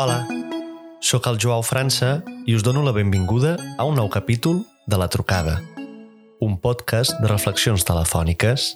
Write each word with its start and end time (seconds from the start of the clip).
Hola, 0.00 0.24
sóc 1.04 1.26
el 1.28 1.36
Joao 1.42 1.60
França 1.60 2.22
i 2.48 2.54
us 2.56 2.62
dono 2.64 2.80
la 2.86 2.92
benvinguda 2.96 3.56
a 3.76 3.84
un 3.84 3.98
nou 3.98 4.06
capítol 4.08 4.62
de 4.86 4.96
La 4.96 5.08
Trucada, 5.12 5.58
un 6.40 6.54
podcast 6.62 7.18
de 7.20 7.28
reflexions 7.28 7.84
telefòniques. 7.84 8.70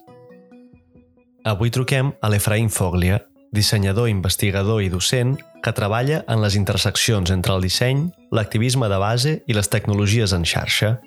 Avui 1.48 1.72
truquem 1.72 2.10
a 2.20 2.28
l'Efraïm 2.28 2.68
Foglia, 2.68 3.22
dissenyador, 3.56 4.10
investigador 4.12 4.82
i 4.82 4.90
docent 4.92 5.38
que 5.64 5.72
treballa 5.72 6.24
en 6.28 6.42
les 6.44 6.58
interseccions 6.60 7.32
entre 7.32 7.56
el 7.56 7.64
disseny, 7.64 8.10
l'activisme 8.28 8.90
de 8.92 9.00
base 9.00 9.38
i 9.46 9.56
les 9.56 9.70
tecnologies 9.72 10.36
en 10.36 10.44
xarxa. 10.44 10.98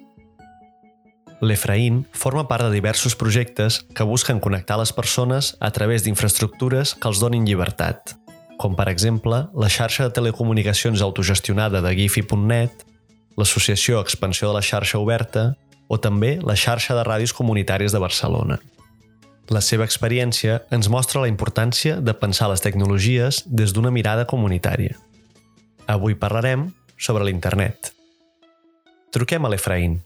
L'Efraïn 1.41 2.05
forma 2.17 2.47
part 2.49 2.65
de 2.65 2.71
diversos 2.73 3.15
projectes 3.15 3.83
que 3.93 4.07
busquen 4.07 4.39
connectar 4.41 4.79
les 4.81 4.93
persones 4.93 5.55
a 5.59 5.69
través 5.71 6.03
d'infraestructures 6.03 6.95
que 6.97 7.11
els 7.11 7.21
donin 7.21 7.45
llibertat– 7.45 8.15
com 8.57 8.73
per 8.75 8.89
exemple 8.89 9.43
la 9.53 9.69
xarxa 9.69 10.07
de 10.07 10.15
telecomunicacions 10.17 11.01
autogestionada 11.05 11.81
de 11.85 11.93
Gifi.net, 11.95 12.83
l'Associació 13.37 14.01
Expansió 14.01 14.49
de 14.49 14.57
la 14.57 14.65
Xarxa 14.65 14.99
Oberta 14.99 15.51
o 15.87 15.99
també 16.01 16.37
la 16.41 16.57
xarxa 16.57 16.97
de 16.97 17.05
ràdios 17.05 17.35
comunitàries 17.37 17.93
de 17.93 18.01
Barcelona. 18.01 18.57
La 19.53 19.61
seva 19.61 19.85
experiència 19.87 20.63
ens 20.73 20.89
mostra 20.91 21.21
la 21.21 21.29
importància 21.29 22.01
de 22.01 22.17
pensar 22.17 22.49
les 22.51 22.65
tecnologies 22.65 23.43
des 23.45 23.71
d'una 23.71 23.93
mirada 23.93 24.25
comunitària. 24.27 24.97
Avui 25.87 26.17
parlarem 26.19 26.67
sobre 26.97 27.29
l'internet. 27.29 27.93
Truquem 29.13 29.45
a 29.45 29.53
l'Efraín. 29.53 30.01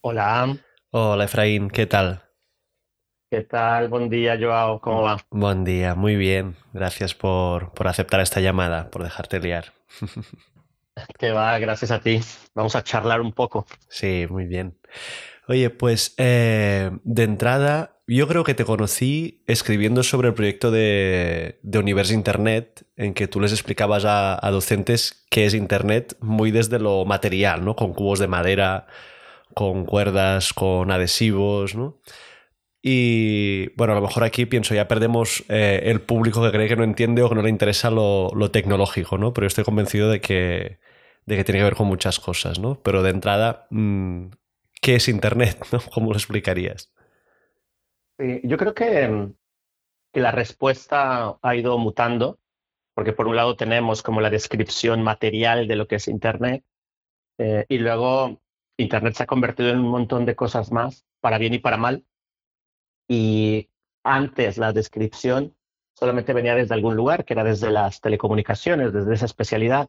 Hola. 0.00 0.56
Hola, 0.90 1.24
Efraín, 1.24 1.70
¿qué 1.70 1.86
tal? 1.86 2.22
¿Qué 3.30 3.42
tal? 3.42 3.88
Buen 3.88 4.08
día, 4.08 4.38
Joao. 4.40 4.80
¿Cómo 4.80 5.02
va? 5.02 5.18
Buen 5.30 5.64
día, 5.64 5.94
muy 5.94 6.16
bien. 6.16 6.56
Gracias 6.72 7.14
por, 7.14 7.72
por 7.74 7.88
aceptar 7.88 8.20
esta 8.20 8.40
llamada, 8.40 8.90
por 8.90 9.02
dejarte 9.02 9.40
liar. 9.40 9.72
Que 11.18 11.30
va, 11.30 11.56
gracias 11.60 11.92
a 11.92 12.00
ti. 12.00 12.20
Vamos 12.54 12.74
a 12.74 12.82
charlar 12.82 13.20
un 13.20 13.32
poco. 13.32 13.66
Sí, 13.88 14.26
muy 14.28 14.46
bien. 14.46 14.76
Oye, 15.46 15.70
pues 15.70 16.14
eh, 16.18 16.90
de 17.04 17.22
entrada, 17.22 18.00
yo 18.08 18.26
creo 18.26 18.42
que 18.42 18.54
te 18.54 18.64
conocí 18.64 19.44
escribiendo 19.46 20.02
sobre 20.02 20.28
el 20.28 20.34
proyecto 20.34 20.72
de, 20.72 21.60
de 21.62 21.78
Universo 21.78 22.14
Internet, 22.14 22.84
en 22.96 23.14
que 23.14 23.28
tú 23.28 23.40
les 23.40 23.52
explicabas 23.52 24.04
a, 24.04 24.44
a 24.44 24.50
docentes 24.50 25.24
qué 25.30 25.46
es 25.46 25.54
Internet 25.54 26.16
muy 26.20 26.50
desde 26.50 26.80
lo 26.80 27.04
material, 27.04 27.64
¿no? 27.64 27.76
Con 27.76 27.94
cubos 27.94 28.18
de 28.18 28.26
madera, 28.26 28.88
con 29.58 29.86
cuerdas, 29.86 30.52
con 30.54 30.92
adhesivos, 30.92 31.74
¿no? 31.74 31.98
Y 32.80 33.74
bueno, 33.74 33.92
a 33.92 33.96
lo 33.96 34.02
mejor 34.02 34.22
aquí 34.22 34.46
pienso, 34.46 34.72
ya 34.72 34.86
perdemos 34.86 35.44
eh, 35.48 35.80
el 35.86 36.00
público 36.00 36.40
que 36.44 36.52
cree 36.52 36.68
que 36.68 36.76
no 36.76 36.84
entiende 36.84 37.22
o 37.22 37.28
que 37.28 37.34
no 37.34 37.42
le 37.42 37.50
interesa 37.50 37.90
lo, 37.90 38.30
tecnológico, 38.52 39.18
¿no? 39.18 39.32
Pero 39.32 39.46
yo 39.46 39.48
estoy 39.48 39.64
convencido 39.64 40.10
de 40.10 40.20
que, 40.20 40.78
de 41.26 41.36
que 41.36 41.42
tiene 41.42 41.58
que 41.58 41.64
ver 41.64 41.74
con 41.74 41.88
muchas 41.88 42.20
cosas, 42.20 42.60
¿no? 42.60 42.80
Pero 42.84 43.02
de 43.02 43.10
entrada, 43.10 43.66
mm, 43.70 44.26
¿qué 44.80 44.94
es 44.94 45.08
Internet? 45.08 45.58
¿Cómo 45.92 46.12
lo 46.12 46.16
explicarías? 46.16 46.92
yo 48.44 48.56
creo 48.58 48.74
que, 48.74 49.28
que 50.12 50.20
la 50.20 50.30
respuesta 50.30 51.36
ha 51.42 51.56
ido 51.56 51.78
mutando, 51.78 52.38
porque 52.94 53.12
por 53.12 53.26
un 53.26 53.34
lado 53.34 53.56
tenemos 53.56 54.02
como 54.04 54.20
la 54.20 54.30
descripción 54.30 55.02
material 55.02 55.66
de 55.66 55.76
lo 55.76 55.88
que 55.88 55.96
es 55.96 56.06
Internet, 56.06 56.62
eh, 57.38 57.64
y 57.68 57.78
luego 57.78 58.40
Internet 58.78 59.14
se 59.14 59.24
ha 59.24 59.26
convertido 59.26 59.70
en 59.70 59.80
un 59.80 59.88
montón 59.88 60.24
de 60.24 60.36
cosas 60.36 60.70
más, 60.70 61.04
para 61.20 61.38
bien 61.38 61.52
y 61.52 61.58
para 61.58 61.76
mal. 61.76 62.06
Y 63.08 63.70
antes 64.04 64.56
la 64.56 64.72
descripción 64.72 65.56
solamente 65.94 66.32
venía 66.32 66.54
desde 66.54 66.74
algún 66.74 66.94
lugar, 66.94 67.24
que 67.24 67.34
era 67.34 67.42
desde 67.42 67.70
las 67.70 68.00
telecomunicaciones, 68.00 68.92
desde 68.92 69.14
esa 69.14 69.26
especialidad. 69.26 69.88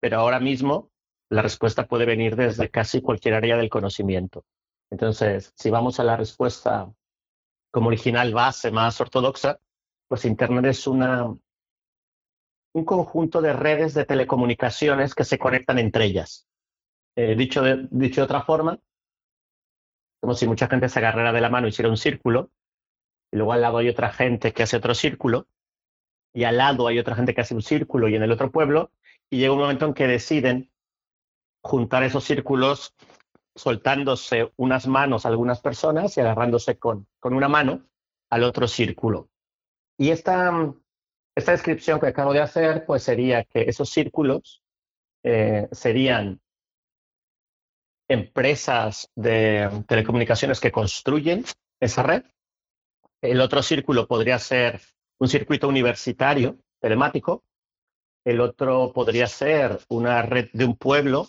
Pero 0.00 0.18
ahora 0.18 0.40
mismo 0.40 0.90
la 1.30 1.42
respuesta 1.42 1.86
puede 1.86 2.06
venir 2.06 2.34
desde 2.34 2.70
casi 2.70 3.00
cualquier 3.00 3.34
área 3.34 3.56
del 3.56 3.70
conocimiento. 3.70 4.44
Entonces, 4.90 5.52
si 5.56 5.70
vamos 5.70 6.00
a 6.00 6.04
la 6.04 6.16
respuesta 6.16 6.92
como 7.70 7.88
original 7.88 8.34
base 8.34 8.72
más 8.72 9.00
ortodoxa, 9.00 9.60
pues 10.08 10.24
Internet 10.24 10.66
es 10.66 10.86
una, 10.86 11.24
un 12.72 12.84
conjunto 12.84 13.40
de 13.40 13.52
redes 13.52 13.94
de 13.94 14.04
telecomunicaciones 14.04 15.14
que 15.14 15.24
se 15.24 15.38
conectan 15.38 15.78
entre 15.78 16.04
ellas. 16.04 16.48
Eh, 17.16 17.34
dicho, 17.36 17.62
de, 17.62 17.86
dicho 17.90 18.24
otra 18.24 18.42
forma, 18.42 18.78
como 20.20 20.34
si 20.34 20.46
mucha 20.46 20.68
gente 20.68 20.88
se 20.88 20.98
agarrara 20.98 21.32
de 21.32 21.40
la 21.40 21.50
mano 21.50 21.66
y 21.66 21.70
hiciera 21.70 21.90
un 21.90 21.96
círculo, 21.96 22.50
y 23.30 23.36
luego 23.36 23.52
al 23.52 23.60
lado 23.60 23.78
hay 23.78 23.88
otra 23.88 24.10
gente 24.10 24.52
que 24.52 24.62
hace 24.62 24.76
otro 24.76 24.94
círculo, 24.94 25.46
y 26.32 26.44
al 26.44 26.56
lado 26.56 26.88
hay 26.88 26.98
otra 26.98 27.14
gente 27.14 27.34
que 27.34 27.40
hace 27.40 27.54
un 27.54 27.62
círculo 27.62 28.08
y 28.08 28.16
en 28.16 28.22
el 28.22 28.32
otro 28.32 28.50
pueblo, 28.50 28.90
y 29.30 29.38
llega 29.38 29.52
un 29.52 29.60
momento 29.60 29.86
en 29.86 29.94
que 29.94 30.06
deciden 30.06 30.70
juntar 31.62 32.02
esos 32.02 32.24
círculos 32.24 32.94
soltándose 33.54 34.52
unas 34.56 34.86
manos 34.86 35.24
a 35.24 35.28
algunas 35.28 35.60
personas 35.60 36.16
y 36.16 36.20
agarrándose 36.20 36.78
con, 36.78 37.06
con 37.20 37.34
una 37.34 37.48
mano 37.48 37.86
al 38.30 38.42
otro 38.42 38.66
círculo. 38.66 39.30
Y 39.96 40.10
esta, 40.10 40.74
esta 41.36 41.52
descripción 41.52 42.00
que 42.00 42.08
acabo 42.08 42.32
de 42.32 42.40
hacer, 42.40 42.84
pues 42.84 43.04
sería 43.04 43.44
que 43.44 43.62
esos 43.62 43.90
círculos 43.90 44.62
eh, 45.22 45.68
serían 45.70 46.40
empresas 48.08 49.10
de 49.14 49.84
telecomunicaciones 49.88 50.60
que 50.60 50.72
construyen 50.72 51.44
esa 51.80 52.02
red. 52.02 52.24
El 53.22 53.40
otro 53.40 53.62
círculo 53.62 54.06
podría 54.06 54.38
ser 54.38 54.80
un 55.18 55.28
circuito 55.28 55.68
universitario 55.68 56.58
telemático. 56.80 57.44
El 58.24 58.40
otro 58.40 58.92
podría 58.92 59.26
ser 59.26 59.80
una 59.88 60.22
red 60.22 60.50
de 60.52 60.64
un 60.64 60.76
pueblo. 60.76 61.28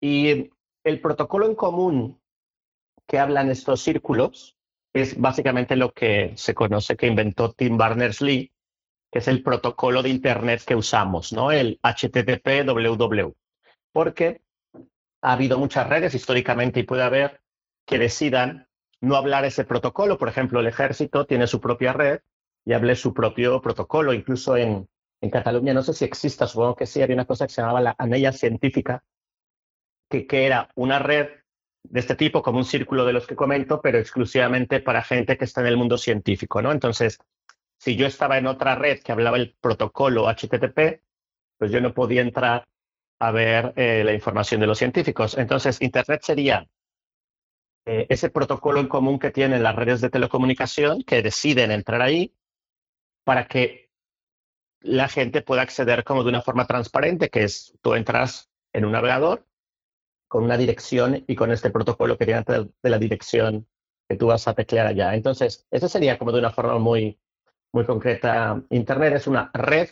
Y 0.00 0.50
el 0.84 1.00
protocolo 1.00 1.46
en 1.46 1.54
común 1.54 2.20
que 3.06 3.18
hablan 3.18 3.50
estos 3.50 3.80
círculos 3.80 4.56
es 4.92 5.18
básicamente 5.18 5.76
lo 5.76 5.92
que 5.92 6.32
se 6.36 6.54
conoce 6.54 6.96
que 6.96 7.06
inventó 7.06 7.52
Tim 7.52 7.76
Berners-Lee, 7.76 8.52
que 9.10 9.18
es 9.18 9.28
el 9.28 9.42
protocolo 9.42 10.02
de 10.02 10.10
Internet 10.10 10.62
que 10.64 10.76
usamos, 10.76 11.32
¿no? 11.32 11.50
El 11.50 11.80
HTTP-WW. 11.82 13.34
Porque 13.92 14.43
ha 15.24 15.32
habido 15.32 15.58
muchas 15.58 15.88
redes 15.88 16.14
históricamente 16.14 16.80
y 16.80 16.82
puede 16.82 17.02
haber 17.02 17.40
que 17.86 17.98
decidan 17.98 18.68
no 19.00 19.16
hablar 19.16 19.46
ese 19.46 19.64
protocolo. 19.64 20.18
Por 20.18 20.28
ejemplo, 20.28 20.60
el 20.60 20.66
ejército 20.66 21.24
tiene 21.24 21.46
su 21.46 21.62
propia 21.62 21.94
red 21.94 22.20
y 22.66 22.74
hable 22.74 22.94
su 22.94 23.14
propio 23.14 23.62
protocolo. 23.62 24.12
Incluso 24.12 24.54
en, 24.58 24.86
en 25.22 25.30
Cataluña, 25.30 25.72
no 25.72 25.82
sé 25.82 25.94
si 25.94 26.04
exista, 26.04 26.46
supongo 26.46 26.76
que 26.76 26.84
sí, 26.84 27.00
había 27.00 27.16
una 27.16 27.24
cosa 27.24 27.46
que 27.46 27.54
se 27.54 27.62
llamaba 27.62 27.80
la 27.80 27.94
anella 27.96 28.32
científica, 28.32 29.02
que, 30.10 30.26
que 30.26 30.44
era 30.44 30.68
una 30.74 30.98
red 30.98 31.28
de 31.84 32.00
este 32.00 32.16
tipo, 32.16 32.42
como 32.42 32.58
un 32.58 32.66
círculo 32.66 33.06
de 33.06 33.14
los 33.14 33.26
que 33.26 33.34
comento, 33.34 33.80
pero 33.80 33.98
exclusivamente 33.98 34.80
para 34.80 35.02
gente 35.02 35.38
que 35.38 35.46
está 35.46 35.62
en 35.62 35.68
el 35.68 35.78
mundo 35.78 35.96
científico. 35.96 36.60
¿no? 36.60 36.70
Entonces, 36.70 37.18
si 37.78 37.96
yo 37.96 38.06
estaba 38.06 38.36
en 38.36 38.46
otra 38.46 38.74
red 38.74 39.00
que 39.00 39.12
hablaba 39.12 39.38
el 39.38 39.56
protocolo 39.58 40.28
HTTP, 40.28 41.00
pues 41.56 41.70
yo 41.70 41.80
no 41.80 41.94
podía 41.94 42.20
entrar 42.20 42.66
a 43.20 43.30
ver 43.30 43.72
eh, 43.76 44.02
la 44.04 44.12
información 44.12 44.60
de 44.60 44.66
los 44.66 44.78
científicos. 44.78 45.36
Entonces, 45.38 45.80
Internet 45.80 46.22
sería 46.22 46.68
eh, 47.86 48.06
ese 48.08 48.30
protocolo 48.30 48.80
en 48.80 48.88
común 48.88 49.18
que 49.18 49.30
tienen 49.30 49.62
las 49.62 49.76
redes 49.76 50.00
de 50.00 50.10
telecomunicación 50.10 51.02
que 51.02 51.22
deciden 51.22 51.70
entrar 51.70 52.02
ahí 52.02 52.34
para 53.24 53.46
que 53.46 53.90
la 54.80 55.08
gente 55.08 55.42
pueda 55.42 55.62
acceder 55.62 56.04
como 56.04 56.22
de 56.22 56.30
una 56.30 56.42
forma 56.42 56.66
transparente, 56.66 57.30
que 57.30 57.44
es 57.44 57.74
tú 57.82 57.94
entras 57.94 58.50
en 58.72 58.84
un 58.84 58.92
navegador 58.92 59.46
con 60.28 60.44
una 60.44 60.56
dirección 60.56 61.24
y 61.26 61.36
con 61.36 61.52
este 61.52 61.70
protocolo 61.70 62.18
que 62.18 62.26
tiene 62.26 62.42
de 62.44 62.90
la 62.90 62.98
dirección 62.98 63.66
que 64.08 64.16
tú 64.16 64.26
vas 64.26 64.48
a 64.48 64.54
teclear 64.54 64.86
allá. 64.86 65.14
Entonces, 65.14 65.66
eso 65.70 65.88
sería 65.88 66.18
como 66.18 66.32
de 66.32 66.40
una 66.40 66.50
forma 66.50 66.78
muy, 66.78 67.18
muy 67.72 67.84
concreta. 67.86 68.62
Internet 68.70 69.14
es 69.14 69.26
una 69.26 69.50
red 69.54 69.90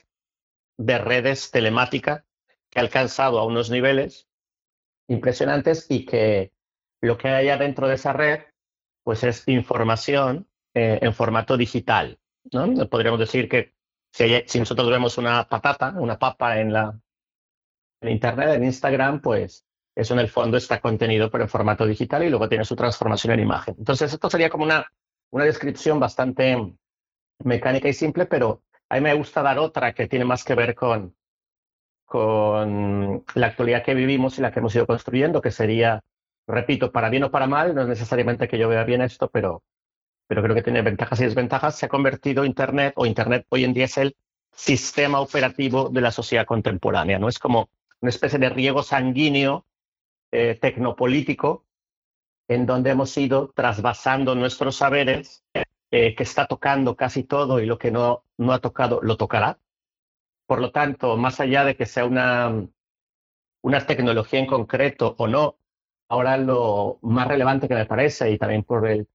de 0.79 0.99
redes 0.99 1.51
telemática 1.51 2.27
que 2.73 2.81
ha 2.81 2.83
alcanzado 2.83 3.39
a 3.39 3.45
unos 3.45 3.71
niveles 3.71 4.27
impresionantes 5.09 5.87
y 5.91 6.07
que 6.07 6.53
lo 7.03 7.19
que 7.19 7.29
hay 7.29 7.51
adentro 7.51 7.87
de 7.87 7.97
esa 7.97 8.15
red 8.15 8.41
pues 9.05 9.23
es 9.25 9.47
información 9.47 10.49
eh, 10.75 10.99
en 11.03 11.13
formato 11.13 11.57
digital. 11.57 12.19
¿no? 12.51 12.89
Podríamos 12.89 13.21
decir 13.21 13.49
que 13.49 13.75
si, 14.11 14.25
si, 14.47 14.59
nosotros 14.59 14.89
vemos 14.89 15.19
una 15.19 15.47
patata, 15.49 15.91
una 15.97 16.19
papa 16.19 16.59
en 16.61 16.73
la 16.73 16.99
en 18.01 18.09
Internet, 18.09 18.55
en 18.55 18.65
Instagram, 18.65 19.21
pues 19.21 19.67
eso 19.95 20.15
en 20.15 20.21
el 20.21 20.29
fondo 20.29 20.57
está 20.57 20.81
contenido 20.81 21.31
pero 21.31 21.45
en 21.45 21.51
formato 21.51 21.87
digital 21.87 22.25
y 22.25 22.31
luego 22.31 22.49
tiene 22.49 22.65
su 22.65 22.75
transformación 22.75 23.35
en 23.35 23.41
imagen. 23.41 23.75
Entonces, 23.79 24.13
esto 24.13 24.31
sería 24.31 24.49
como 24.49 24.65
una, 24.65 24.91
una 25.31 25.45
descripción 25.45 26.01
bastante 26.01 26.57
mecánica 27.45 27.89
y 27.89 27.93
simple, 27.93 28.27
pero 28.27 28.63
a 28.89 28.95
mí 28.97 29.03
me 29.03 29.15
gusta 29.15 29.43
dar 29.43 29.59
otra 29.59 29.93
que 29.93 30.09
tiene 30.09 30.25
más 30.25 30.43
que 30.43 30.55
ver 30.55 30.75
con, 30.75 31.15
con 32.13 33.25
la 33.35 33.47
actualidad 33.47 33.83
que 33.83 33.95
vivimos 33.95 34.39
y 34.39 34.43
la 34.43 34.53
que 34.53 34.59
hemos 34.59 34.75
ido 34.75 34.87
construyendo, 34.87 35.41
que 35.41 35.51
sería, 35.51 36.03
repito, 36.47 36.93
para 36.93 37.09
bien 37.09 37.25
o 37.25 37.31
para 37.31 37.47
mal, 37.47 37.75
no 37.75 37.81
es 37.81 37.89
necesariamente 37.89 38.49
que 38.49 38.59
yo 38.59 38.69
vea 38.69 38.85
bien 38.85 39.01
esto, 39.01 39.31
pero, 39.31 39.63
pero 40.27 40.43
creo 40.43 40.55
que 40.55 40.63
tiene 40.63 40.83
ventajas 40.83 41.19
y 41.21 41.25
desventajas, 41.25 41.75
se 41.75 41.87
ha 41.87 41.89
convertido 41.89 42.45
Internet, 42.45 42.93
o 42.97 43.07
Internet 43.07 43.47
hoy 43.49 43.65
en 43.65 43.73
día 43.73 43.87
es 43.87 43.97
el 43.97 44.15
sistema 44.55 45.21
operativo 45.21 45.89
de 45.89 46.03
la 46.03 46.11
sociedad 46.11 46.45
contemporánea, 46.45 47.19
¿no? 47.19 47.31
Es 47.31 47.39
como 47.39 47.71
una 48.03 48.11
especie 48.11 48.39
de 48.39 48.51
riego 48.51 48.83
sanguíneo 48.83 49.65
eh, 50.31 50.59
tecnopolítico 50.61 51.65
en 52.47 52.67
donde 52.67 52.91
hemos 52.91 53.17
ido 53.17 53.53
trasvasando 53.55 54.35
nuestros 54.35 54.77
saberes, 54.77 55.45
eh, 55.91 56.15
que 56.15 56.23
está 56.23 56.47
tocando 56.47 56.95
casi 56.95 57.25
todo 57.25 57.59
y 57.59 57.65
lo 57.65 57.79
que 57.79 57.91
no, 57.91 58.25
no 58.37 58.53
ha 58.53 58.59
tocado 58.59 59.01
lo 59.03 59.17
tocará. 59.17 59.59
Por 60.53 60.61
lo 60.61 60.71
tanto, 60.71 61.17
más 61.17 61.41
allá 61.41 61.65
de 61.65 61.77
que 61.77 61.87
sea 61.87 62.05
una, 62.05 62.53
una 63.63 63.87
tecnología 63.87 64.39
en 64.39 64.45
concreto 64.45 65.15
o 65.17 65.27
no, 65.27 65.57
ahora 66.11 66.37
lo 66.37 66.99
más 67.01 67.27
relevante 67.27 67.69
que 67.69 67.75
me 67.75 67.87
parece, 67.87 68.31
y 68.31 68.37
también 68.37 68.63
por, 68.63 68.87
el, 68.87 69.09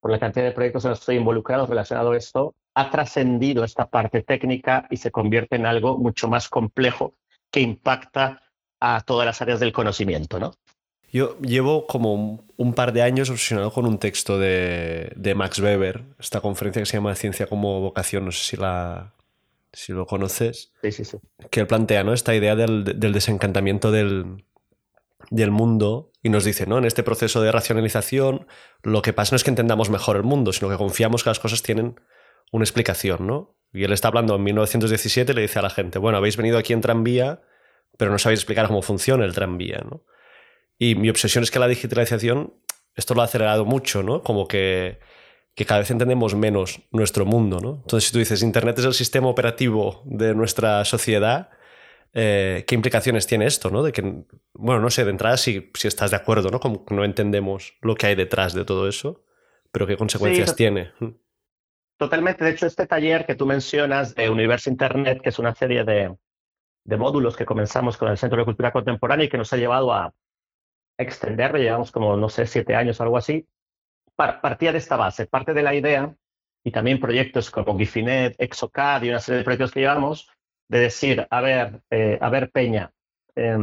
por 0.00 0.10
la 0.10 0.18
cantidad 0.18 0.44
de 0.44 0.50
proyectos 0.50 0.84
en 0.84 0.90
los 0.90 0.98
que 0.98 1.02
estoy 1.02 1.16
involucrado 1.18 1.68
relacionado 1.68 2.10
a 2.10 2.16
esto, 2.16 2.56
ha 2.74 2.90
trascendido 2.90 3.62
esta 3.62 3.88
parte 3.88 4.24
técnica 4.24 4.88
y 4.90 4.96
se 4.96 5.12
convierte 5.12 5.54
en 5.54 5.66
algo 5.66 5.98
mucho 5.98 6.26
más 6.26 6.48
complejo 6.48 7.14
que 7.52 7.60
impacta 7.60 8.42
a 8.80 9.02
todas 9.02 9.24
las 9.24 9.40
áreas 9.40 9.60
del 9.60 9.72
conocimiento, 9.72 10.40
¿no? 10.40 10.52
Yo 11.12 11.38
llevo 11.38 11.86
como 11.86 12.44
un 12.56 12.74
par 12.74 12.92
de 12.92 13.02
años 13.02 13.30
obsesionado 13.30 13.72
con 13.72 13.86
un 13.86 13.98
texto 13.98 14.36
de, 14.36 15.12
de, 15.14 15.36
Max 15.36 15.60
Weber, 15.60 16.02
esta 16.18 16.40
conferencia 16.40 16.82
que 16.82 16.86
se 16.86 16.96
llama 16.96 17.14
Ciencia 17.14 17.46
como 17.46 17.80
vocación, 17.80 18.24
no 18.24 18.32
sé 18.32 18.42
si, 18.42 18.56
la, 18.56 19.12
si 19.76 19.92
lo 19.92 20.06
conoces, 20.06 20.72
sí, 20.82 20.90
sí, 20.90 21.04
sí. 21.04 21.18
que 21.50 21.60
él 21.60 21.66
plantea 21.66 22.02
¿no? 22.02 22.14
esta 22.14 22.34
idea 22.34 22.56
del, 22.56 22.98
del 22.98 23.12
desencantamiento 23.12 23.90
del, 23.90 24.44
del, 25.30 25.50
mundo 25.50 26.12
y 26.22 26.30
nos 26.30 26.44
dice, 26.46 26.66
¿no? 26.66 26.78
en 26.78 26.86
este 26.86 27.02
proceso 27.02 27.42
de 27.42 27.52
racionalización, 27.52 28.46
lo 28.82 29.02
que 29.02 29.12
pasa 29.12 29.34
no 29.34 29.36
es 29.36 29.44
que 29.44 29.50
entendamos 29.50 29.90
mejor 29.90 30.16
el 30.16 30.22
mundo, 30.22 30.54
sino 30.54 30.70
que 30.70 30.78
confiamos 30.78 31.22
que 31.22 31.30
las 31.30 31.40
cosas 31.40 31.62
tienen 31.62 32.00
una 32.52 32.64
explicación. 32.64 33.26
¿no? 33.26 33.58
Y 33.70 33.84
él 33.84 33.92
está 33.92 34.08
hablando 34.08 34.34
en 34.36 34.44
1917 34.44 35.32
y 35.32 35.34
le 35.34 35.42
dice 35.42 35.58
a 35.58 35.62
la 35.62 35.70
gente, 35.70 35.98
bueno, 35.98 36.16
habéis 36.16 36.38
venido 36.38 36.56
aquí 36.56 36.72
en 36.72 36.80
tranvía, 36.80 37.42
pero 37.98 38.10
no 38.10 38.18
sabéis 38.18 38.40
explicar 38.40 38.68
cómo 38.68 38.80
funciona 38.80 39.26
el 39.26 39.34
tranvía. 39.34 39.84
¿no? 39.84 40.04
Y 40.78 40.94
mi 40.94 41.10
obsesión 41.10 41.44
es 41.44 41.50
que 41.50 41.58
la 41.58 41.68
digitalización, 41.68 42.54
esto 42.94 43.12
lo 43.12 43.20
ha 43.20 43.26
acelerado 43.26 43.66
mucho, 43.66 44.02
¿no? 44.02 44.22
Como 44.22 44.48
que, 44.48 45.00
que 45.56 45.64
cada 45.64 45.80
vez 45.80 45.90
entendemos 45.90 46.34
menos 46.34 46.82
nuestro 46.92 47.24
mundo, 47.24 47.60
¿no? 47.60 47.80
Entonces, 47.82 48.08
si 48.08 48.12
tú 48.12 48.18
dices, 48.18 48.42
Internet 48.42 48.78
es 48.78 48.84
el 48.84 48.92
sistema 48.92 49.28
operativo 49.28 50.02
de 50.04 50.34
nuestra 50.34 50.84
sociedad, 50.84 51.48
eh, 52.12 52.64
¿qué 52.66 52.74
implicaciones 52.74 53.26
tiene 53.26 53.46
esto, 53.46 53.70
¿no? 53.70 53.82
De 53.82 53.90
que, 53.90 54.02
bueno, 54.52 54.82
no 54.82 54.90
sé, 54.90 55.06
de 55.06 55.10
entrada 55.10 55.38
si, 55.38 55.70
si 55.72 55.88
estás 55.88 56.10
de 56.10 56.18
acuerdo, 56.18 56.50
¿no? 56.50 56.60
Como 56.60 56.84
que 56.84 56.94
no 56.94 57.04
entendemos 57.04 57.74
lo 57.80 57.94
que 57.94 58.06
hay 58.06 58.14
detrás 58.14 58.52
de 58.52 58.66
todo 58.66 58.86
eso, 58.86 59.24
pero 59.72 59.86
qué 59.86 59.96
consecuencias 59.96 60.50
sí, 60.50 60.56
tiene. 60.56 60.92
Totalmente. 61.96 62.44
De 62.44 62.50
hecho, 62.50 62.66
este 62.66 62.86
taller 62.86 63.24
que 63.24 63.34
tú 63.34 63.46
mencionas 63.46 64.14
de 64.14 64.28
Universo 64.28 64.68
Internet, 64.68 65.22
que 65.22 65.30
es 65.30 65.38
una 65.38 65.54
serie 65.54 65.84
de, 65.84 66.14
de 66.84 66.96
módulos 66.98 67.34
que 67.34 67.46
comenzamos 67.46 67.96
con 67.96 68.10
el 68.10 68.18
Centro 68.18 68.38
de 68.38 68.44
Cultura 68.44 68.72
Contemporánea 68.72 69.24
y 69.24 69.28
que 69.30 69.38
nos 69.38 69.54
ha 69.54 69.56
llevado 69.56 69.90
a 69.94 70.12
extenderlo, 70.98 71.58
llevamos 71.58 71.92
como, 71.92 72.14
no 72.18 72.28
sé, 72.28 72.46
siete 72.46 72.74
años 72.74 73.00
o 73.00 73.04
algo 73.04 73.16
así, 73.16 73.48
partía 74.16 74.72
de 74.72 74.78
esta 74.78 74.96
base, 74.96 75.26
parte 75.26 75.54
de 75.54 75.62
la 75.62 75.74
idea, 75.74 76.14
y 76.64 76.72
también 76.72 76.98
proyectos 76.98 77.50
como 77.50 77.78
Gifinet, 77.78 78.34
Exocad 78.38 79.02
y 79.02 79.10
una 79.10 79.20
serie 79.20 79.38
de 79.38 79.44
proyectos 79.44 79.70
que 79.72 79.80
llevamos, 79.80 80.28
de 80.68 80.80
decir, 80.80 81.26
a 81.30 81.40
ver, 81.40 81.82
eh, 81.90 82.18
a 82.20 82.28
ver, 82.28 82.50
Peña, 82.50 82.92
eh, 83.36 83.56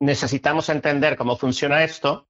necesitamos 0.00 0.68
entender 0.68 1.16
cómo 1.16 1.36
funciona 1.36 1.84
esto 1.84 2.28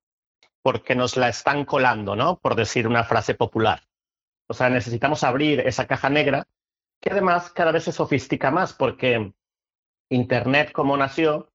porque 0.63 0.95
nos 0.95 1.17
la 1.17 1.29
están 1.29 1.65
colando, 1.65 2.15
¿no? 2.15 2.39
Por 2.39 2.55
decir 2.55 2.87
una 2.87 3.05
frase 3.05 3.35
popular. 3.35 3.83
O 4.49 4.55
sea, 4.55 4.69
necesitamos 4.69 5.25
abrir 5.25 5.61
esa 5.61 5.87
caja 5.87 6.11
negra 6.11 6.47
que 7.01 7.11
además 7.11 7.51
cada 7.51 7.73
vez 7.73 7.85
se 7.85 7.93
sofistica 7.93 8.51
más 8.51 8.73
porque 8.73 9.33
Internet 10.11 10.73
como 10.73 10.97
nació 10.97 11.50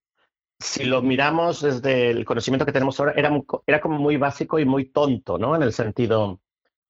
si 0.60 0.86
lo 0.86 1.02
miramos 1.02 1.62
desde 1.62 2.10
el 2.12 2.26
conocimiento 2.26 2.66
que 2.66 2.72
tenemos 2.72 3.00
ahora, 3.00 3.14
era, 3.16 3.32
era 3.66 3.82
como 3.82 4.00
muy 4.00 4.18
básico 4.18 4.60
y 4.60 4.66
muy 4.66 4.86
tonto, 4.86 5.38
¿no? 5.38 5.56
En 5.56 5.64
el 5.64 5.74
sentido, 5.74 6.40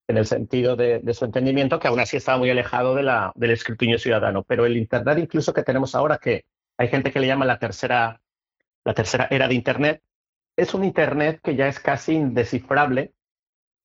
en 0.08 0.18
el 0.18 0.26
sentido 0.26 0.76
de, 0.76 1.02
su 1.14 1.26
entendimiento, 1.26 1.80
que 1.80 1.88
aún 1.88 2.00
así 2.00 2.18
estaba 2.18 2.38
muy 2.38 2.50
alejado 2.50 2.96
de 2.96 3.04
la, 3.04 3.32
del 3.36 3.52
escrutinio 3.52 3.98
ciudadano. 3.98 4.44
Pero 4.44 4.66
el 4.66 4.78
Internet 4.78 5.18
incluso 5.20 5.54
que 5.54 5.64
tenemos 5.64 5.96
ahora, 5.96 6.18
que 6.18 6.46
hay 6.78 6.88
gente 6.90 7.12
que 7.12 7.20
le 7.20 7.28
llama 7.28 7.46
la 7.46 7.60
tercera, 7.60 8.22
la 8.84 8.94
tercera 8.94 9.28
era 9.32 9.48
de 9.48 9.56
Internet, 9.56 10.04
es 10.56 10.74
un 10.74 10.84
Internet 10.84 11.42
que 11.44 11.56
ya 11.56 11.68
es 11.68 11.80
casi 11.80 12.14
indescifrable, 12.14 13.14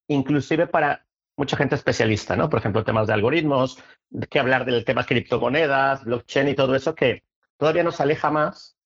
inclusive 0.09 0.67
para 0.67 1.07
mucha 1.37 1.57
gente 1.57 1.75
especialista, 1.75 2.37
¿no? 2.37 2.51
Por 2.51 2.59
ejemplo, 2.59 2.85
temas 2.85 3.07
de 3.07 3.15
algoritmos, 3.15 3.83
que 4.29 4.39
hablar 4.39 4.67
del 4.67 4.85
tema 4.85 5.07
criptomonedas, 5.07 6.05
blockchain 6.05 6.49
y 6.49 6.55
todo 6.55 6.75
eso, 6.75 6.95
que 6.95 7.25
todavía 7.57 7.83
nos 7.83 8.01
aleja 8.01 8.31
más 8.31 8.77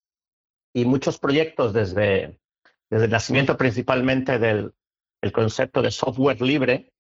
y 0.75 0.85
muchos 0.85 1.19
proyectos 1.19 1.73
desde, 1.73 2.39
desde 2.91 3.05
el 3.07 3.11
nacimiento 3.11 3.57
principalmente 3.57 4.39
del 4.39 4.75
el 5.25 5.33
concepto 5.33 5.81
de 5.81 5.91
software 5.91 6.43
libre 6.43 6.93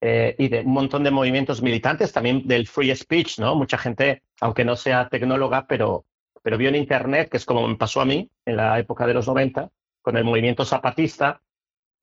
eh, 0.00 0.34
y 0.38 0.48
de 0.48 0.60
un 0.60 0.72
montón 0.72 1.04
de 1.04 1.10
movimientos 1.10 1.60
militantes, 1.60 2.14
también 2.14 2.46
del 2.46 2.66
free 2.66 2.96
speech, 2.96 3.38
¿no? 3.40 3.54
Mucha 3.56 3.76
gente, 3.76 4.22
aunque 4.40 4.64
no 4.64 4.74
sea 4.74 5.10
tecnóloga, 5.10 5.66
pero, 5.66 6.06
pero 6.42 6.56
vio 6.56 6.70
en 6.70 6.76
Internet, 6.76 7.28
que 7.28 7.36
es 7.36 7.44
como 7.44 7.68
me 7.68 7.76
pasó 7.76 8.00
a 8.00 8.06
mí 8.06 8.30
en 8.46 8.56
la 8.56 8.78
época 8.78 9.06
de 9.06 9.12
los 9.12 9.28
90, 9.28 9.68
con 10.00 10.16
el 10.16 10.24
movimiento 10.24 10.64
zapatista, 10.64 11.42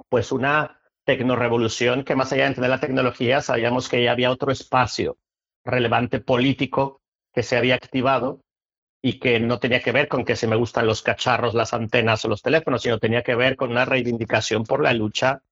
pues 0.08 0.32
una 0.32 0.80
tecnorevolución 1.04 2.04
que 2.04 2.16
más 2.16 2.32
allá 2.32 2.44
de 2.44 2.50
entender 2.50 2.70
la 2.70 2.80
tecnología, 2.80 3.42
sabíamos 3.42 3.90
que 3.90 4.04
ya 4.04 4.12
había 4.12 4.30
otro 4.30 4.52
espacio 4.52 5.18
relevante 5.64 6.20
político 6.20 7.02
que 7.34 7.42
se 7.42 7.58
había 7.58 7.74
activado 7.74 8.45
y 9.06 9.20
que 9.20 9.40
no 9.40 9.60
tenía 9.60 9.84
que 9.84 9.92
ver 9.92 10.08
con 10.08 10.26
que 10.26 10.36
se 10.36 10.48
me 10.48 10.56
gustan 10.56 10.88
los 10.88 11.04
cacharros, 11.04 11.54
las 11.54 11.76
antenas 11.76 12.26
o 12.26 12.28
los 12.28 12.42
teléfonos, 12.42 12.82
sino 12.82 12.98
tenía 12.98 13.22
que 13.22 13.36
ver 13.36 13.56
con 13.56 13.70
una 13.70 13.86
reivindicación 13.86 14.64
por 14.64 14.82
la 14.82 14.94
lucha, 14.94 15.44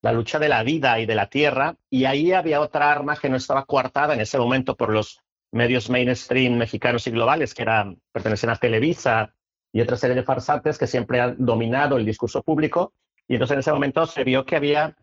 la 0.00 0.12
lucha 0.12 0.38
de 0.38 0.48
la 0.48 0.62
vida 0.62 0.98
y 0.98 1.04
de 1.04 1.14
la 1.14 1.26
tierra. 1.26 1.76
Y 1.90 2.06
ahí 2.06 2.32
había 2.32 2.62
otra 2.62 2.90
arma 2.90 3.14
que 3.18 3.28
no 3.28 3.36
estaba 3.36 3.66
coartada 3.66 4.14
en 4.14 4.22
ese 4.22 4.38
momento 4.38 4.78
por 4.78 4.88
los 4.88 5.20
medios 5.50 5.90
mainstream 5.90 6.54
mexicanos 6.54 7.06
y 7.06 7.10
globales, 7.10 7.52
que 7.52 7.60
eran, 7.60 8.00
pertenecen 8.12 8.48
a 8.48 8.56
Televisa 8.56 9.34
y 9.74 9.82
otra 9.82 9.98
serie 9.98 10.16
de 10.16 10.22
farsantes 10.22 10.78
que 10.78 10.86
siempre 10.86 11.20
han 11.20 11.36
dominado 11.36 11.98
el 11.98 12.06
discurso 12.06 12.42
público. 12.42 12.94
Y 13.28 13.34
entonces 13.34 13.56
en 13.56 13.60
ese 13.60 13.74
momento 13.74 14.06
se 14.06 14.24
vio 14.24 14.46
que 14.46 14.56
había 14.56 14.96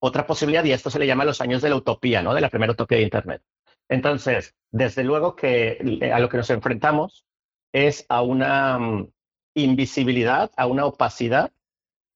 otra 0.00 0.26
posibilidad 0.26 0.64
y 0.64 0.72
esto 0.72 0.90
se 0.90 0.98
le 0.98 1.06
llama 1.06 1.24
los 1.24 1.40
años 1.40 1.62
de 1.62 1.70
la 1.70 1.76
utopía, 1.76 2.20
¿no? 2.20 2.34
De 2.34 2.40
la 2.40 2.50
primera 2.50 2.72
utopía 2.72 2.98
de 2.98 3.04
Internet. 3.04 3.42
Entonces, 3.88 4.56
desde 4.72 5.04
luego 5.04 5.36
que 5.36 6.10
a 6.12 6.18
lo 6.18 6.28
que 6.28 6.38
nos 6.38 6.50
enfrentamos 6.50 7.24
es 7.74 8.06
a 8.08 8.22
una 8.22 8.78
mm, 8.78 9.08
invisibilidad, 9.54 10.50
a 10.56 10.66
una 10.66 10.86
opacidad 10.86 11.50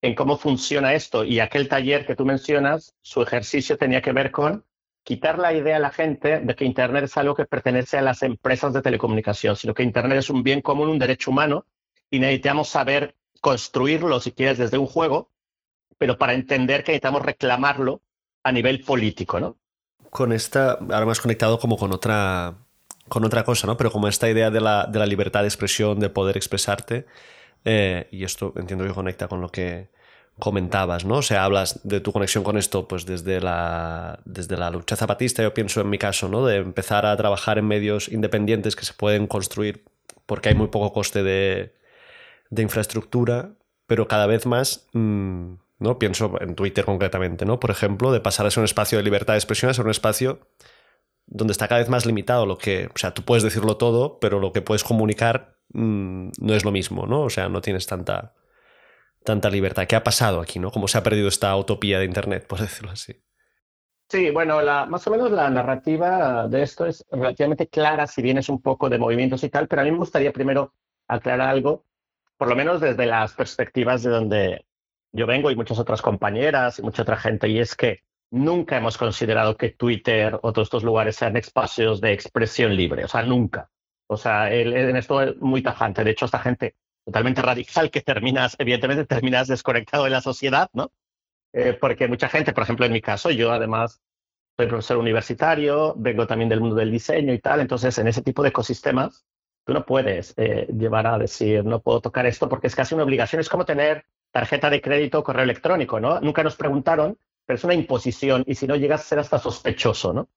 en 0.01 0.15
cómo 0.15 0.37
funciona 0.37 0.93
esto. 0.93 1.25
Y 1.25 1.41
aquel 1.41 1.67
taller 1.67 2.05
que 2.05 2.15
tú 2.15 2.25
mencionas, 2.25 2.95
su 3.01 3.21
ejercicio 3.21 3.77
tenía 3.77 4.01
que 4.01 4.13
ver 4.13 4.31
con 4.31 4.65
quitar 5.03 5.37
la 5.37 5.53
idea 5.53 5.75
a 5.75 5.79
la 5.79 5.91
gente 5.91 6.39
de 6.39 6.55
que 6.55 6.63
Internet 6.63 7.03
es 7.03 7.17
algo 7.17 7.35
que 7.35 7.45
pertenece 7.45 7.97
a 7.97 8.01
las 8.01 8.23
empresas 8.23 8.73
de 8.73 8.81
telecomunicación, 8.81 9.57
sino 9.57 9.73
que 9.73 9.83
Internet 9.83 10.19
es 10.19 10.29
un 10.29 10.43
bien 10.43 10.61
común, 10.61 10.87
un 10.87 10.99
derecho 10.99 11.31
humano, 11.31 11.65
y 12.09 12.19
necesitamos 12.19 12.69
saber 12.69 13.15
construirlo, 13.41 14.19
si 14.21 14.31
quieres, 14.31 14.57
desde 14.57 14.77
un 14.77 14.87
juego, 14.87 15.29
pero 15.97 16.17
para 16.17 16.33
entender 16.33 16.83
que 16.83 16.93
necesitamos 16.93 17.21
reclamarlo 17.21 18.01
a 18.43 18.51
nivel 18.53 18.81
político, 18.83 19.39
¿no? 19.39 19.57
Con 20.09 20.31
esta, 20.31 20.73
ahora 20.73 21.05
más 21.05 21.19
conectado 21.19 21.59
como 21.59 21.77
con 21.77 21.91
otra 21.91 22.55
con 23.09 23.25
otra 23.25 23.43
cosa, 23.43 23.67
¿no? 23.67 23.77
Pero 23.77 23.91
como 23.91 24.07
esta 24.07 24.29
idea 24.29 24.49
de 24.51 24.61
la, 24.61 24.85
de 24.85 24.99
la 24.99 25.05
libertad 25.05 25.41
de 25.41 25.47
expresión, 25.47 25.99
de 25.99 26.09
poder 26.09 26.37
expresarte, 26.37 27.05
eh, 27.65 28.07
y 28.11 28.23
esto 28.23 28.53
entiendo 28.55 28.85
que 28.85 28.93
conecta 28.93 29.27
con 29.27 29.41
lo 29.41 29.49
que 29.49 29.89
comentabas, 30.39 31.05
¿no? 31.05 31.17
O 31.17 31.21
sea, 31.21 31.43
hablas 31.43 31.81
de 31.83 31.99
tu 31.99 32.13
conexión 32.13 32.43
con 32.43 32.57
esto, 32.57 32.87
pues 32.87 33.05
desde 33.05 33.41
la, 33.41 34.19
desde 34.25 34.57
la 34.57 34.69
lucha 34.69 34.95
zapatista, 34.95 35.43
yo 35.43 35.53
pienso 35.53 35.81
en 35.81 35.89
mi 35.89 35.97
caso, 35.97 36.29
¿no? 36.29 36.45
De 36.45 36.57
empezar 36.57 37.05
a 37.05 37.15
trabajar 37.17 37.57
en 37.57 37.67
medios 37.67 38.07
independientes 38.07 38.75
que 38.75 38.85
se 38.85 38.93
pueden 38.93 39.27
construir 39.27 39.83
porque 40.25 40.49
hay 40.49 40.55
muy 40.55 40.67
poco 40.67 40.93
coste 40.93 41.23
de, 41.23 41.73
de 42.49 42.61
infraestructura, 42.61 43.51
pero 43.85 44.07
cada 44.07 44.27
vez 44.27 44.45
más, 44.45 44.87
mmm, 44.93 45.55
¿no? 45.79 45.99
Pienso 45.99 46.39
en 46.41 46.55
Twitter 46.55 46.85
concretamente, 46.85 47.45
¿no? 47.45 47.59
Por 47.59 47.71
ejemplo, 47.71 48.11
de 48.11 48.21
pasar 48.21 48.45
a 48.45 48.51
ser 48.51 48.61
un 48.61 48.65
espacio 48.65 48.97
de 48.97 49.03
libertad 49.03 49.33
de 49.33 49.39
expresión 49.39 49.71
a 49.71 49.73
ser 49.73 49.85
un 49.85 49.91
espacio 49.91 50.39
donde 51.29 51.51
está 51.51 51.67
cada 51.67 51.79
vez 51.79 51.89
más 51.89 52.05
limitado 52.05 52.45
lo 52.45 52.57
que, 52.57 52.87
o 52.93 52.97
sea, 52.97 53.13
tú 53.13 53.23
puedes 53.23 53.43
decirlo 53.43 53.77
todo, 53.77 54.19
pero 54.19 54.39
lo 54.39 54.51
que 54.51 54.61
puedes 54.61 54.83
comunicar 54.83 55.57
mmm, 55.69 56.29
no 56.39 56.53
es 56.53 56.65
lo 56.65 56.71
mismo, 56.71 57.05
¿no? 57.05 57.21
O 57.21 57.29
sea, 57.29 57.49
no 57.49 57.61
tienes 57.61 57.85
tanta, 57.85 58.33
tanta 59.23 59.49
libertad. 59.49 59.85
¿Qué 59.87 59.95
ha 59.95 60.03
pasado 60.03 60.41
aquí, 60.41 60.59
no? 60.59 60.71
¿Cómo 60.71 60.87
se 60.87 60.97
ha 60.97 61.03
perdido 61.03 61.27
esta 61.27 61.55
utopía 61.55 61.99
de 61.99 62.05
Internet, 62.05 62.47
por 62.47 62.59
decirlo 62.61 62.91
así? 62.91 63.21
Sí, 64.09 64.31
bueno, 64.31 64.59
más 64.87 65.05
o 65.05 65.11
menos 65.11 65.29
la 65.29 65.51
narrativa 65.51 66.47
de 66.47 66.63
esto 66.63 66.87
es 66.87 67.05
relativamente 67.11 67.67
clara, 67.67 68.07
si 68.07 68.23
bien 68.23 68.39
es 68.39 68.49
un 68.49 68.59
poco 68.59 68.89
de 68.89 68.97
movimientos 68.97 69.43
y 69.43 69.49
tal, 69.49 69.67
pero 69.67 69.83
a 69.83 69.85
mí 69.85 69.91
me 69.91 69.99
gustaría 69.99 70.33
primero 70.33 70.73
aclarar 71.07 71.47
algo, 71.47 71.85
por 72.35 72.47
lo 72.47 72.55
menos 72.55 72.81
desde 72.81 73.05
las 73.05 73.33
perspectivas 73.33 74.01
de 74.01 74.09
donde 74.09 74.65
yo 75.11 75.27
vengo 75.27 75.51
y 75.51 75.55
muchas 75.55 75.77
otras 75.77 76.01
compañeras 76.01 76.79
y 76.79 76.81
mucha 76.81 77.03
otra 77.03 77.17
gente, 77.17 77.49
y 77.49 77.59
es 77.59 77.75
que 77.75 78.01
nunca 78.31 78.77
hemos 78.77 78.97
considerado 78.97 79.57
que 79.57 79.69
Twitter 79.69 80.39
o 80.41 80.53
todos 80.53 80.67
estos 80.67 80.83
lugares 80.83 81.15
sean 81.15 81.37
espacios 81.37 82.01
de 82.01 82.13
expresión 82.13 82.75
libre, 82.75 83.03
o 83.05 83.07
sea, 83.07 83.23
nunca. 83.23 83.69
O 84.07 84.17
sea, 84.17 84.51
en 84.51 84.95
esto 84.95 85.21
es 85.21 85.37
muy 85.37 85.61
tajante. 85.61 86.03
De 86.03 86.11
hecho, 86.11 86.25
esta 86.25 86.39
gente 86.39 86.75
totalmente 87.05 87.41
radical 87.41 87.91
que 87.91 88.01
terminas, 88.01 88.55
evidentemente 88.59 89.05
terminas 89.05 89.47
desconectado 89.47 90.03
de 90.05 90.09
la 90.09 90.21
sociedad, 90.21 90.69
¿no? 90.73 90.91
Eh, 91.53 91.73
porque 91.79 92.07
mucha 92.07 92.29
gente, 92.29 92.53
por 92.53 92.63
ejemplo, 92.63 92.85
en 92.85 92.93
mi 92.93 93.01
caso, 93.01 93.31
yo 93.31 93.51
además 93.51 94.01
soy 94.57 94.67
profesor 94.67 94.97
universitario, 94.97 95.95
vengo 95.97 96.27
también 96.27 96.49
del 96.49 96.59
mundo 96.59 96.75
del 96.75 96.91
diseño 96.91 97.33
y 97.33 97.39
tal, 97.39 97.61
entonces 97.61 97.97
en 97.97 98.07
ese 98.07 98.21
tipo 98.21 98.43
de 98.43 98.49
ecosistemas 98.49 99.25
tú 99.65 99.73
no 99.73 99.85
puedes 99.85 100.33
eh, 100.37 100.67
llevar 100.77 101.07
a 101.07 101.17
decir, 101.17 101.63
no 101.65 101.81
puedo 101.81 102.01
tocar 102.01 102.25
esto 102.25 102.49
porque 102.49 102.67
es 102.67 102.75
casi 102.75 102.93
una 102.93 103.03
obligación, 103.03 103.39
es 103.39 103.49
como 103.49 103.65
tener 103.65 104.05
tarjeta 104.31 104.69
de 104.69 104.81
crédito 104.81 105.19
o 105.19 105.23
correo 105.23 105.43
electrónico, 105.43 105.99
¿no? 105.99 106.19
Nunca 106.19 106.43
nos 106.43 106.55
preguntaron, 106.55 107.17
pero 107.49 107.57
es 107.57 107.63
una 107.63 107.73
imposición 107.73 108.43
y 108.45 108.53
si 108.53 108.67
no 108.67 108.75
llegas 108.75 109.01
a 109.01 109.05
ser 109.05 109.17
hasta 109.17 109.39
sospechoso, 109.39 110.13
¿no? 110.13 110.29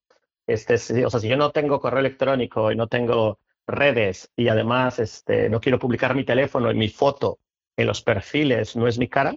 Este, 0.47 1.05
o 1.05 1.11
sea, 1.11 1.21
si 1.21 1.29
yo 1.29 1.37
no 1.37 1.51
tengo 1.51 1.79
correo 1.79 2.01
electrónico 2.01 2.73
y 2.73 2.75
no 2.75 2.87
tengo 2.87 3.39
redes 3.67 4.31
y 4.35 4.49
además 4.49 4.99
este, 4.99 5.51
no 5.51 5.61
quiero 5.61 5.79
publicar 5.79 6.15
mi 6.15 6.25
teléfono 6.25 6.71
y 6.71 6.75
mi 6.75 6.89
foto 6.89 7.39
en 7.77 7.87
los 7.87 8.01
perfiles, 8.01 8.77
no 8.77 8.89
es 8.89 8.99
mi 8.99 9.09
cara, 9.09 9.37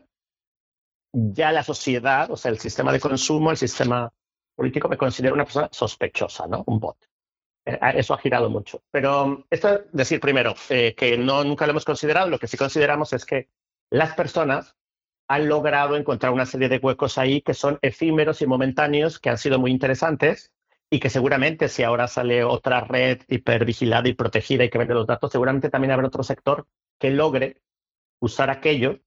ya 1.12 1.51
la 1.51 1.65
sociedad, 1.65 2.32
o 2.32 2.38
sea, 2.38 2.50
el 2.50 2.60
sistema 2.60 2.94
de 2.94 3.01
consumo, 3.01 3.51
el 3.51 3.58
sistema 3.58 4.10
político 4.55 4.88
me 4.88 4.96
considera 4.96 5.34
una 5.34 5.44
persona 5.44 5.67
sospechosa, 5.70 6.48
¿no? 6.48 6.63
Un 6.67 6.79
bot. 6.79 6.96
Eh, 7.65 7.77
eso 7.96 8.13
ha 8.13 8.20
girado 8.20 8.50
mucho. 8.50 8.84
Pero 8.89 9.46
esto 9.50 9.67
es 9.67 9.82
decir 9.91 10.22
primero 10.22 10.55
eh, 10.70 10.96
que 10.96 11.17
no 11.17 11.44
nunca 11.44 11.65
lo 11.65 11.72
hemos 11.72 11.84
considerado. 11.84 12.29
Lo 12.29 12.39
que 12.39 12.48
sí 12.48 12.55
consideramos 12.55 13.12
es 13.12 13.25
que 13.25 13.50
las 13.89 14.15
personas 14.15 14.77
han 15.27 15.50
logrado 15.50 15.96
encontrar 15.96 16.32
una 16.32 16.46
serie 16.46 16.70
de 16.70 16.77
huecos 16.77 17.17
ahí 17.17 17.41
que 17.41 17.53
son 17.53 17.79
efímeros 17.82 18.41
y 18.41 18.48
momentáneos, 18.48 19.20
que 19.20 19.29
han 19.29 19.38
sido 19.38 19.60
muy 19.60 19.72
interesantes 19.72 20.53
y 20.89 21.00
que 21.00 21.10
seguramente 21.10 21.67
si 21.67 21.84
ahora 21.84 22.08
sale 22.08 22.44
otra 22.44 22.82
red 22.82 23.22
hipervigilada 23.27 24.08
y 24.08 24.13
protegida 24.13 24.63
y 24.63 24.70
que 24.70 24.77
vende 24.77 24.94
los 24.94 25.08
datos, 25.08 25.32
seguramente 25.32 25.70
también 25.70 25.91
habrá 25.91 26.08
otro 26.08 26.24
sector 26.24 26.67
que 27.00 27.10
logre 27.10 27.62
usar 28.20 28.50
aquello 28.50 29.00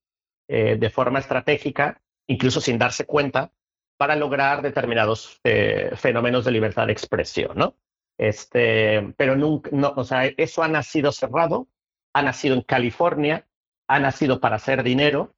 eh, 0.49 0.77
de 0.79 0.91
forma 0.91 1.21
estratégica, 1.21 2.01
incluso 2.27 2.61
sin 2.61 2.79
darse 2.79 3.07
cuenta, 3.07 3.53
para 3.97 4.17
lograr 4.17 4.63
determinados 4.63 5.41
eh, 5.45 5.91
fenómenos 5.97 6.45
de 6.45 6.53
libertad 6.53 6.87
de 6.87 6.93
expresión, 6.93 7.57
¿no? 7.57 7.77
Este, 8.17 9.15
pero 9.17 9.37
nunca, 9.37 9.71
no, 9.73 9.93
o 9.97 10.05
sea, 10.05 10.27
eso 10.27 10.63
ha 10.63 10.69
nacido 10.69 11.13
cerrado, 11.13 11.69
ha 12.13 12.23
nacido 12.23 12.57
en 12.57 12.63
California, 12.63 13.47
ha 13.89 14.01
nacido 14.01 14.41
para 14.41 14.57
hacer 14.57 14.83
dinero 14.83 15.35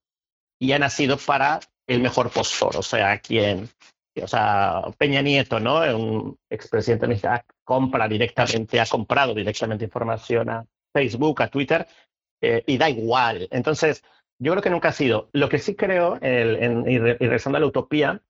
y 0.61 0.73
ha 0.73 0.79
nacido 0.79 1.17
para 1.17 1.59
el 1.87 2.01
mejor 2.01 2.31
postor, 2.31 2.77
o 2.77 2.83
sea, 2.83 3.19
quien, 3.19 3.69
o 4.23 4.29
sea, 4.29 4.83
Peña 4.99 5.23
Nieto, 5.23 5.59
¿no? 5.59 5.81
Un 5.97 6.39
expresidente 6.49 7.09
mexicano 7.09 7.41
compra 7.65 8.07
directamente, 8.07 8.79
ha 8.79 8.87
comprado 8.87 9.35
directamente 9.35 9.85
información 9.85 10.51
a 10.51 10.67
Facebook, 10.93 11.43
a 11.43 11.49
Twitter, 11.49 11.87
eh, 12.43 12.63
y 12.67 12.79
da 12.79 12.91
igual. 12.91 13.49
Entonces, 13.51 14.05
yo 14.39 14.53
creo 14.53 14.63
que 14.63 14.71
nunca 14.71 14.89
ha 14.89 14.93
sido. 14.93 15.29
Lo 15.33 15.49
que 15.49 15.59
sí 15.59 15.75
creo, 15.75 16.17
y, 16.17 16.99
regresando 16.99 17.57
a 17.57 17.61
la 17.61 17.67
utopía, 17.67 18.23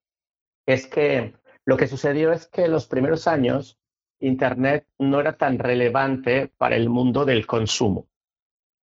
es 0.66 0.86
que 0.86 1.34
lo 1.66 1.76
que 1.76 1.86
sucedió 1.86 2.32
es 2.32 2.46
que 2.48 2.64
en 2.64 2.72
los 2.72 2.86
primeros 2.86 3.26
años 3.26 3.78
Internet 4.20 4.86
no 4.98 5.20
era 5.20 5.36
tan 5.36 5.58
relevante 5.58 6.52
para 6.58 6.76
el 6.76 6.88
mundo 6.88 7.24
del 7.24 7.46
consumo. 7.46 8.06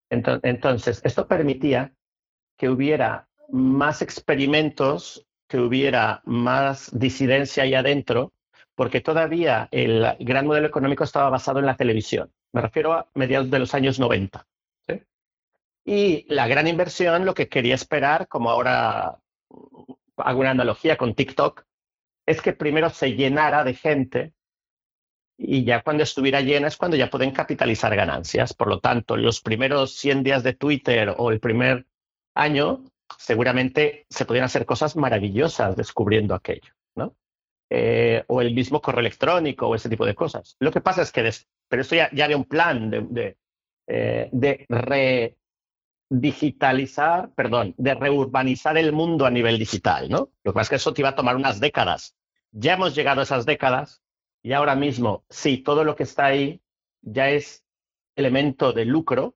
Entonces, 0.09 1.01
esto 1.03 1.27
permitía 1.27 1.93
que 2.57 2.69
hubiera 2.69 3.26
más 3.49 4.01
experimentos, 4.01 5.25
que 5.47 5.59
hubiera 5.59 6.21
más 6.25 6.89
disidencia 6.97 7.63
ahí 7.63 7.73
adentro, 7.73 8.33
porque 8.75 9.01
todavía 9.01 9.69
el 9.71 10.05
gran 10.19 10.45
modelo 10.45 10.67
económico 10.67 11.03
estaba 11.03 11.29
basado 11.29 11.59
en 11.59 11.65
la 11.65 11.77
televisión. 11.77 12.31
Me 12.51 12.61
refiero 12.61 12.93
a 12.93 13.09
mediados 13.13 13.49
de 13.49 13.59
los 13.59 13.73
años 13.73 13.99
90. 13.99 14.45
Y 15.85 16.25
la 16.27 16.47
gran 16.47 16.67
inversión, 16.67 17.25
lo 17.25 17.33
que 17.33 17.47
quería 17.47 17.75
esperar, 17.75 18.27
como 18.27 18.49
ahora 18.49 19.19
hago 20.17 20.39
una 20.39 20.51
analogía 20.51 20.97
con 20.97 21.15
TikTok, 21.15 21.63
es 22.25 22.41
que 22.41 22.51
primero 22.51 22.89
se 22.89 23.13
llenara 23.13 23.63
de 23.63 23.73
gente 23.73 24.33
y 25.37 25.63
ya 25.63 25.81
cuando 25.83 26.03
estuviera 26.03 26.41
llena 26.41 26.67
es 26.67 26.77
cuando 26.77 26.97
ya 26.97 27.09
pueden 27.09 27.31
capitalizar 27.31 27.95
ganancias. 27.95 28.53
Por 28.53 28.67
lo 28.67 28.79
tanto, 28.79 29.15
los 29.15 29.39
primeros 29.39 29.95
100 29.95 30.23
días 30.23 30.43
de 30.43 30.53
Twitter 30.53 31.15
o 31.17 31.31
el 31.31 31.39
primer 31.39 31.85
año, 32.33 32.83
seguramente 33.17 34.05
se 34.09 34.25
podían 34.25 34.45
hacer 34.45 34.65
cosas 34.65 34.95
maravillosas 34.95 35.75
descubriendo 35.75 36.35
aquello, 36.35 36.73
¿no? 36.95 37.15
Eh, 37.69 38.23
o 38.27 38.41
el 38.41 38.53
mismo 38.53 38.81
correo 38.81 39.01
electrónico 39.01 39.67
o 39.67 39.75
ese 39.75 39.89
tipo 39.89 40.05
de 40.05 40.15
cosas. 40.15 40.55
Lo 40.59 40.71
que 40.71 40.81
pasa 40.81 41.01
es 41.01 41.11
que, 41.11 41.29
pero 41.67 41.81
esto 41.81 41.95
ya, 41.95 42.09
ya 42.13 42.25
había 42.25 42.37
un 42.37 42.45
plan 42.45 42.89
de, 42.89 43.01
de, 43.01 43.37
eh, 43.87 44.29
perdón, 47.35 47.75
de 47.77 47.93
reurbanizar 47.93 48.77
el 48.77 48.93
mundo 48.93 49.25
a 49.25 49.29
nivel 49.29 49.59
digital, 49.59 50.09
¿no? 50.09 50.29
Lo 50.43 50.51
que 50.51 50.55
pasa 50.55 50.61
es 50.61 50.69
que 50.69 50.75
eso 50.75 50.93
te 50.93 51.01
iba 51.01 51.09
a 51.09 51.15
tomar 51.15 51.35
unas 51.35 51.59
décadas. 51.59 52.15
Ya 52.51 52.73
hemos 52.73 52.95
llegado 52.95 53.19
a 53.19 53.23
esas 53.23 53.45
décadas 53.45 54.01
y 54.41 54.53
ahora 54.53 54.75
mismo, 54.75 55.25
sí, 55.29 55.57
todo 55.57 55.83
lo 55.83 55.95
que 55.95 56.03
está 56.03 56.27
ahí 56.27 56.61
ya 57.01 57.29
es 57.29 57.65
elemento 58.15 58.73
de 58.73 58.85
lucro, 58.85 59.35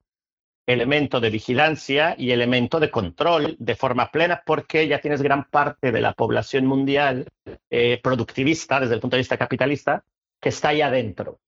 elemento 0.72 1.20
de 1.20 1.30
vigilancia 1.30 2.16
y 2.18 2.32
elemento 2.32 2.80
de 2.80 2.90
control 2.90 3.56
de 3.60 3.76
forma 3.76 4.12
plena 4.12 4.42
porque 4.46 4.88
ya 4.88 5.00
tienes 5.00 5.22
gran 5.22 5.46
parte 5.50 5.92
de 5.92 6.02
la 6.02 6.14
población 6.14 6.66
mundial 6.66 7.28
eh, 7.70 8.00
productivista 8.02 8.80
desde 8.80 8.96
el 8.96 9.02
punto 9.02 9.16
de 9.16 9.22
vista 9.22 9.38
capitalista 9.38 10.04
que 10.40 10.50
está 10.50 10.70
ahí 10.70 10.82
adentro. 10.82 11.40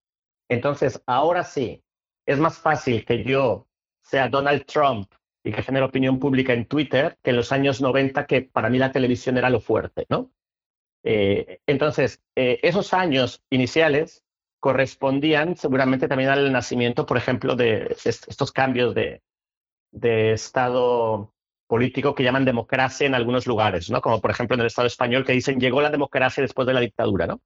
Entonces, 0.49 1.01
ahora 1.05 1.43
sí, 1.43 1.83
es 2.25 2.39
más 2.39 2.57
fácil 2.57 3.05
que 3.05 3.23
yo 3.23 3.67
sea 4.01 4.29
Donald 4.29 4.65
Trump 4.65 5.11
y 5.43 5.51
que 5.51 5.63
genera 5.63 5.85
opinión 5.85 6.19
pública 6.19 6.53
en 6.53 6.65
Twitter, 6.65 7.17
que 7.21 7.31
en 7.31 7.37
los 7.37 7.51
años 7.51 7.81
90, 7.81 8.25
que 8.25 8.43
para 8.43 8.69
mí 8.69 8.77
la 8.77 8.91
televisión 8.91 9.37
era 9.37 9.49
lo 9.49 9.59
fuerte, 9.59 10.05
¿no? 10.09 10.31
Eh, 11.03 11.59
entonces, 11.67 12.21
eh, 12.35 12.59
esos 12.63 12.93
años 12.93 13.43
iniciales 13.49 14.22
correspondían 14.63 15.57
seguramente 15.57 16.07
también 16.07 16.29
al 16.29 16.49
nacimiento, 16.49 17.05
por 17.05 17.17
ejemplo, 17.17 17.57
de 17.57 17.97
estos 18.05 18.53
cambios 18.53 18.95
de, 18.95 19.21
estado 20.31 21.33
político 21.67 22.15
que 22.15 22.23
llaman 22.23 22.45
democracia 22.45 23.05
en 23.05 23.13
algunos 23.13 23.45
lugares, 23.45 23.89
¿no? 23.89 23.99
Como 23.99 24.21
por 24.21 24.31
ejemplo 24.31 24.55
en 24.55 24.61
el 24.61 24.67
Estado 24.67 24.87
español 24.87 25.25
que 25.25 25.33
dicen 25.33 25.59
llegó 25.59 25.81
la 25.81 25.89
democracia 25.89 26.41
después 26.41 26.65
de 26.65 26.73
la 26.75 26.79
dictadura, 26.79 27.27
¿no? 27.27 27.41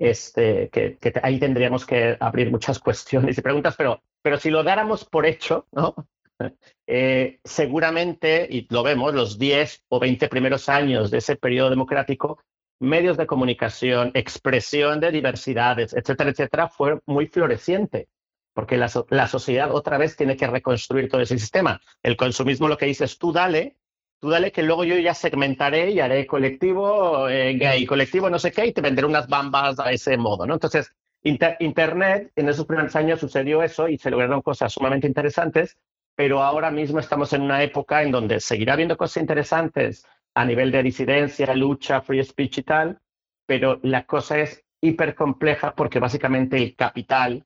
Este, 0.00 0.68
que 0.70 0.98
ahí 1.22 1.38
tendríamos 1.38 1.86
que 1.86 2.16
abrir 2.18 2.50
muchas 2.50 2.78
cuestiones 2.80 3.38
y 3.38 3.42
preguntas, 3.42 3.76
pero 3.78 4.02
pero 4.20 4.36
si 4.36 4.50
lo 4.50 4.64
dáramos 4.64 5.04
por 5.04 5.26
hecho, 5.26 5.68
¿no? 5.70 5.94
Eh, 6.92 7.38
seguramente, 7.44 8.48
y 8.50 8.66
lo 8.70 8.82
vemos, 8.82 9.14
los 9.14 9.38
10 9.38 9.84
o 9.90 10.00
20 10.00 10.26
primeros 10.28 10.70
años 10.70 11.10
de 11.10 11.18
ese 11.18 11.36
periodo 11.36 11.68
democrático, 11.68 12.42
medios 12.80 13.16
de 13.16 13.26
comunicación, 13.26 14.10
expresión 14.14 15.00
de 15.00 15.12
diversidades, 15.12 15.92
etcétera, 15.92 16.30
etcétera, 16.30 16.68
fue 16.68 16.98
muy 17.06 17.26
floreciente, 17.26 18.08
porque 18.54 18.76
la, 18.76 18.88
sociedad 18.88 19.72
otra 19.72 19.98
vez 19.98 20.16
tiene 20.16 20.36
que 20.36 20.46
reconstruir 20.46 21.08
todo 21.08 21.20
ese 21.20 21.38
sistema. 21.38 21.80
El 22.02 22.16
consumismo 22.16 22.68
lo 22.68 22.78
que 22.78 22.86
dice 22.86 23.04
es 23.04 23.18
tú 23.18 23.32
dale, 23.32 23.76
tú 24.18 24.30
dale 24.30 24.50
que 24.50 24.62
luego 24.62 24.84
yo 24.84 24.98
ya 24.98 25.14
segmentaré 25.14 25.90
y 25.90 26.00
haré 26.00 26.26
colectivo 26.26 27.28
eh, 27.28 27.54
gay, 27.54 27.84
colectivo 27.86 28.30
no 28.30 28.38
sé 28.38 28.50
qué, 28.50 28.66
y 28.66 28.72
te 28.72 28.80
venderé 28.80 29.06
unas 29.06 29.28
bambas 29.28 29.78
a 29.78 29.92
ese 29.92 30.16
modo, 30.16 30.46
¿no? 30.46 30.54
Entonces, 30.54 30.92
Internet, 31.22 32.32
en 32.34 32.48
esos 32.48 32.64
primeros 32.64 32.96
años 32.96 33.20
sucedió 33.20 33.62
eso 33.62 33.88
y 33.88 33.98
se 33.98 34.10
lograron 34.10 34.40
cosas 34.40 34.72
sumamente 34.72 35.06
interesantes, 35.06 35.76
pero 36.14 36.42
ahora 36.42 36.70
mismo 36.70 36.98
estamos 36.98 37.32
en 37.34 37.42
una 37.42 37.62
época 37.62 38.02
en 38.02 38.10
donde 38.10 38.40
seguirá 38.40 38.72
habiendo 38.72 38.96
cosas 38.96 39.18
interesantes 39.18 40.06
a 40.34 40.44
nivel 40.44 40.70
de 40.70 40.82
disidencia, 40.82 41.54
lucha, 41.54 42.00
free 42.02 42.24
speech 42.24 42.58
y 42.58 42.62
tal, 42.62 43.00
pero 43.46 43.80
la 43.82 44.06
cosa 44.06 44.38
es 44.38 44.64
hiper 44.80 45.14
compleja 45.14 45.74
porque 45.74 45.98
básicamente 45.98 46.56
el 46.56 46.74
capital 46.76 47.44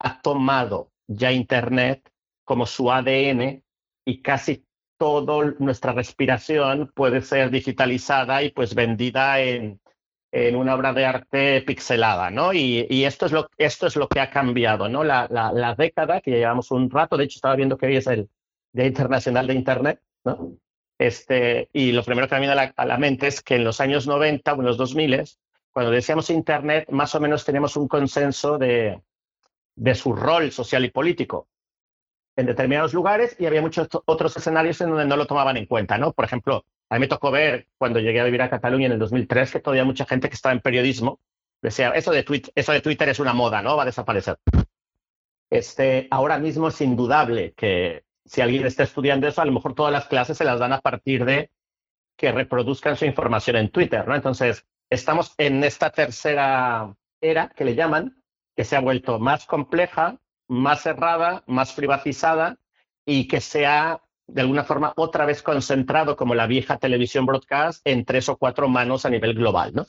ha 0.00 0.20
tomado 0.20 0.92
ya 1.06 1.32
Internet 1.32 2.10
como 2.44 2.66
su 2.66 2.90
ADN 2.90 3.62
y 4.04 4.22
casi 4.22 4.64
toda 4.98 5.54
nuestra 5.58 5.92
respiración 5.92 6.90
puede 6.94 7.22
ser 7.22 7.50
digitalizada 7.50 8.42
y 8.42 8.50
pues 8.50 8.74
vendida 8.74 9.40
en, 9.40 9.80
en 10.32 10.56
una 10.56 10.74
obra 10.74 10.92
de 10.92 11.06
arte 11.06 11.62
pixelada, 11.62 12.30
¿no? 12.30 12.52
Y, 12.52 13.04
esto, 13.04 13.26
es 13.26 13.32
lo, 13.32 13.48
esto 13.56 13.86
es 13.86 13.96
lo 13.96 14.08
que 14.08 14.20
ha 14.20 14.30
cambiado, 14.30 14.88
¿no? 14.88 15.04
La, 15.04 15.26
la, 15.30 15.74
década, 15.74 16.20
que 16.20 16.32
llevamos 16.32 16.70
un 16.70 16.90
rato, 16.90 17.16
de 17.16 17.24
hecho 17.24 17.36
estaba 17.36 17.56
viendo 17.56 17.78
que 17.78 17.86
hoy 17.86 17.96
es 17.96 18.06
el 18.06 18.28
Día 18.72 18.86
Internacional 18.86 19.46
de 19.46 19.54
Internet, 19.54 20.00
¿no? 20.24 20.58
Este, 20.98 21.68
y 21.72 21.92
lo 21.92 22.02
primero 22.02 22.28
que 22.28 22.34
me 22.34 22.40
viene 22.40 22.72
a 22.76 22.84
la, 22.84 22.98
mente 22.98 23.28
es 23.28 23.40
que 23.40 23.54
en 23.54 23.64
los 23.64 23.80
años 23.80 24.06
90 24.06 24.52
o 24.52 24.56
en 24.56 24.66
los 24.66 24.76
2000, 24.76 25.24
cuando 25.70 25.92
decíamos 25.92 26.28
Internet, 26.28 26.90
más 26.90 27.14
o 27.14 27.20
menos 27.20 27.44
teníamos 27.44 27.76
un 27.76 27.86
consenso 27.86 28.58
de, 28.58 29.00
de 29.76 29.94
su 29.94 30.12
rol 30.12 30.50
social 30.50 30.84
y 30.84 30.90
político 30.90 31.46
en 32.36 32.46
determinados 32.46 32.94
lugares 32.94 33.36
y 33.38 33.46
había 33.46 33.60
muchos 33.60 33.88
otros 34.04 34.36
escenarios 34.36 34.80
en 34.80 34.90
donde 34.90 35.06
no 35.06 35.16
lo 35.16 35.26
tomaban 35.26 35.56
en 35.56 35.66
cuenta, 35.66 35.98
¿no? 35.98 36.12
Por 36.12 36.24
ejemplo, 36.24 36.64
a 36.88 36.94
mí 36.94 37.00
me 37.00 37.08
tocó 37.08 37.30
ver 37.30 37.68
cuando 37.78 38.00
llegué 38.00 38.20
a 38.20 38.24
vivir 38.24 38.42
a 38.42 38.50
Cataluña 38.50 38.86
en 38.86 38.92
el 38.92 38.98
2003 38.98 39.52
que 39.52 39.60
todavía 39.60 39.84
mucha 39.84 40.06
gente 40.06 40.28
que 40.28 40.34
estaba 40.34 40.52
en 40.52 40.60
periodismo 40.60 41.20
decía, 41.62 41.90
eso 41.90 42.12
de, 42.12 42.22
Twitter, 42.22 42.52
eso 42.54 42.72
de 42.72 42.80
Twitter 42.80 43.08
es 43.08 43.18
una 43.18 43.32
moda, 43.32 43.62
¿no? 43.62 43.76
Va 43.76 43.82
a 43.82 43.86
desaparecer. 43.86 44.38
Este, 45.50 46.08
ahora 46.10 46.38
mismo 46.38 46.68
es 46.68 46.80
indudable 46.80 47.52
que 47.56 48.04
si 48.28 48.40
alguien 48.40 48.66
está 48.66 48.82
estudiando 48.82 49.26
eso, 49.26 49.40
a 49.40 49.44
lo 49.44 49.52
mejor 49.52 49.74
todas 49.74 49.92
las 49.92 50.06
clases 50.06 50.38
se 50.38 50.44
las 50.44 50.60
dan 50.60 50.72
a 50.72 50.80
partir 50.80 51.24
de 51.24 51.50
que 52.16 52.32
reproduzcan 52.32 52.96
su 52.96 53.04
información 53.04 53.56
en 53.56 53.70
Twitter, 53.70 54.06
¿no? 54.06 54.14
Entonces, 54.14 54.66
estamos 54.90 55.34
en 55.38 55.64
esta 55.64 55.90
tercera 55.90 56.94
era 57.20 57.48
que 57.48 57.64
le 57.64 57.74
llaman, 57.74 58.22
que 58.56 58.64
se 58.64 58.76
ha 58.76 58.80
vuelto 58.80 59.18
más 59.18 59.46
compleja, 59.46 60.18
más 60.48 60.82
cerrada, 60.82 61.44
más 61.46 61.72
privatizada 61.72 62.58
y 63.06 63.28
que 63.28 63.40
se 63.40 63.66
ha 63.66 64.02
de 64.26 64.42
alguna 64.42 64.64
forma 64.64 64.92
otra 64.96 65.24
vez 65.24 65.42
concentrado 65.42 66.16
como 66.16 66.34
la 66.34 66.46
vieja 66.46 66.76
televisión 66.78 67.24
broadcast 67.24 67.80
en 67.84 68.04
tres 68.04 68.28
o 68.28 68.36
cuatro 68.36 68.68
manos 68.68 69.06
a 69.06 69.10
nivel 69.10 69.34
global, 69.34 69.72
¿no? 69.74 69.86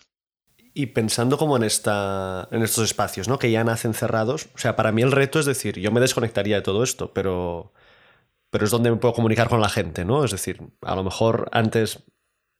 Y 0.73 0.87
pensando 0.87 1.37
como 1.37 1.57
en, 1.57 1.63
esta, 1.63 2.47
en 2.51 2.61
estos 2.61 2.85
espacios, 2.85 3.27
¿no? 3.27 3.39
Que 3.39 3.51
ya 3.51 3.63
nacen 3.63 3.93
cerrados. 3.93 4.49
O 4.55 4.59
sea, 4.59 4.75
para 4.75 4.91
mí 4.91 5.01
el 5.01 5.11
reto 5.11 5.39
es 5.39 5.45
decir, 5.45 5.79
yo 5.79 5.91
me 5.91 5.99
desconectaría 5.99 6.57
de 6.57 6.61
todo 6.61 6.83
esto, 6.83 7.11
pero, 7.11 7.73
pero 8.49 8.65
es 8.65 8.71
donde 8.71 8.91
me 8.91 8.97
puedo 8.97 9.13
comunicar 9.13 9.49
con 9.49 9.61
la 9.61 9.69
gente, 9.69 10.05
¿no? 10.05 10.23
Es 10.23 10.31
decir, 10.31 10.59
a 10.81 10.95
lo 10.95 11.03
mejor 11.03 11.49
antes 11.51 12.03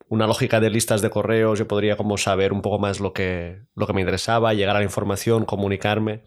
una 0.08 0.26
lógica 0.26 0.60
de 0.60 0.70
listas 0.70 1.02
de 1.02 1.10
correos, 1.10 1.58
yo 1.58 1.68
podría 1.68 1.96
como 1.96 2.18
saber 2.18 2.52
un 2.52 2.62
poco 2.62 2.78
más 2.78 2.98
lo 3.00 3.12
que, 3.12 3.62
lo 3.76 3.86
que 3.86 3.92
me 3.92 4.00
interesaba, 4.00 4.54
llegar 4.54 4.76
a 4.76 4.80
la 4.80 4.84
información, 4.84 5.44
comunicarme. 5.44 6.24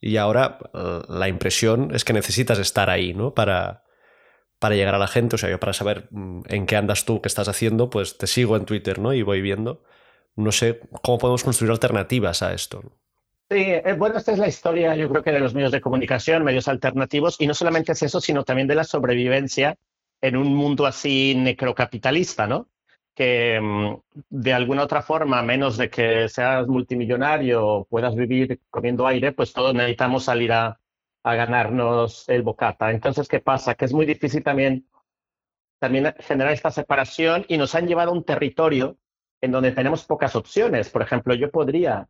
Y 0.00 0.16
ahora 0.16 0.58
la 1.08 1.28
impresión 1.28 1.94
es 1.94 2.04
que 2.04 2.12
necesitas 2.12 2.58
estar 2.58 2.88
ahí, 2.88 3.12
¿no? 3.12 3.34
Para, 3.34 3.82
para 4.60 4.76
llegar 4.76 4.94
a 4.94 4.98
la 4.98 5.08
gente. 5.08 5.34
O 5.34 5.38
sea, 5.38 5.50
yo 5.50 5.58
para 5.58 5.72
saber 5.72 6.08
mm, 6.12 6.42
en 6.46 6.66
qué 6.66 6.76
andas 6.76 7.04
tú, 7.04 7.20
qué 7.20 7.28
estás 7.28 7.48
haciendo, 7.48 7.90
pues 7.90 8.16
te 8.16 8.28
sigo 8.28 8.56
en 8.56 8.64
Twitter, 8.64 9.00
¿no? 9.00 9.12
Y 9.12 9.22
voy 9.22 9.40
viendo. 9.40 9.82
No 10.36 10.52
sé 10.52 10.80
cómo 11.02 11.18
podemos 11.18 11.42
construir 11.42 11.72
alternativas 11.72 12.42
a 12.42 12.54
esto. 12.54 12.99
Sí, 13.50 13.56
eh, 13.56 13.94
bueno, 13.98 14.16
esta 14.16 14.32
es 14.32 14.38
la 14.38 14.46
historia, 14.48 14.94
yo 14.94 15.08
creo 15.08 15.24
que 15.24 15.32
de 15.32 15.40
los 15.40 15.54
medios 15.54 15.72
de 15.72 15.80
comunicación, 15.80 16.44
medios 16.44 16.68
alternativos, 16.68 17.36
y 17.40 17.48
no 17.48 17.54
solamente 17.54 17.92
es 17.92 18.02
eso, 18.02 18.20
sino 18.20 18.44
también 18.44 18.68
de 18.68 18.76
la 18.76 18.84
sobrevivencia 18.84 19.76
en 20.20 20.36
un 20.36 20.54
mundo 20.54 20.86
así 20.86 21.34
necrocapitalista, 21.36 22.46
¿no? 22.46 22.68
que 23.20 23.60
mm, 23.60 23.96
de 24.30 24.52
alguna 24.54 24.84
otra 24.84 25.02
forma, 25.02 25.42
menos 25.42 25.76
de 25.76 25.90
que 25.90 26.28
seas 26.28 26.66
multimillonario 26.66 27.86
puedas 27.90 28.14
vivir 28.14 28.60
comiendo 28.70 29.06
aire, 29.06 29.32
pues 29.32 29.52
todos 29.52 29.74
necesitamos 29.74 30.24
salir 30.24 30.52
a, 30.52 30.78
ganarnos 31.22 32.26
el 32.30 32.40
bocata. 32.42 32.90
Entonces, 32.90 33.28
¿qué 33.28 33.40
pasa? 33.40 33.74
Que 33.74 33.84
es 33.84 33.92
muy 33.92 34.06
difícil 34.06 34.42
también, 34.42 34.88
también 35.78 36.14
generar 36.20 36.54
esta 36.54 36.70
separación 36.70 37.44
y 37.46 37.58
nos 37.58 37.74
han 37.74 37.86
llevado 37.86 38.10
a 38.10 38.14
un 38.14 38.24
territorio 38.24 38.96
en 39.42 39.50
donde 39.52 39.72
tenemos 39.72 40.06
pocas 40.06 40.34
opciones. 40.34 40.88
Por 40.88 41.02
ejemplo, 41.02 41.34
yo 41.34 41.50
podría, 41.50 42.08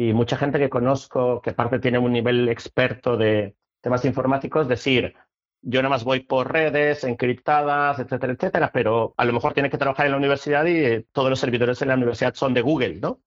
y 0.00 0.12
mucha 0.12 0.36
gente 0.36 0.60
que 0.60 0.70
conozco 0.70 1.42
que 1.42 1.50
aparte 1.50 1.80
tiene 1.80 1.98
un 1.98 2.12
nivel 2.12 2.48
experto 2.48 3.16
de 3.16 3.56
temas 3.80 4.04
informáticos, 4.04 4.68
decir, 4.68 5.16
yo 5.60 5.82
nada 5.82 5.90
más 5.90 6.04
voy 6.04 6.20
por 6.20 6.52
redes 6.52 7.02
encriptadas, 7.02 7.98
etcétera, 7.98 8.34
etcétera, 8.34 8.70
pero 8.72 9.12
a 9.16 9.24
lo 9.24 9.32
mejor 9.32 9.54
tiene 9.54 9.70
que 9.70 9.76
trabajar 9.76 10.06
en 10.06 10.12
la 10.12 10.18
universidad 10.18 10.64
y 10.66 10.76
eh, 10.76 11.06
todos 11.10 11.30
los 11.30 11.40
servidores 11.40 11.82
en 11.82 11.88
la 11.88 11.96
universidad 11.96 12.32
son 12.34 12.54
de 12.54 12.60
Google, 12.60 13.00
¿no? 13.00 13.20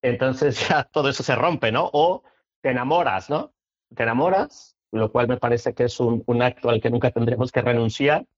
Entonces 0.00 0.60
ya 0.68 0.84
todo 0.84 1.08
eso 1.08 1.24
se 1.24 1.34
rompe, 1.34 1.72
¿no? 1.72 1.90
O 1.92 2.22
te 2.60 2.70
enamoras, 2.70 3.28
¿no? 3.28 3.52
Te 3.96 4.04
enamoras, 4.04 4.76
lo 4.92 5.10
cual 5.10 5.26
me 5.26 5.38
parece 5.38 5.74
que 5.74 5.86
es 5.86 5.98
un, 5.98 6.22
un 6.26 6.40
acto 6.40 6.70
al 6.70 6.80
que 6.80 6.90
nunca 6.90 7.10
tendremos 7.10 7.50
que 7.50 7.62
renunciar, 7.62 8.28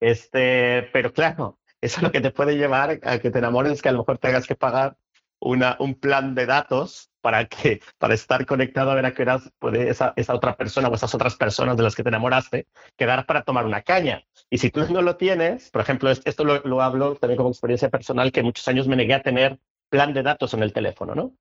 este, 0.00 0.88
pero 0.94 1.12
claro, 1.12 1.58
eso 1.82 1.98
es 1.98 2.02
lo 2.02 2.10
que 2.10 2.22
te 2.22 2.30
puede 2.30 2.56
llevar 2.56 3.00
a 3.02 3.18
que 3.18 3.30
te 3.30 3.38
enamores, 3.38 3.82
que 3.82 3.90
a 3.90 3.92
lo 3.92 3.98
mejor 3.98 4.16
tengas 4.16 4.46
que 4.46 4.56
pagar 4.56 4.96
un 5.46 5.94
plan 5.94 6.34
de 6.34 6.46
datos 6.46 7.10
para, 7.20 7.46
que, 7.46 7.80
para 7.98 8.14
estar 8.14 8.46
conectado 8.46 8.90
a 8.90 8.94
ver 8.94 9.06
a 9.06 9.14
qué 9.14 9.22
hora 9.22 9.40
puede 9.58 9.88
esa, 9.88 10.12
esa, 10.16 10.34
otra 10.34 10.56
persona 10.56 10.88
o 10.88 10.94
esas 10.94 11.14
otras 11.14 11.34
personas 11.36 11.76
de 11.76 11.82
las 11.82 11.94
que 11.94 12.02
te 12.02 12.08
enamoraste 12.08 12.68
quedar 12.96 13.26
para 13.26 13.42
tomar 13.42 13.66
una 13.66 13.82
caña. 13.82 14.24
Y 14.48 14.58
si 14.58 14.70
tú 14.70 14.86
no 14.92 15.02
lo 15.02 15.16
tienes, 15.16 15.70
por 15.70 15.82
ejemplo, 15.82 16.10
esto 16.10 16.44
lo, 16.44 16.60
lo 16.60 16.82
hablo 16.82 17.16
también 17.16 17.36
como 17.36 17.50
experiencia 17.50 17.90
personal, 17.90 18.32
que 18.32 18.42
muchos 18.42 18.66
años 18.68 18.86
me 18.86 18.96
negué 18.96 19.14
a 19.14 19.22
tener 19.22 19.58
plan 19.88 20.12
de 20.14 20.22
datos 20.22 20.54
en 20.54 20.62
el 20.62 20.72
teléfono, 20.72 21.14
¿no? 21.14 21.34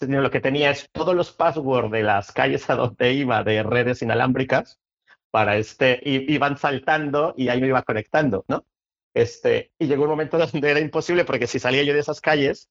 Lo 0.00 0.30
que 0.30 0.40
tenía 0.40 0.70
es 0.70 0.90
todos 0.92 1.14
los 1.14 1.32
passwords 1.32 1.90
de 1.90 2.02
las 2.02 2.32
calles 2.32 2.68
a 2.68 2.74
donde 2.74 3.12
iba 3.12 3.44
de 3.44 3.62
redes 3.62 4.02
inalámbricas 4.02 4.80
para 5.30 5.56
este, 5.56 6.00
y, 6.04 6.32
iban 6.32 6.58
saltando 6.58 7.34
y 7.36 7.48
ahí 7.48 7.60
me 7.60 7.68
iba 7.68 7.82
conectando, 7.82 8.44
¿no? 8.48 8.64
Este, 9.14 9.72
y 9.78 9.86
llegó 9.86 10.04
un 10.04 10.10
momento 10.10 10.38
donde 10.52 10.70
era 10.70 10.80
imposible 10.80 11.24
porque 11.24 11.46
si 11.46 11.58
salía 11.58 11.84
yo 11.84 11.94
de 11.94 12.00
esas 12.00 12.20
calles, 12.20 12.68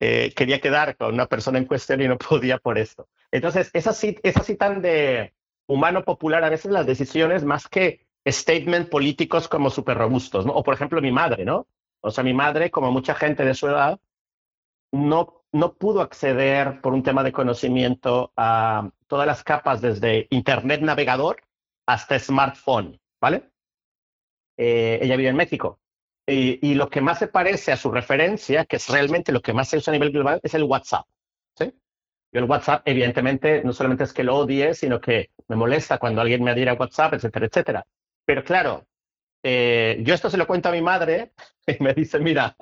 eh, 0.00 0.32
quería 0.34 0.60
quedar 0.60 0.96
con 0.96 1.14
una 1.14 1.26
persona 1.26 1.58
en 1.58 1.66
cuestión 1.66 2.00
y 2.00 2.08
no 2.08 2.18
podía 2.18 2.58
por 2.58 2.78
esto. 2.78 3.08
Entonces, 3.30 3.70
es 3.72 3.86
así, 3.86 4.16
es 4.22 4.36
así 4.36 4.56
tan 4.56 4.82
de 4.82 5.34
humano 5.66 6.04
popular 6.04 6.42
a 6.42 6.50
veces 6.50 6.72
las 6.72 6.86
decisiones 6.86 7.44
más 7.44 7.68
que 7.68 8.06
statement 8.26 8.88
políticos 8.88 9.46
como 9.48 9.70
súper 9.70 9.98
robustos, 9.98 10.44
¿no? 10.46 10.52
O 10.52 10.62
por 10.62 10.74
ejemplo 10.74 11.00
mi 11.00 11.12
madre, 11.12 11.44
¿no? 11.44 11.66
O 12.00 12.10
sea, 12.10 12.24
mi 12.24 12.34
madre, 12.34 12.70
como 12.70 12.90
mucha 12.90 13.14
gente 13.14 13.44
de 13.44 13.54
su 13.54 13.68
edad, 13.68 14.00
no, 14.92 15.44
no 15.52 15.74
pudo 15.74 16.00
acceder 16.00 16.80
por 16.80 16.92
un 16.92 17.02
tema 17.02 17.22
de 17.22 17.32
conocimiento 17.32 18.32
a 18.36 18.90
todas 19.06 19.26
las 19.26 19.44
capas 19.44 19.80
desde 19.80 20.26
Internet 20.30 20.80
navegador 20.80 21.42
hasta 21.86 22.18
smartphone, 22.18 23.00
¿vale? 23.20 23.50
Eh, 24.56 24.98
ella 25.02 25.16
vive 25.16 25.30
en 25.30 25.36
México. 25.36 25.78
Y, 26.26 26.74
lo 26.74 26.88
que 26.88 27.00
más 27.00 27.18
se 27.18 27.26
parece 27.26 27.72
a 27.72 27.76
su 27.76 27.90
referencia, 27.90 28.64
que 28.64 28.76
es 28.76 28.88
realmente 28.88 29.32
lo 29.32 29.40
que 29.40 29.52
más 29.52 29.68
se 29.68 29.78
usa 29.78 29.90
a 29.90 29.94
nivel 29.94 30.12
global, 30.12 30.40
es 30.42 30.54
el 30.54 30.62
WhatsApp. 30.62 31.04
¿sí? 31.58 31.74
El 32.32 32.44
WhatsApp, 32.44 32.82
evidentemente, 32.84 33.62
no 33.64 33.72
solamente 33.72 34.04
es 34.04 34.12
que 34.12 34.22
lo 34.22 34.36
odie, 34.36 34.74
sino 34.74 35.00
que 35.00 35.30
me 35.48 35.56
molesta 35.56 35.98
cuando 35.98 36.20
alguien 36.20 36.44
me 36.44 36.52
adhiere 36.52 36.70
a 36.70 36.74
WhatsApp, 36.74 37.14
etcétera, 37.14 37.46
etcétera. 37.46 37.86
Pero 38.24 38.44
claro, 38.44 38.86
eh, 39.42 39.98
yo 40.02 40.14
esto 40.14 40.30
se 40.30 40.36
lo 40.36 40.46
cuento 40.46 40.68
a 40.68 40.72
mi 40.72 40.82
madre 40.82 41.32
y 41.66 41.82
me 41.82 41.94
dice, 41.94 42.20
mira, 42.20 42.56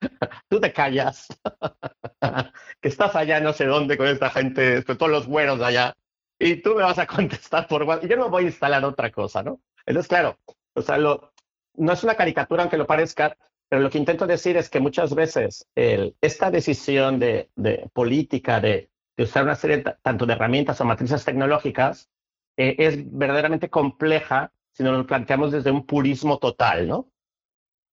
tú 0.48 0.60
te 0.60 0.72
callas, 0.72 1.28
que 2.80 2.88
estás 2.88 3.14
allá 3.14 3.40
no 3.40 3.52
sé 3.52 3.66
dónde 3.66 3.98
con 3.98 4.06
esta 4.06 4.30
gente, 4.30 4.84
con 4.84 4.96
todos 4.96 5.12
los 5.12 5.26
buenos 5.26 5.60
allá, 5.60 5.94
y 6.38 6.56
tú 6.56 6.74
me 6.74 6.82
vas 6.82 6.98
a 6.98 7.06
contestar 7.06 7.68
por 7.68 7.82
WhatsApp. 7.82 8.06
Y 8.06 8.08
yo 8.08 8.16
no 8.16 8.30
voy 8.30 8.44
a 8.44 8.46
instalar 8.46 8.84
otra 8.84 9.10
cosa, 9.10 9.42
¿no? 9.42 9.60
Entonces, 9.84 10.08
claro, 10.08 10.38
o 10.74 10.82
sea, 10.82 10.96
lo, 10.98 11.31
no 11.74 11.92
es 11.92 12.04
una 12.04 12.14
caricatura 12.14 12.62
aunque 12.62 12.76
lo 12.76 12.86
parezca, 12.86 13.36
pero 13.68 13.82
lo 13.82 13.90
que 13.90 13.98
intento 13.98 14.26
decir 14.26 14.56
es 14.56 14.68
que 14.68 14.80
muchas 14.80 15.14
veces 15.14 15.66
esta 15.74 16.50
decisión 16.50 17.18
de, 17.18 17.50
política 17.92 18.60
de, 18.60 18.90
usar 19.18 19.44
una 19.44 19.54
serie 19.54 19.84
tanto 20.02 20.26
de 20.26 20.32
herramientas 20.32 20.80
o 20.80 20.84
matrices 20.84 21.24
tecnológicas 21.24 22.10
eh, 22.56 22.74
es 22.78 23.10
verdaderamente 23.10 23.70
compleja 23.70 24.52
si 24.72 24.82
nos 24.82 24.96
lo 24.96 25.06
planteamos 25.06 25.52
desde 25.52 25.70
un 25.70 25.86
purismo 25.86 26.38
total, 26.38 26.88
¿no? 26.88 27.08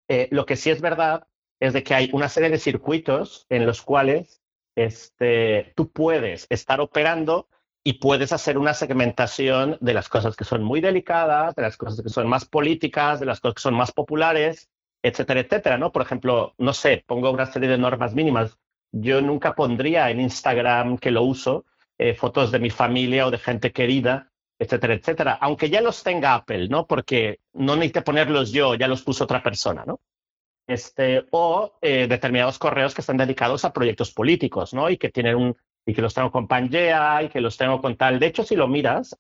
Eh, 0.10 0.28
lo 0.32 0.46
que 0.46 0.56
sí 0.56 0.70
es 0.70 0.82
verdad 0.82 1.28
es 1.60 1.74
de 1.74 1.84
que 1.84 1.94
hay 1.94 2.10
una 2.14 2.30
serie 2.30 2.50
de 2.50 2.58
circuitos 2.58 3.46
en 3.50 3.66
los 3.66 3.82
cuales 3.82 4.42
este, 4.76 5.74
tú 5.76 5.92
puedes 5.92 6.48
estar 6.50 6.82
operando 6.82 7.48
y 7.90 7.94
puedes 7.94 8.32
hacer 8.34 8.60
una 8.60 8.76
segmentación 8.76 9.76
de 9.82 9.96
las 9.96 10.10
cosas 10.10 10.36
que 10.36 10.44
son 10.44 10.64
muy 10.64 10.80
delicadas, 10.80 11.56
de 11.56 11.64
las 11.64 11.76
cosas 11.76 12.04
que 12.04 12.10
son 12.10 12.28
más 12.28 12.46
políticas, 12.46 13.20
de 13.20 13.26
las 13.26 13.40
cosas 13.40 13.56
que 13.56 13.62
son 13.64 13.74
más 13.74 13.92
populares, 13.92 14.70
etcétera, 15.02 15.40
etcétera, 15.40 15.80
¿no? 15.80 15.92
Por 15.92 16.04
ejemplo, 16.04 16.54
no 16.60 16.74
sé, 16.74 17.04
pongo 17.08 17.32
una 17.32 17.48
serie 17.48 17.68
de 17.68 17.80
normas 17.80 18.14
mínimas. 18.14 18.60
Yo 18.92 19.22
nunca 19.24 19.56
pondría 19.56 20.12
en 20.12 20.20
Instagram, 20.20 21.00
que 21.00 21.10
lo 21.10 21.24
uso, 21.24 21.66
eh, 21.98 22.14
fotos 22.14 22.52
de 22.52 22.60
mi 22.60 22.70
familia 22.70 23.26
o 23.26 23.32
de 23.32 23.40
gente 23.40 23.72
querida, 23.72 24.32
etcétera, 24.60 24.94
etcétera, 24.94 25.40
aunque 25.42 25.72
ya 25.72 25.82
los 25.82 26.04
tenga 26.04 26.36
Apple, 26.36 26.68
¿no? 26.68 26.86
Porque 26.86 27.40
no 27.54 27.76
necesito 27.76 28.04
ponerlos 28.04 28.52
yo, 28.52 28.76
ya 28.76 28.88
los 28.88 29.02
puso 29.02 29.24
otra 29.24 29.42
persona, 29.42 29.84
¿no? 29.84 30.00
Este, 30.68 31.26
o 31.32 31.74
eh, 31.82 32.06
determinados 32.08 32.60
correos 32.60 32.94
que 32.94 33.02
están 33.02 33.18
dedicados 33.18 33.66
a 33.66 33.74
proyectos 33.74 34.12
políticos, 34.12 34.76
¿no? 34.76 34.92
Y 34.92 34.98
que 34.98 35.10
tienen 35.10 35.38
un, 35.38 35.58
y 35.90 35.94
que 35.94 36.02
los 36.02 36.14
tengo 36.14 36.32
con 36.32 36.48
Pangea 36.48 37.24
y 37.24 37.30
que 37.30 37.42
los 37.42 37.58
tengo 37.58 37.82
con 37.82 37.96
tal. 37.96 38.20
De 38.20 38.28
hecho, 38.28 38.44
si 38.44 38.56
lo 38.56 38.68
miras, 38.68 39.18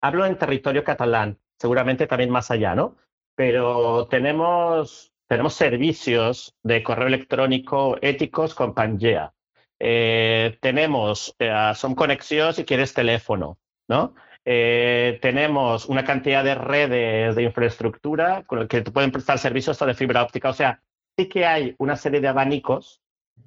hablo 0.00 0.26
en 0.26 0.38
territorio 0.38 0.84
catalán, 0.84 1.38
seguramente 1.58 2.06
también 2.06 2.30
más 2.30 2.50
allá, 2.50 2.74
¿no? 2.74 2.96
Pero 3.34 4.06
tenemos, 4.08 5.12
tenemos 5.28 5.54
servicios 5.54 6.54
de 6.62 6.82
correo 6.82 7.06
electrónico 7.06 7.96
éticos 8.02 8.54
con 8.54 8.74
Pangea. 8.74 9.32
Eh, 9.78 10.58
tenemos, 10.60 11.34
eh, 11.40 11.72
son 11.74 11.94
conexiones 11.94 12.56
si 12.56 12.64
quieres 12.64 12.94
teléfono, 12.94 13.58
¿no? 13.88 14.14
Eh, 14.44 15.18
tenemos 15.22 15.86
una 15.86 16.04
cantidad 16.04 16.44
de 16.44 16.54
redes 16.54 17.34
de 17.34 17.42
infraestructura 17.42 18.42
con 18.44 18.60
el 18.60 18.68
que 18.68 18.82
pueden 18.82 19.12
prestar 19.12 19.38
servicios 19.38 19.74
hasta 19.74 19.86
de 19.86 19.94
fibra 19.94 20.22
óptica. 20.22 20.50
O 20.50 20.52
sea, 20.52 20.80
sí 21.16 21.28
que 21.28 21.46
hay 21.46 21.74
una 21.78 21.96
serie 21.96 22.20
de 22.20 22.28
abanicos 22.28 23.01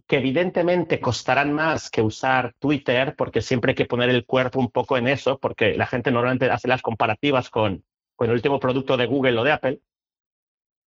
que 0.07 0.17
evidentemente 0.17 0.99
costarán 0.99 1.53
más 1.53 1.89
que 1.89 2.01
usar 2.01 2.53
Twitter, 2.59 3.15
porque 3.15 3.41
siempre 3.41 3.71
hay 3.71 3.75
que 3.75 3.85
poner 3.85 4.09
el 4.09 4.25
cuerpo 4.25 4.59
un 4.59 4.71
poco 4.71 4.97
en 4.97 5.07
eso, 5.07 5.39
porque 5.39 5.75
la 5.75 5.87
gente 5.87 6.11
normalmente 6.11 6.49
hace 6.49 6.67
las 6.67 6.81
comparativas 6.81 7.49
con, 7.49 7.83
el 8.19 8.31
último 8.31 8.59
producto 8.59 8.97
de 8.97 9.05
Google 9.07 9.39
o 9.39 9.43
de 9.43 9.51
Apple. 9.51 9.79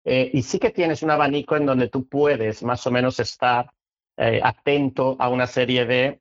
Eh, 0.05 0.31
y 0.33 0.43
sí 0.43 0.59
que 0.59 0.71
tienes 0.71 1.03
un 1.03 1.11
abanico 1.11 1.57
en 1.57 1.67
donde 1.67 1.89
tú 1.89 2.07
puedes 2.07 2.63
más 2.63 2.87
o 2.87 2.91
menos 2.93 3.19
estar 3.19 3.73
eh, 4.17 4.41
atento 4.43 5.17
a 5.19 5.29
una 5.29 5.47
serie 5.47 5.85
de 5.85 6.21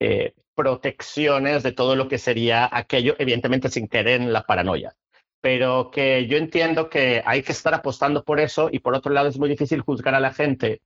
eh, 0.00 0.34
protecciones 0.54 1.62
de 1.62 1.72
todo 1.72 1.96
lo 1.96 2.08
que 2.08 2.18
sería 2.18 2.68
aquello, 2.70 3.14
evidentemente 3.18 3.68
sin 3.68 3.88
querer 3.88 4.22
en 4.22 4.32
la 4.32 4.44
paranoia. 4.44 4.94
Pero 5.40 5.90
que 5.90 6.26
yo 6.26 6.38
entiendo 6.38 6.88
que 6.88 7.22
hay 7.26 7.42
que 7.42 7.52
estar 7.52 7.74
apostando 7.74 8.24
por 8.24 8.40
eso 8.40 8.70
y 8.72 8.78
por 8.78 8.94
otro 8.94 9.12
lado 9.12 9.28
es 9.28 9.38
muy 9.38 9.48
difícil 9.48 9.82
juzgar 9.82 10.14
a 10.14 10.20
la 10.20 10.32
gente 10.32 10.80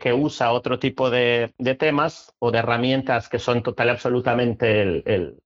que 0.00 0.12
usa 0.12 0.52
otro 0.52 0.78
tipo 0.78 1.08
de, 1.08 1.52
temas 1.78 2.34
o 2.40 2.50
de 2.50 2.58
herramientas 2.58 3.28
que 3.28 3.38
son 3.38 3.62
total 3.62 3.88
y 3.88 3.90
absolutamente 3.90 5.36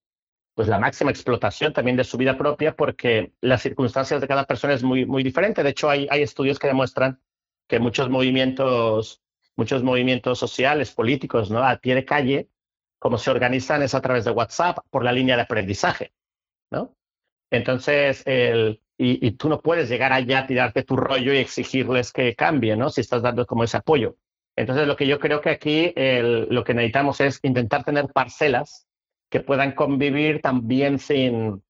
pues 0.55 0.69
la 0.69 0.79
máxima 0.79 1.11
explotación 1.11 1.73
también 1.73 1.97
de 1.97 2.05
su 2.05 2.19
vida 2.19 2.37
propia 2.37 2.77
porque 2.77 3.33
las 3.41 3.63
circunstancias 3.63 4.21
de 4.21 4.29
cada 4.29 4.45
persona 4.45 4.75
es 4.75 4.83
muy, 4.83 5.07
muy 5.07 5.23
diferente. 5.23 5.63
De 5.63 5.71
hecho, 5.71 5.89
hay, 5.89 6.07
hay 6.11 6.23
estudios 6.23 6.59
que 6.59 6.67
demuestran 6.67 7.21
que 7.67 7.79
muchos 7.79 8.11
movimientos, 8.11 9.23
muchos 9.57 9.83
movimientos 9.83 10.39
sociales, 10.39 10.93
políticos, 10.93 11.51
¿no? 11.51 11.63
A 11.67 11.77
pie 11.77 11.95
de 11.95 12.05
calle, 12.05 12.49
como 12.99 13.17
se 13.19 13.31
organizan 13.31 13.83
es 13.83 13.95
a 13.95 14.03
través 14.03 14.25
de 14.25 14.31
WhatsApp 14.31 14.79
por 14.91 15.05
la 15.05 15.13
línea 15.13 15.37
de 15.37 15.43
aprendizaje, 15.43 16.13
¿no? 16.71 16.95
Entonces, 17.51 18.23
el, 18.27 18.82
y, 18.99 19.33
tú 19.33 19.49
no 19.49 19.61
puedes 19.61 19.89
llegar 19.89 20.13
allá, 20.13 20.41
a 20.41 20.47
tirarte 20.47 20.85
tu 20.85 20.97
rollo 20.97 21.33
y 21.33 21.39
exigirles 21.39 22.13
que 22.13 22.35
cambien, 22.35 22.79
¿no? 22.79 22.91
Si 22.91 23.01
estás 23.01 23.23
dando 23.23 23.47
como 23.47 23.65
ese 23.65 23.79
apoyo. 23.79 24.17
Entonces, 24.55 24.87
lo 24.87 24.97
que 24.97 25.07
yo 25.07 25.19
creo 25.19 25.41
que 25.41 25.51
aquí 25.51 25.93
lo 25.97 26.63
que 26.63 26.75
necesitamos 26.75 27.21
es 27.21 27.41
intentar 27.43 27.85
tener 27.85 28.07
parcelas 28.13 28.87
que 29.31 29.41
puedan 29.41 29.73
convivir 29.73 30.41
también 30.41 30.99
sin 30.99 31.63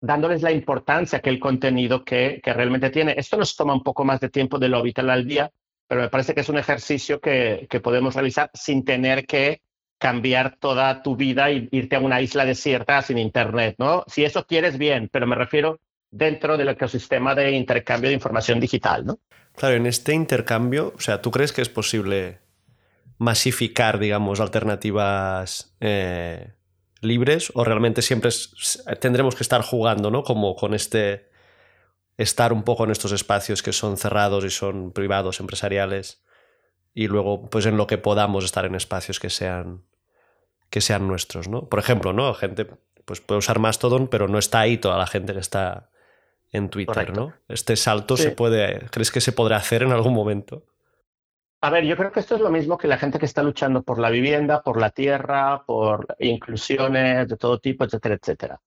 dándoles 0.00 0.42
la 0.42 0.52
importancia 0.52 1.20
que 1.20 1.30
el 1.30 1.40
contenido 1.40 2.04
que, 2.04 2.40
que 2.42 2.52
realmente 2.52 2.90
tiene. 2.90 3.14
Esto 3.16 3.36
nos 3.36 3.56
toma 3.56 3.74
un 3.74 3.82
poco 3.82 4.04
más 4.04 4.20
de 4.20 4.28
tiempo 4.28 4.58
de 4.58 4.68
lo 4.68 4.78
habitual 4.78 5.10
al 5.10 5.26
día, 5.26 5.50
pero 5.88 6.02
me 6.02 6.10
parece 6.10 6.34
que 6.34 6.40
es 6.40 6.48
un 6.48 6.58
ejercicio 6.58 7.20
que, 7.20 7.66
que 7.70 7.80
podemos 7.80 8.14
realizar 8.14 8.50
sin 8.52 8.84
tener 8.84 9.26
que 9.26 9.62
cambiar 9.98 10.56
toda 10.58 11.02
tu 11.02 11.16
vida 11.16 11.50
e 11.50 11.68
irte 11.70 11.96
a 11.96 12.00
una 12.00 12.20
isla 12.20 12.44
desierta 12.44 13.00
sin 13.00 13.16
internet, 13.16 13.76
¿no? 13.78 14.04
Si 14.06 14.24
eso 14.24 14.44
quieres, 14.46 14.76
bien, 14.76 15.08
pero 15.10 15.26
me 15.26 15.36
refiero 15.36 15.80
dentro 16.16 16.56
del 16.56 16.68
ecosistema 16.68 17.34
de 17.34 17.52
intercambio 17.52 18.08
de 18.08 18.14
información 18.14 18.60
digital, 18.60 19.04
¿no? 19.04 19.18
Claro, 19.54 19.76
en 19.76 19.86
este 19.86 20.12
intercambio, 20.12 20.92
o 20.96 21.00
sea, 21.00 21.22
¿tú 21.22 21.30
crees 21.30 21.52
que 21.52 21.62
es 21.62 21.68
posible 21.68 22.40
masificar, 23.18 23.98
digamos, 23.98 24.40
alternativas 24.40 25.74
eh, 25.80 26.52
libres 27.00 27.50
o 27.54 27.64
realmente 27.64 28.02
siempre 28.02 28.30
tendremos 29.00 29.34
que 29.34 29.42
estar 29.42 29.62
jugando, 29.62 30.10
¿no? 30.10 30.22
Como 30.22 30.54
con 30.56 30.74
este 30.74 31.30
estar 32.18 32.52
un 32.52 32.62
poco 32.62 32.84
en 32.84 32.90
estos 32.90 33.12
espacios 33.12 33.62
que 33.62 33.72
son 33.72 33.96
cerrados 33.96 34.44
y 34.44 34.50
son 34.50 34.92
privados, 34.92 35.40
empresariales 35.40 36.22
y 36.94 37.08
luego 37.08 37.48
pues 37.50 37.66
en 37.66 37.76
lo 37.76 37.86
que 37.86 37.98
podamos 37.98 38.44
estar 38.44 38.64
en 38.64 38.74
espacios 38.74 39.20
que 39.20 39.30
sean 39.30 39.84
que 40.70 40.80
sean 40.80 41.06
nuestros, 41.06 41.48
¿no? 41.48 41.68
Por 41.68 41.78
ejemplo, 41.78 42.12
¿no? 42.12 42.32
Gente 42.34 42.66
pues 43.04 43.20
puede 43.20 43.38
usar 43.38 43.58
Mastodon, 43.58 44.08
pero 44.08 44.28
no 44.28 44.38
está 44.38 44.60
ahí 44.60 44.78
toda 44.78 44.98
la 44.98 45.06
gente 45.06 45.32
que 45.32 45.38
está 45.38 45.90
en 46.56 46.68
Twitter, 46.68 47.14
¿no? 47.14 47.32
Este 47.48 47.76
salto 47.76 48.16
se 48.16 48.30
puede, 48.30 48.88
¿crees 48.90 49.10
que 49.10 49.20
se 49.20 49.32
podrá 49.32 49.56
hacer 49.56 49.82
en 49.82 49.92
algún 49.92 50.14
momento? 50.14 50.64
A 51.62 51.70
ver, 51.70 51.84
yo 51.84 51.96
creo 51.96 52.12
que 52.12 52.20
esto 52.20 52.34
es 52.34 52.40
lo 52.40 52.50
mismo 52.50 52.76
que 52.78 52.86
la 52.86 52.98
gente 52.98 53.18
que 53.18 53.26
está 53.26 53.42
luchando 53.42 53.82
por 53.82 53.98
la 53.98 54.10
vivienda, 54.10 54.62
por 54.62 54.80
la 54.80 54.90
tierra, 54.90 55.64
por 55.64 56.14
inclusiones 56.18 57.28
de 57.28 57.36
todo 57.36 57.58
tipo, 57.58 57.84
etcétera, 57.84 58.14
etcétera. 58.14 58.60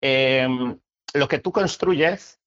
Em, 0.00 0.78
lo 1.14 1.28
que 1.28 1.38
tú 1.38 1.52
construyes 1.52 2.40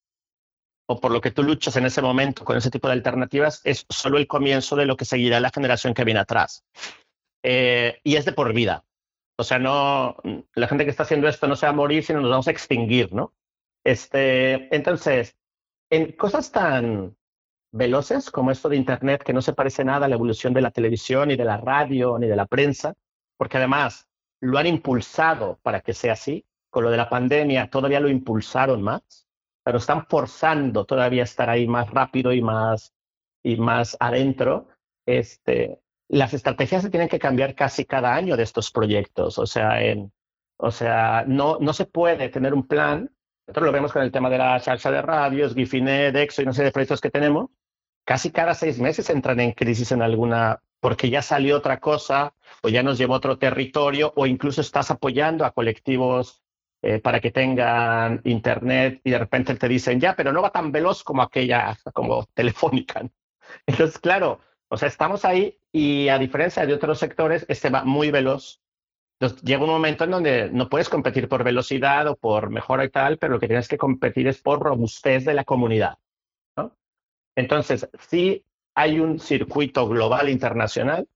o 0.88 1.00
por 1.00 1.12
lo 1.12 1.22
que 1.22 1.32
tú 1.32 1.44
luchas 1.44 1.76
en 1.78 1.86
ese 1.86 2.02
momento 2.02 2.44
con 2.44 2.58
ese 2.58 2.70
tipo 2.70 2.88
de 2.88 2.94
alternativas 2.94 3.62
es 3.64 3.86
solo 3.90 4.18
el 4.18 4.28
comienzo 4.28 4.76
de 4.76 4.86
lo 4.86 4.98
que 4.98 5.06
seguirá 5.06 5.40
la 5.40 5.50
generación 5.50 5.94
que 5.94 6.04
viene 6.04 6.20
atrás. 6.20 6.64
Eh, 7.44 8.00
y 8.04 8.16
es 8.18 8.26
de 8.26 8.34
por 8.34 8.54
vida. 8.54 8.84
O 9.38 9.44
sea, 9.44 9.60
no, 9.60 10.18
la 10.54 10.68
gente 10.68 10.86
que 10.86 10.92
está 10.92 11.04
haciendo 11.04 11.28
esto 11.28 11.48
no 11.48 11.56
se 11.56 11.66
va 11.66 11.72
a 11.72 11.76
morir, 11.76 12.04
sino 12.04 12.22
nos 12.22 12.30
vamos 12.30 12.48
a 12.48 12.52
extinguir, 12.52 13.14
¿no? 13.14 13.34
Este, 13.86 14.76
entonces, 14.76 15.38
en 15.90 16.12
cosas 16.14 16.52
tan, 16.52 17.16
veloces 17.76 18.32
como 18.32 18.52
esto 18.52 18.70
de 18.70 18.78
Internet, 18.78 19.24
que 19.24 19.34
no 19.34 19.42
se 19.42 19.54
parece 19.54 19.84
nada 19.84 20.06
a 20.06 20.10
la 20.10 20.16
evolución 20.16 20.54
de 20.54 20.62
la 20.62 20.72
televisión, 20.72 21.28
ni 21.28 21.36
de 21.36 21.44
la 21.44 21.58
radio, 21.58 22.18
ni 22.18 22.28
de 22.28 22.36
la 22.36 22.46
prensa, 22.46 22.96
porque 23.38 23.58
además 23.58 24.08
lo 24.40 24.58
han 24.58 24.68
impulsado 24.68 25.60
para 25.62 25.82
que 25.82 25.94
sea 25.94 26.14
así. 26.14 26.46
Con 26.70 26.84
lo 26.86 26.92
de 26.92 26.98
la 26.98 27.10
pandemia 27.10 27.70
todavía 27.70 28.00
lo 28.00 28.10
impulsaron 28.10 28.82
más, 28.82 29.28
pero 29.64 29.78
están 29.78 30.06
forzando 30.08 30.86
todavía 30.86 31.24
a 31.24 31.26
estar 31.26 31.50
ahí 31.50 31.68
más 31.68 31.90
rápido 31.90 32.32
y 32.32 32.42
más, 32.42 32.94
y 33.44 33.58
más 33.58 33.98
adentro. 34.00 34.70
Este, 35.06 35.80
las 36.08 36.34
estrategias 36.34 36.82
se 36.82 36.90
tienen 36.90 37.10
que 37.10 37.20
cambiar 37.20 37.56
casi 37.56 37.86
cada 37.86 38.16
año 38.16 38.38
de 38.38 38.44
estos 38.44 38.72
proyectos. 38.72 39.38
O 39.38 39.46
sea, 39.46 39.82
en, 39.84 40.14
o 40.58 40.72
sea 40.72 41.26
no, 41.28 41.58
no 41.60 41.74
se 41.74 41.86
puede 41.86 42.30
tener 42.30 42.54
un 42.54 42.68
plan. 42.68 43.12
Nosotros 43.48 43.68
lo 43.68 43.72
vemos 43.72 43.94
con 43.94 44.02
el 44.02 44.12
tema 44.12 44.30
de 44.30 44.40
la 44.40 44.60
salsa 44.60 44.90
de 44.92 45.02
radios, 45.02 45.54
Gifinet, 45.54 46.16
Exo 46.16 46.42
y 46.42 46.46
no 46.46 46.54
sé 46.54 46.64
de 46.64 46.72
proyectos 46.72 47.02
que 47.02 47.12
tenemos, 47.12 47.50
casi 48.04 48.32
cada 48.32 48.54
seis 48.54 48.80
meses 48.80 49.10
entran 49.10 49.40
en 49.40 49.52
crisis 49.52 49.92
en 49.92 50.02
alguna, 50.02 50.62
porque 50.80 51.10
ya 51.10 51.22
salió 51.22 51.58
otra 51.58 51.80
cosa 51.80 52.34
o 52.64 52.70
ya 52.70 52.82
nos 52.82 52.98
llevó 52.98 53.14
a 53.14 53.18
otro 53.18 53.38
territorio 53.38 54.14
o 54.16 54.26
incluso 54.26 54.62
estás 54.62 54.90
apoyando 54.90 55.46
a 55.46 55.52
colectivos 55.52 56.42
eh, 56.82 57.00
para 57.00 57.20
que 57.20 57.32
tengan 57.32 58.22
internet 58.24 59.02
y 59.04 59.12
de 59.12 59.20
repente 59.20 59.56
te 59.56 59.68
dicen, 59.68 60.00
ya, 60.00 60.16
pero 60.16 60.32
no 60.32 60.42
va 60.42 60.52
tan 60.52 60.72
veloz 60.72 61.04
como 61.04 61.22
aquella, 61.22 61.78
como 61.94 62.26
telefónica. 62.34 63.08
Entonces, 63.66 64.00
claro, 64.00 64.40
o 64.70 64.78
sea, 64.78 64.88
estamos 64.88 65.26
ahí 65.26 65.60
y 65.72 66.10
a 66.10 66.18
diferencia 66.18 66.66
de 66.66 66.74
otros 66.74 67.00
sectores, 67.00 67.46
este 67.48 67.70
va 67.70 67.84
muy 67.84 68.12
veloz. 68.12 68.62
Entonces, 69.20 69.42
llega 69.44 69.64
un 69.64 69.70
momento 69.70 70.04
en 70.04 70.12
donde 70.12 70.50
no 70.52 70.68
puedes 70.68 70.90
competir 70.90 71.30
por 71.30 71.44
velocidad 71.44 72.08
o 72.08 72.18
por 72.18 72.50
mejora 72.50 72.84
y 72.84 72.90
tal, 72.90 73.18
pero 73.18 73.34
lo 73.34 73.40
que 73.40 73.48
tienes 73.48 73.68
que 73.68 73.78
competir 73.78 74.28
es 74.28 74.42
por 74.42 74.62
robustez 74.62 75.24
de 75.24 75.34
la 75.34 75.46
comunidad. 75.46 75.98
Entonces, 77.38 77.90
sí 78.00 78.46
hay 78.76 79.00
un 79.00 79.20
circuito 79.20 79.88
global 79.88 80.30
internacional 80.30 81.08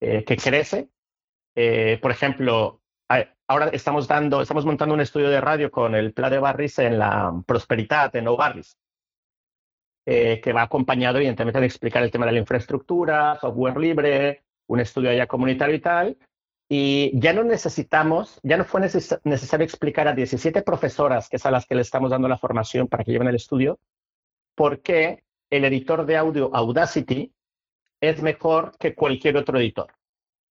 eh, 0.00 0.24
que 0.24 0.36
crece. 0.36 0.88
Eh, 1.54 1.98
por 2.00 2.10
ejemplo, 2.10 2.80
ahora 3.46 3.68
estamos 3.68 4.06
dando, 4.06 4.42
estamos 4.42 4.64
montando 4.64 4.94
un 4.94 5.00
estudio 5.00 5.30
de 5.30 5.40
radio 5.40 5.70
con 5.70 5.94
el 5.94 6.12
Pla 6.12 6.30
de 6.30 6.38
Barris 6.38 6.78
en 6.78 6.98
la 6.98 7.32
Prosperidad, 7.46 8.14
en 8.14 8.24
No 8.24 8.36
Barris, 8.36 8.76
eh, 10.06 10.40
que 10.42 10.52
va 10.52 10.62
acompañado, 10.62 11.18
evidentemente, 11.18 11.60
de 11.60 11.66
explicar 11.66 12.02
el 12.02 12.10
tema 12.10 12.26
de 12.26 12.32
la 12.32 12.38
infraestructura, 12.38 13.38
software 13.40 13.78
libre, 13.78 14.44
un 14.68 14.80
estudio 14.80 15.12
ya 15.12 15.26
comunitario 15.26 15.74
y 15.74 15.80
tal. 15.80 16.18
Y 16.68 17.18
ya 17.18 17.32
no 17.32 17.44
necesitamos, 17.44 18.40
ya 18.42 18.58
no 18.58 18.64
fue 18.64 18.82
necesario 18.82 19.64
explicar 19.64 20.06
a 20.06 20.12
17 20.12 20.62
profesoras, 20.62 21.28
que 21.28 21.36
es 21.36 21.46
a 21.46 21.50
las 21.50 21.66
que 21.66 21.74
le 21.74 21.80
estamos 21.80 22.10
dando 22.10 22.28
la 22.28 22.36
formación 22.36 22.88
para 22.88 23.04
que 23.04 23.12
lleven 23.12 23.28
el 23.28 23.36
estudio, 23.36 23.78
por 24.54 24.82
qué 24.82 25.24
el 25.50 25.64
editor 25.64 26.04
de 26.04 26.18
audio 26.18 26.50
Audacity 26.54 27.32
es 28.00 28.22
mejor 28.22 28.76
que 28.78 28.94
cualquier 28.94 29.38
otro 29.38 29.58
editor. 29.58 29.94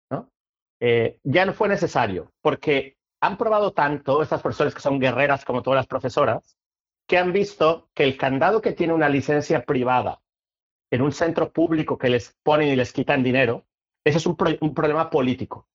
¿no? 0.10 0.32
Eh, 0.80 1.20
ya 1.24 1.46
no 1.46 1.54
fue 1.54 1.70
necesario, 1.70 2.32
porque 2.42 2.98
han 3.22 3.38
probado 3.38 3.74
tanto 3.74 4.24
estas 4.24 4.42
personas 4.42 4.74
que 4.74 4.82
son 4.82 5.00
guerreras 5.00 5.46
como 5.46 5.62
todas 5.62 5.78
las 5.78 5.88
profesoras, 5.88 6.58
que 7.08 7.18
han 7.18 7.32
visto 7.32 7.90
que 7.94 8.04
el 8.04 8.18
candado 8.18 8.62
que 8.62 8.74
tiene 8.74 8.94
una 8.94 9.08
licencia 9.10 9.64
privada 9.64 10.20
en 10.92 11.02
un 11.02 11.12
centro 11.12 11.52
público 11.52 11.98
que 11.98 12.10
les 12.10 12.36
ponen 12.44 12.70
y 12.70 12.76
les 12.76 12.92
quitan 12.92 13.24
dinero, 13.24 13.66
ese 14.04 14.18
es 14.18 14.26
un, 14.26 14.36
un 14.62 14.74
problema 14.74 15.10
político. 15.10 15.68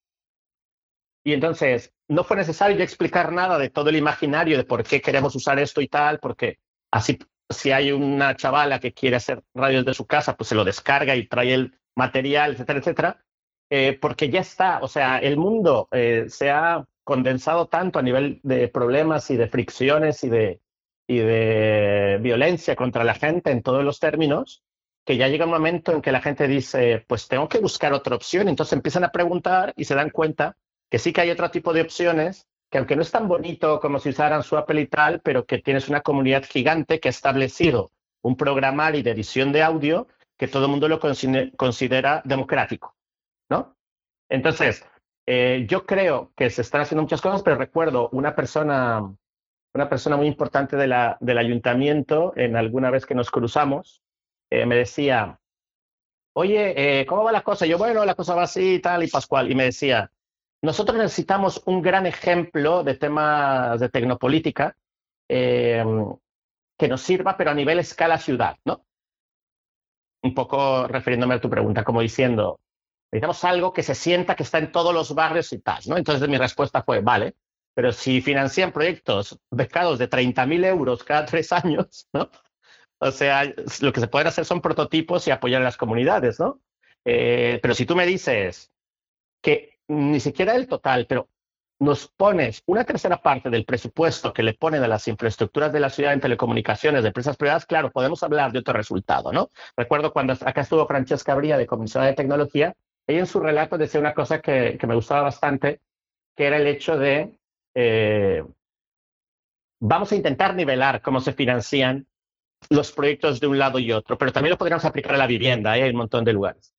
Y 1.24 1.32
entonces, 1.32 1.92
no 2.08 2.24
fue 2.24 2.36
necesario 2.36 2.82
explicar 2.82 3.32
nada 3.32 3.58
de 3.58 3.70
todo 3.70 3.90
el 3.90 3.96
imaginario 3.96 4.56
de 4.56 4.64
por 4.64 4.82
qué 4.82 5.00
queremos 5.00 5.34
usar 5.36 5.58
esto 5.58 5.80
y 5.80 5.88
tal, 5.88 6.18
porque 6.18 6.58
así 6.90 7.18
si 7.52 7.70
hay 7.70 7.92
una 7.92 8.36
chavala 8.36 8.80
que 8.80 8.92
quiere 8.92 9.16
hacer 9.16 9.42
radios 9.54 9.84
de 9.84 9.94
su 9.94 10.06
casa, 10.06 10.36
pues 10.36 10.48
se 10.48 10.54
lo 10.54 10.64
descarga 10.64 11.14
y 11.16 11.26
trae 11.26 11.54
el 11.54 11.78
material, 11.94 12.52
etcétera, 12.52 12.78
etcétera, 12.78 13.24
eh, 13.70 13.98
porque 14.00 14.30
ya 14.30 14.40
está, 14.40 14.80
o 14.80 14.88
sea, 14.88 15.18
el 15.18 15.36
mundo 15.36 15.88
eh, 15.92 16.26
se 16.28 16.50
ha 16.50 16.84
condensado 17.04 17.68
tanto 17.68 17.98
a 17.98 18.02
nivel 18.02 18.40
de 18.42 18.68
problemas 18.68 19.30
y 19.30 19.36
de 19.36 19.48
fricciones 19.48 20.22
y 20.24 20.28
de, 20.28 20.60
y 21.06 21.18
de 21.18 22.18
violencia 22.20 22.76
contra 22.76 23.04
la 23.04 23.14
gente 23.14 23.50
en 23.50 23.62
todos 23.62 23.84
los 23.84 23.98
términos, 23.98 24.62
que 25.04 25.16
ya 25.16 25.28
llega 25.28 25.46
un 25.46 25.50
momento 25.50 25.92
en 25.92 26.00
que 26.00 26.12
la 26.12 26.20
gente 26.20 26.46
dice, 26.46 27.04
pues 27.08 27.28
tengo 27.28 27.48
que 27.48 27.58
buscar 27.58 27.92
otra 27.92 28.16
opción, 28.16 28.48
entonces 28.48 28.74
empiezan 28.74 29.04
a 29.04 29.10
preguntar 29.10 29.72
y 29.76 29.84
se 29.84 29.94
dan 29.94 30.10
cuenta 30.10 30.56
que 30.92 30.98
sí 30.98 31.10
que 31.10 31.22
hay 31.22 31.30
otro 31.30 31.50
tipo 31.50 31.72
de 31.72 31.80
opciones 31.80 32.46
que 32.70 32.76
aunque 32.76 32.96
no 32.96 33.00
es 33.00 33.10
tan 33.10 33.26
bonito 33.26 33.80
como 33.80 33.98
si 33.98 34.10
usaran 34.10 34.42
su 34.42 34.58
Apple 34.58 34.78
y 34.82 34.86
tal, 34.88 35.22
pero 35.22 35.46
que 35.46 35.58
tienes 35.58 35.88
una 35.88 36.02
comunidad 36.02 36.44
gigante 36.44 37.00
que 37.00 37.08
ha 37.08 37.10
establecido 37.10 37.92
un 38.20 38.36
programario 38.36 39.02
de 39.02 39.10
edición 39.10 39.52
de 39.52 39.62
audio 39.62 40.06
que 40.36 40.48
todo 40.48 40.66
el 40.66 40.70
mundo 40.70 40.88
lo 40.88 41.00
considera 41.00 42.20
democrático, 42.26 42.94
¿no? 43.48 43.74
Entonces, 44.28 44.84
eh, 45.26 45.64
yo 45.66 45.86
creo 45.86 46.30
que 46.36 46.50
se 46.50 46.60
están 46.60 46.82
haciendo 46.82 47.00
muchas 47.00 47.22
cosas, 47.22 47.42
pero 47.42 47.56
recuerdo 47.56 48.10
una 48.12 48.34
persona, 48.34 49.00
una 49.72 49.88
persona 49.88 50.18
muy 50.18 50.26
importante 50.26 50.76
del 50.76 51.38
ayuntamiento, 51.38 52.34
en 52.36 52.54
alguna 52.54 52.90
vez 52.90 53.06
que 53.06 53.14
nos 53.14 53.30
cruzamos, 53.30 54.02
eh, 54.50 54.66
me 54.66 54.76
decía, 54.76 55.40
oye, 56.34 57.00
eh, 57.00 57.06
¿cómo 57.06 57.24
va 57.24 57.32
la 57.32 57.40
cosa? 57.40 57.64
yo, 57.64 57.78
bueno, 57.78 58.04
la 58.04 58.14
cosa 58.14 58.34
va 58.34 58.42
así 58.42 58.74
y 58.74 58.80
tal, 58.80 59.02
y 59.04 59.08
Pascual, 59.08 59.50
y 59.50 59.54
me 59.54 59.64
decía, 59.64 60.10
nosotros 60.62 60.96
necesitamos 60.96 61.62
un 61.66 61.82
gran 61.82 62.06
ejemplo 62.06 62.84
de 62.84 62.94
temas 62.94 63.80
de 63.80 63.88
tecnopolítica 63.88 64.76
que 65.28 66.88
nos 66.88 67.00
sirva, 67.00 67.36
pero 67.36 67.50
a 67.50 67.54
nivel 67.54 67.78
escala 67.78 68.18
ciudad, 68.18 68.56
¿no? 68.64 68.84
Un 70.22 70.34
poco 70.34 70.86
refiriéndome 70.86 71.34
a 71.34 71.40
tu 71.40 71.50
pregunta, 71.50 71.84
como 71.84 72.00
diciendo, 72.00 72.60
necesitamos 73.10 73.44
algo 73.44 73.72
que 73.72 73.82
se 73.82 73.94
sienta 73.94 74.36
que 74.36 74.42
está 74.42 74.58
en 74.58 74.72
todos 74.72 74.94
los 74.94 75.14
barrios 75.14 75.52
y 75.52 75.58
tal, 75.58 75.82
¿no? 75.86 75.96
Entonces 75.96 76.28
mi 76.28 76.38
respuesta 76.38 76.82
fue, 76.82 77.00
vale, 77.00 77.34
pero 77.74 77.92
si 77.92 78.20
financian 78.20 78.72
proyectos 78.72 79.38
becados 79.50 79.98
de 79.98 80.08
30.000 80.08 80.64
euros 80.66 81.02
cada 81.02 81.24
tres 81.26 81.52
años, 81.52 82.08
¿no? 82.12 82.30
O 82.98 83.10
sea, 83.10 83.44
lo 83.80 83.92
que 83.92 84.00
se 84.00 84.06
pueden 84.06 84.28
hacer 84.28 84.44
son 84.44 84.60
prototipos 84.60 85.26
y 85.26 85.32
apoyar 85.32 85.60
a 85.60 85.64
las 85.64 85.76
comunidades, 85.76 86.38
¿no? 86.38 86.60
Eh, 87.04 87.58
pero 87.60 87.74
si 87.74 87.84
tú 87.84 87.96
me 87.96 88.06
dices 88.06 88.70
que 89.42 89.71
ni 89.88 90.20
siquiera 90.20 90.54
el 90.54 90.66
total, 90.66 91.06
pero 91.08 91.28
nos 91.82 92.06
pones 92.06 92.62
una 92.66 92.84
tercera 92.84 93.20
parte 93.20 93.50
del 93.50 93.64
presupuesto 93.64 94.32
que 94.32 94.44
le 94.44 94.54
ponen 94.54 94.84
a 94.84 94.88
las 94.88 95.08
infraestructuras 95.08 95.72
de 95.72 95.80
la 95.80 95.90
ciudad 95.90 96.12
en 96.12 96.20
telecomunicaciones 96.20 97.02
de 97.02 97.08
empresas 97.08 97.36
privadas, 97.36 97.66
claro, 97.66 97.90
podemos 97.90 98.22
hablar 98.22 98.52
de 98.52 98.60
otro 98.60 98.74
resultado, 98.74 99.32
¿no? 99.32 99.50
Recuerdo 99.76 100.12
cuando 100.12 100.32
acá 100.32 100.60
estuvo 100.60 100.86
Francesca 100.86 101.34
Bría 101.34 101.58
de 101.58 101.66
Comisión 101.66 102.04
de 102.04 102.12
Tecnología, 102.12 102.74
ella 103.06 103.20
en 103.20 103.26
su 103.26 103.40
relato 103.40 103.76
decía 103.76 104.00
una 104.00 104.14
cosa 104.14 104.40
que, 104.40 104.78
me 104.86 104.94
gustaba 104.94 105.22
bastante, 105.22 105.80
que 106.36 106.46
era 106.46 106.56
el 106.56 106.68
hecho 106.68 106.96
de 106.96 107.36
eh, 107.74 108.44
vamos 109.80 110.12
a 110.12 110.16
intentar 110.16 110.54
nivelar 110.54 111.02
cómo 111.02 111.20
se 111.20 111.32
financian 111.32 112.06
los 112.70 112.92
proyectos 112.92 113.40
de 113.40 113.48
un 113.48 113.58
lado 113.58 113.80
y 113.80 113.90
otro, 113.90 114.16
pero 114.16 114.32
también 114.32 114.52
lo 114.52 114.58
podríamos 114.58 114.84
aplicar 114.84 115.16
a 115.16 115.18
la 115.18 115.26
vivienda, 115.26 115.76
¿eh? 115.76 115.82
hay 115.82 115.90
un 115.90 115.96
montón 115.96 116.24
de 116.24 116.32
lugares. 116.32 116.72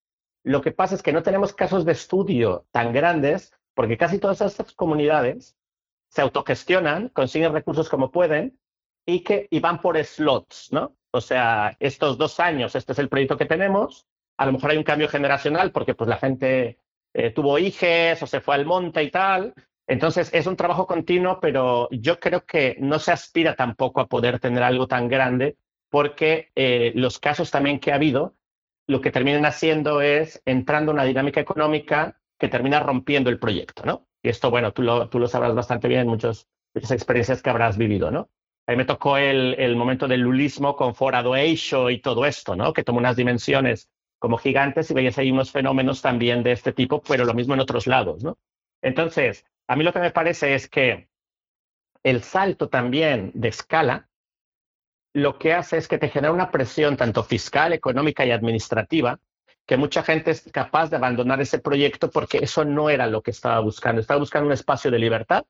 Lo 0.44 0.62
que 0.62 0.72
pasa 0.72 0.96
es 0.96 1.02
que 1.02 1.14
no 1.14 1.24
tenemos 1.24 1.54
casos 1.54 1.86
de 1.86 1.94
estudio 1.94 2.66
tan 2.72 2.94
grandes 2.94 3.54
porque 3.74 3.98
casi 3.98 4.20
todas 4.20 4.42
estas 4.42 4.74
comunidades 4.74 5.56
se 6.10 6.22
autogestionan, 6.22 7.10
consiguen 7.10 7.54
recursos 7.54 7.90
como 7.90 8.12
pueden 8.12 8.60
y 9.06 9.22
que 9.22 9.48
y 9.50 9.60
van 9.60 9.82
por 9.82 10.04
slots, 10.04 10.72
¿no? 10.72 10.96
O 11.12 11.22
sea, 11.22 11.76
estos 11.80 12.18
dos 12.18 12.40
años, 12.40 12.76
este 12.76 12.92
es 12.92 13.00
el 13.00 13.10
proyecto 13.10 13.38
que 13.38 13.46
tenemos, 13.46 14.08
a 14.38 14.46
lo 14.46 14.54
mejor 14.54 14.72
hay 14.72 14.78
un 14.78 14.84
cambio 14.84 15.08
generacional 15.08 15.72
porque 15.72 15.96
pues 15.96 16.10
la 16.10 16.18
gente 16.18 16.78
eh, 17.14 17.32
tuvo 17.32 17.60
hijes 17.60 18.22
o 18.22 18.28
se 18.28 18.42
fue 18.42 18.56
al 18.56 18.66
monte 18.66 19.04
y 19.04 19.12
tal. 19.12 19.54
Entonces 19.88 20.30
es 20.34 20.48
un 20.48 20.56
trabajo 20.56 20.88
continuo, 20.88 21.40
pero 21.40 21.90
yo 21.92 22.20
creo 22.20 22.46
que 22.46 22.78
no 22.80 23.00
se 23.00 23.12
aspira 23.12 23.56
tampoco 23.56 24.02
a 24.02 24.08
poder 24.08 24.40
tener 24.40 24.64
algo 24.64 24.88
tan 24.88 25.08
grande 25.08 25.58
porque 25.90 26.52
eh, 26.56 26.92
los 26.96 27.20
casos 27.20 27.52
también 27.52 27.80
que 27.80 27.92
ha 27.92 27.96
habido, 27.96 28.36
lo 28.88 29.02
que 29.02 29.12
terminan 29.12 29.46
haciendo 29.46 30.02
es 30.02 30.42
entrando 30.46 30.92
en 30.92 30.98
una 30.98 31.06
dinámica 31.06 31.40
económica 31.40 32.20
que 32.38 32.50
termina 32.50 32.80
rompiendo 32.80 33.30
el 33.30 33.40
proyecto, 33.40 33.84
¿no? 33.86 34.08
Y 34.22 34.30
esto, 34.30 34.50
bueno, 34.50 34.72
tú 34.74 34.82
lo, 34.82 35.10
tú 35.10 35.20
lo 35.20 35.28
sabrás 35.28 35.56
bastante 35.56 35.88
bien 35.88 36.02
en 36.02 36.08
muchas 36.08 36.48
experiencias 36.74 37.42
que 37.42 37.50
habrás 37.50 37.78
vivido, 37.78 38.12
¿no? 38.12 38.30
A 38.68 38.72
mí 38.72 38.78
me 38.78 38.86
tocó 38.86 39.18
el, 39.18 39.56
el 39.60 39.76
momento 39.76 40.08
del 40.08 40.22
lulismo 40.22 40.76
con 40.76 40.96
Forado 40.96 41.36
Eixo 41.36 41.90
y 41.90 42.00
todo 42.00 42.26
esto, 42.26 42.56
¿no? 42.56 42.74
Que 42.74 42.84
tomó 42.84 43.00
unas 43.00 43.16
dimensiones 43.16 43.90
como 44.20 44.38
gigantes 44.38 44.90
y 44.90 44.94
veías 44.94 45.18
ahí 45.18 45.32
unos 45.32 45.52
fenómenos 45.52 46.02
también 46.02 46.44
de 46.44 46.54
este 46.54 46.72
tipo, 46.72 47.02
pero 47.02 47.26
lo 47.26 47.34
mismo 47.34 47.54
en 47.54 47.60
otros 47.60 47.88
lados, 47.88 48.24
¿no? 48.24 48.38
Entonces, 48.82 49.46
a 49.68 49.76
mí 49.76 49.84
lo 49.84 49.92
que 49.92 50.00
me 50.00 50.12
parece 50.12 50.56
es 50.56 50.70
que 50.70 51.10
el 52.04 52.22
salto 52.24 52.70
también 52.70 53.32
de 53.34 53.50
escala 53.50 54.10
lo 55.14 55.38
que 55.38 55.54
hace 55.54 55.78
es 55.78 55.88
que 55.88 55.98
te 55.98 56.10
genera 56.10 56.34
una 56.34 56.52
presión 56.52 56.98
tanto 56.98 57.24
fiscal, 57.24 57.72
económica 57.72 58.26
y 58.26 58.32
administrativa 58.32 59.20
que 59.66 59.78
mucha 59.78 60.04
gente 60.04 60.32
es 60.32 60.50
capaz 60.52 60.90
de 60.90 60.98
abandonar 60.98 61.40
ese 61.40 61.60
proyecto 61.60 62.10
porque 62.10 62.40
eso 62.40 62.66
no 62.66 62.90
era 62.90 63.08
lo 63.08 63.22
que 63.22 63.32
estaba 63.32 63.60
buscando. 63.60 64.02
Estaba 64.02 64.20
buscando 64.20 64.48
un 64.48 64.54
espacio 64.54 64.92
de 64.92 65.00
libertad 65.00 65.46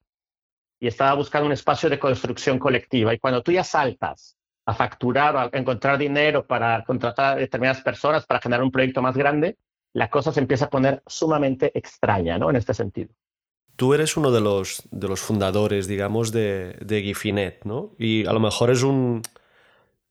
y 0.80 0.88
estaba 0.88 1.14
buscando 1.16 1.48
un 1.48 1.54
espacio 1.54 1.90
de 1.90 1.98
construcción 1.98 2.60
colectiva. 2.60 3.14
Y 3.14 3.20
cuando 3.20 3.42
tú 3.42 3.52
ya 3.52 3.64
saltas 3.64 4.38
a 4.66 4.74
facturar, 4.74 5.36
a 5.36 5.50
encontrar 5.58 5.98
dinero 5.98 6.46
para 6.46 6.84
contratar 6.84 7.38
a 7.38 7.40
determinadas 7.40 7.82
personas 7.82 8.26
para 8.26 8.40
generar 8.40 8.64
un 8.64 8.72
proyecto 8.72 9.02
más 9.02 9.18
grande, 9.18 9.58
la 9.94 10.10
cosa 10.10 10.32
se 10.32 10.40
empieza 10.40 10.66
a 10.66 10.70
poner 10.70 11.02
sumamente 11.08 11.72
extraña, 11.78 12.38
¿no? 12.38 12.50
En 12.50 12.56
este 12.56 12.74
sentido. 12.74 13.10
Tú 13.76 13.94
eres 13.94 14.16
uno 14.16 14.32
de 14.32 14.42
los, 14.42 14.84
de 14.92 15.08
los 15.08 15.22
fundadores, 15.22 15.88
digamos, 15.88 16.32
de, 16.32 16.78
de 16.82 17.02
Gifinet, 17.02 17.66
¿no? 17.66 17.96
Y 17.98 18.26
a 18.28 18.34
lo 18.34 18.40
mejor 18.40 18.70
es 18.70 18.84
un, 18.84 19.24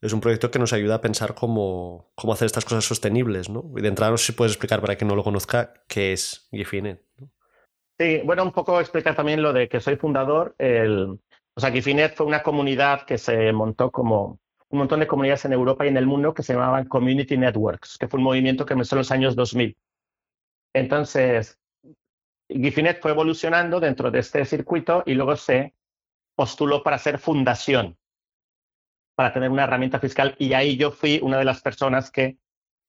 es 0.02 0.12
un 0.12 0.20
proyecto 0.20 0.50
que 0.50 0.58
nos 0.58 0.72
ayuda 0.72 0.96
a 0.96 1.00
pensar 1.00 1.34
cómo, 1.34 2.10
cómo 2.16 2.32
hacer 2.32 2.46
estas 2.46 2.64
cosas 2.64 2.84
sostenibles, 2.84 3.48
¿no? 3.48 3.72
Y 3.76 3.82
de 3.82 3.88
entrada, 3.88 4.16
si 4.18 4.32
puedes 4.32 4.52
explicar 4.52 4.80
para 4.80 4.96
quien 4.96 5.06
no 5.06 5.14
lo 5.14 5.22
conozca 5.22 5.72
qué 5.86 6.12
es 6.12 6.48
Gifinet. 6.50 7.00
Sí, 8.00 8.20
bueno, 8.24 8.42
un 8.42 8.50
poco 8.50 8.80
explicar 8.80 9.14
también 9.14 9.40
lo 9.40 9.52
de 9.52 9.68
que 9.68 9.80
soy 9.80 9.94
fundador. 9.94 10.56
El, 10.58 11.20
o 11.54 11.60
sea, 11.60 11.70
Gifinet 11.70 12.16
fue 12.16 12.26
una 12.26 12.42
comunidad 12.42 13.06
que 13.06 13.16
se 13.16 13.52
montó 13.52 13.92
como 13.92 14.40
un 14.70 14.78
montón 14.80 14.98
de 14.98 15.06
comunidades 15.06 15.44
en 15.44 15.52
Europa 15.52 15.84
y 15.84 15.88
en 15.88 15.96
el 15.96 16.06
mundo 16.06 16.34
que 16.34 16.42
se 16.42 16.54
llamaban 16.54 16.88
Community 16.88 17.36
Networks, 17.36 17.96
que 17.96 18.08
fue 18.08 18.18
un 18.18 18.24
movimiento 18.24 18.66
que 18.66 18.72
empezó 18.72 18.96
en 18.96 19.00
los 19.00 19.12
años 19.12 19.36
2000. 19.36 19.76
Entonces, 20.74 21.60
Gifinet 22.48 23.00
fue 23.00 23.12
evolucionando 23.12 23.78
dentro 23.78 24.10
de 24.10 24.18
este 24.18 24.44
circuito 24.46 25.04
y 25.06 25.14
luego 25.14 25.36
se 25.36 25.74
postuló 26.34 26.82
para 26.82 26.98
ser 26.98 27.18
fundación 27.20 27.96
para 29.14 29.33
tener 29.33 29.51
una 29.51 29.64
herramienta 29.64 29.98
fiscal 29.98 30.35
y 30.38 30.53
ahí 30.53 30.77
yo 30.77 30.90
fui 30.90 31.20
una 31.22 31.38
de 31.38 31.44
las 31.44 31.61
personas 31.61 32.11
que 32.11 32.38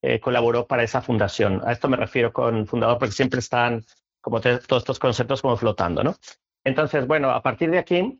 eh, 0.01 0.19
colaboró 0.19 0.67
para 0.67 0.83
esa 0.83 1.01
fundación. 1.01 1.61
A 1.65 1.71
esto 1.71 1.87
me 1.87 1.97
refiero 1.97 2.33
con 2.33 2.67
fundador 2.67 2.97
porque 2.97 3.13
siempre 3.13 3.39
están 3.39 3.83
como 4.21 4.41
todos 4.41 4.63
estos 4.69 4.99
conceptos 4.99 5.41
como 5.41 5.57
flotando, 5.57 6.03
¿no? 6.03 6.15
Entonces, 6.63 7.05
bueno, 7.07 7.29
a 7.29 7.41
partir 7.41 7.69
de 7.71 7.77
aquí, 7.77 8.19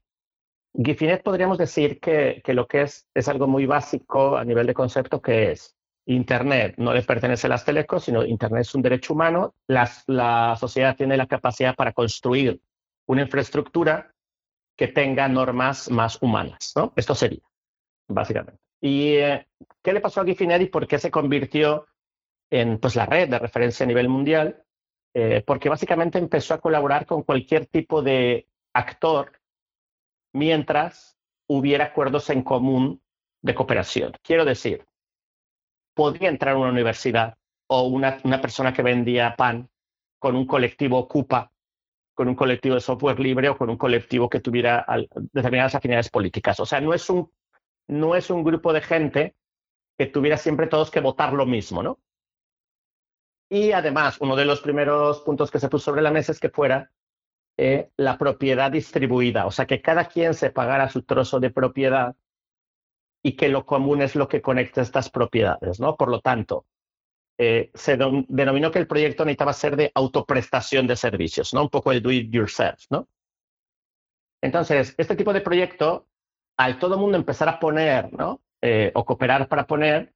Gifinet 0.73 1.23
podríamos 1.23 1.57
decir 1.57 1.99
que, 1.99 2.41
que 2.43 2.53
lo 2.53 2.67
que 2.67 2.81
es 2.81 3.07
es 3.13 3.27
algo 3.27 3.47
muy 3.47 3.65
básico 3.65 4.35
a 4.37 4.43
nivel 4.43 4.67
de 4.67 4.73
concepto 4.73 5.21
que 5.21 5.51
es 5.51 5.75
Internet 6.05 6.75
no 6.77 6.93
le 6.93 7.01
pertenece 7.03 7.47
a 7.47 7.51
las 7.51 7.63
telecos, 7.63 8.03
sino 8.03 8.25
Internet 8.25 8.61
es 8.61 8.75
un 8.75 8.81
derecho 8.81 9.13
humano. 9.13 9.55
la 9.67 10.57
sociedad 10.59 10.95
tiene 10.95 11.15
la 11.15 11.27
capacidad 11.27 11.75
para 11.75 11.93
construir 11.93 12.61
una 13.05 13.21
infraestructura 13.21 14.13
que 14.75 14.87
tenga 14.87 15.27
normas 15.27 15.89
más 15.89 16.21
humanas, 16.21 16.73
¿no? 16.75 16.93
Esto 16.95 17.15
sería 17.15 17.41
básicamente. 18.13 18.59
¿Y 18.81 19.15
eh, 19.15 19.47
qué 19.81 19.93
le 19.93 20.01
pasó 20.01 20.21
a 20.21 20.25
Gifinet 20.25 20.61
y 20.61 20.65
por 20.67 20.87
qué 20.87 20.99
se 20.99 21.11
convirtió 21.11 21.87
en 22.49 22.79
pues, 22.79 22.95
la 22.95 23.05
red 23.05 23.29
de 23.29 23.39
referencia 23.39 23.85
a 23.85 23.87
nivel 23.87 24.09
mundial? 24.09 24.63
Eh, 25.13 25.43
porque 25.45 25.69
básicamente 25.69 26.17
empezó 26.17 26.55
a 26.55 26.59
colaborar 26.59 27.05
con 27.05 27.23
cualquier 27.23 27.67
tipo 27.67 28.01
de 28.01 28.47
actor 28.73 29.39
mientras 30.33 31.17
hubiera 31.47 31.85
acuerdos 31.85 32.29
en 32.29 32.41
común 32.41 33.01
de 33.41 33.53
cooperación. 33.53 34.13
Quiero 34.23 34.43
decir, 34.43 34.85
podría 35.93 36.29
entrar 36.29 36.55
a 36.55 36.57
una 36.57 36.71
universidad 36.71 37.37
o 37.67 37.83
una, 37.83 38.17
una 38.23 38.41
persona 38.41 38.73
que 38.73 38.81
vendía 38.81 39.35
pan 39.37 39.69
con 40.19 40.35
un 40.35 40.47
colectivo 40.47 40.97
Ocupa, 40.97 41.51
con 42.15 42.27
un 42.27 42.35
colectivo 42.35 42.75
de 42.75 42.81
software 42.81 43.19
libre 43.19 43.49
o 43.49 43.57
con 43.57 43.69
un 43.69 43.77
colectivo 43.77 44.29
que 44.29 44.39
tuviera 44.39 44.85
determinadas 45.31 45.75
afinidades 45.75 46.09
políticas. 46.09 46.59
O 46.59 46.65
sea, 46.65 46.81
no 46.81 46.93
es 46.93 47.09
un 47.09 47.29
no 47.87 48.15
es 48.15 48.29
un 48.29 48.43
grupo 48.43 48.73
de 48.73 48.81
gente 48.81 49.35
que 49.97 50.07
tuviera 50.07 50.37
siempre 50.37 50.67
todos 50.67 50.91
que 50.91 51.01
votar 51.01 51.33
lo 51.33 51.45
mismo, 51.45 51.83
¿no? 51.83 51.99
Y 53.49 53.71
además, 53.71 54.17
uno 54.19 54.35
de 54.35 54.45
los 54.45 54.61
primeros 54.61 55.21
puntos 55.21 55.51
que 55.51 55.59
se 55.59 55.69
puso 55.69 55.85
sobre 55.85 56.01
la 56.01 56.11
mesa 56.11 56.31
es 56.31 56.39
que 56.39 56.49
fuera 56.49 56.91
eh, 57.57 57.91
la 57.97 58.17
propiedad 58.17 58.71
distribuida, 58.71 59.45
o 59.45 59.51
sea, 59.51 59.67
que 59.67 59.81
cada 59.81 60.05
quien 60.05 60.33
se 60.33 60.49
pagara 60.49 60.89
su 60.89 61.03
trozo 61.03 61.39
de 61.39 61.51
propiedad 61.51 62.15
y 63.21 63.35
que 63.35 63.49
lo 63.49 63.65
común 63.65 64.01
es 64.01 64.15
lo 64.15 64.27
que 64.27 64.41
conecta 64.41 64.81
estas 64.81 65.09
propiedades, 65.09 65.79
¿no? 65.79 65.95
Por 65.95 66.09
lo 66.09 66.19
tanto, 66.19 66.65
eh, 67.37 67.71
se 67.73 67.95
denominó 67.95 68.71
que 68.71 68.79
el 68.79 68.87
proyecto 68.87 69.23
necesitaba 69.23 69.53
ser 69.53 69.75
de 69.75 69.91
autoprestación 69.93 70.87
de 70.87 70.95
servicios, 70.95 71.53
¿no? 71.53 71.61
Un 71.61 71.69
poco 71.69 71.91
el 71.91 72.01
do 72.01 72.11
it 72.11 72.31
yourself, 72.31 72.85
¿no? 72.89 73.07
Entonces, 74.41 74.93
este 74.97 75.15
tipo 75.15 75.31
de 75.31 75.41
proyecto 75.41 76.07
al 76.57 76.79
todo 76.79 76.95
el 76.95 77.01
mundo 77.01 77.17
empezar 77.17 77.49
a 77.49 77.59
poner, 77.59 78.13
¿no? 78.13 78.41
Eh, 78.61 78.91
o 78.95 79.05
cooperar 79.05 79.47
para 79.47 79.67
poner, 79.67 80.13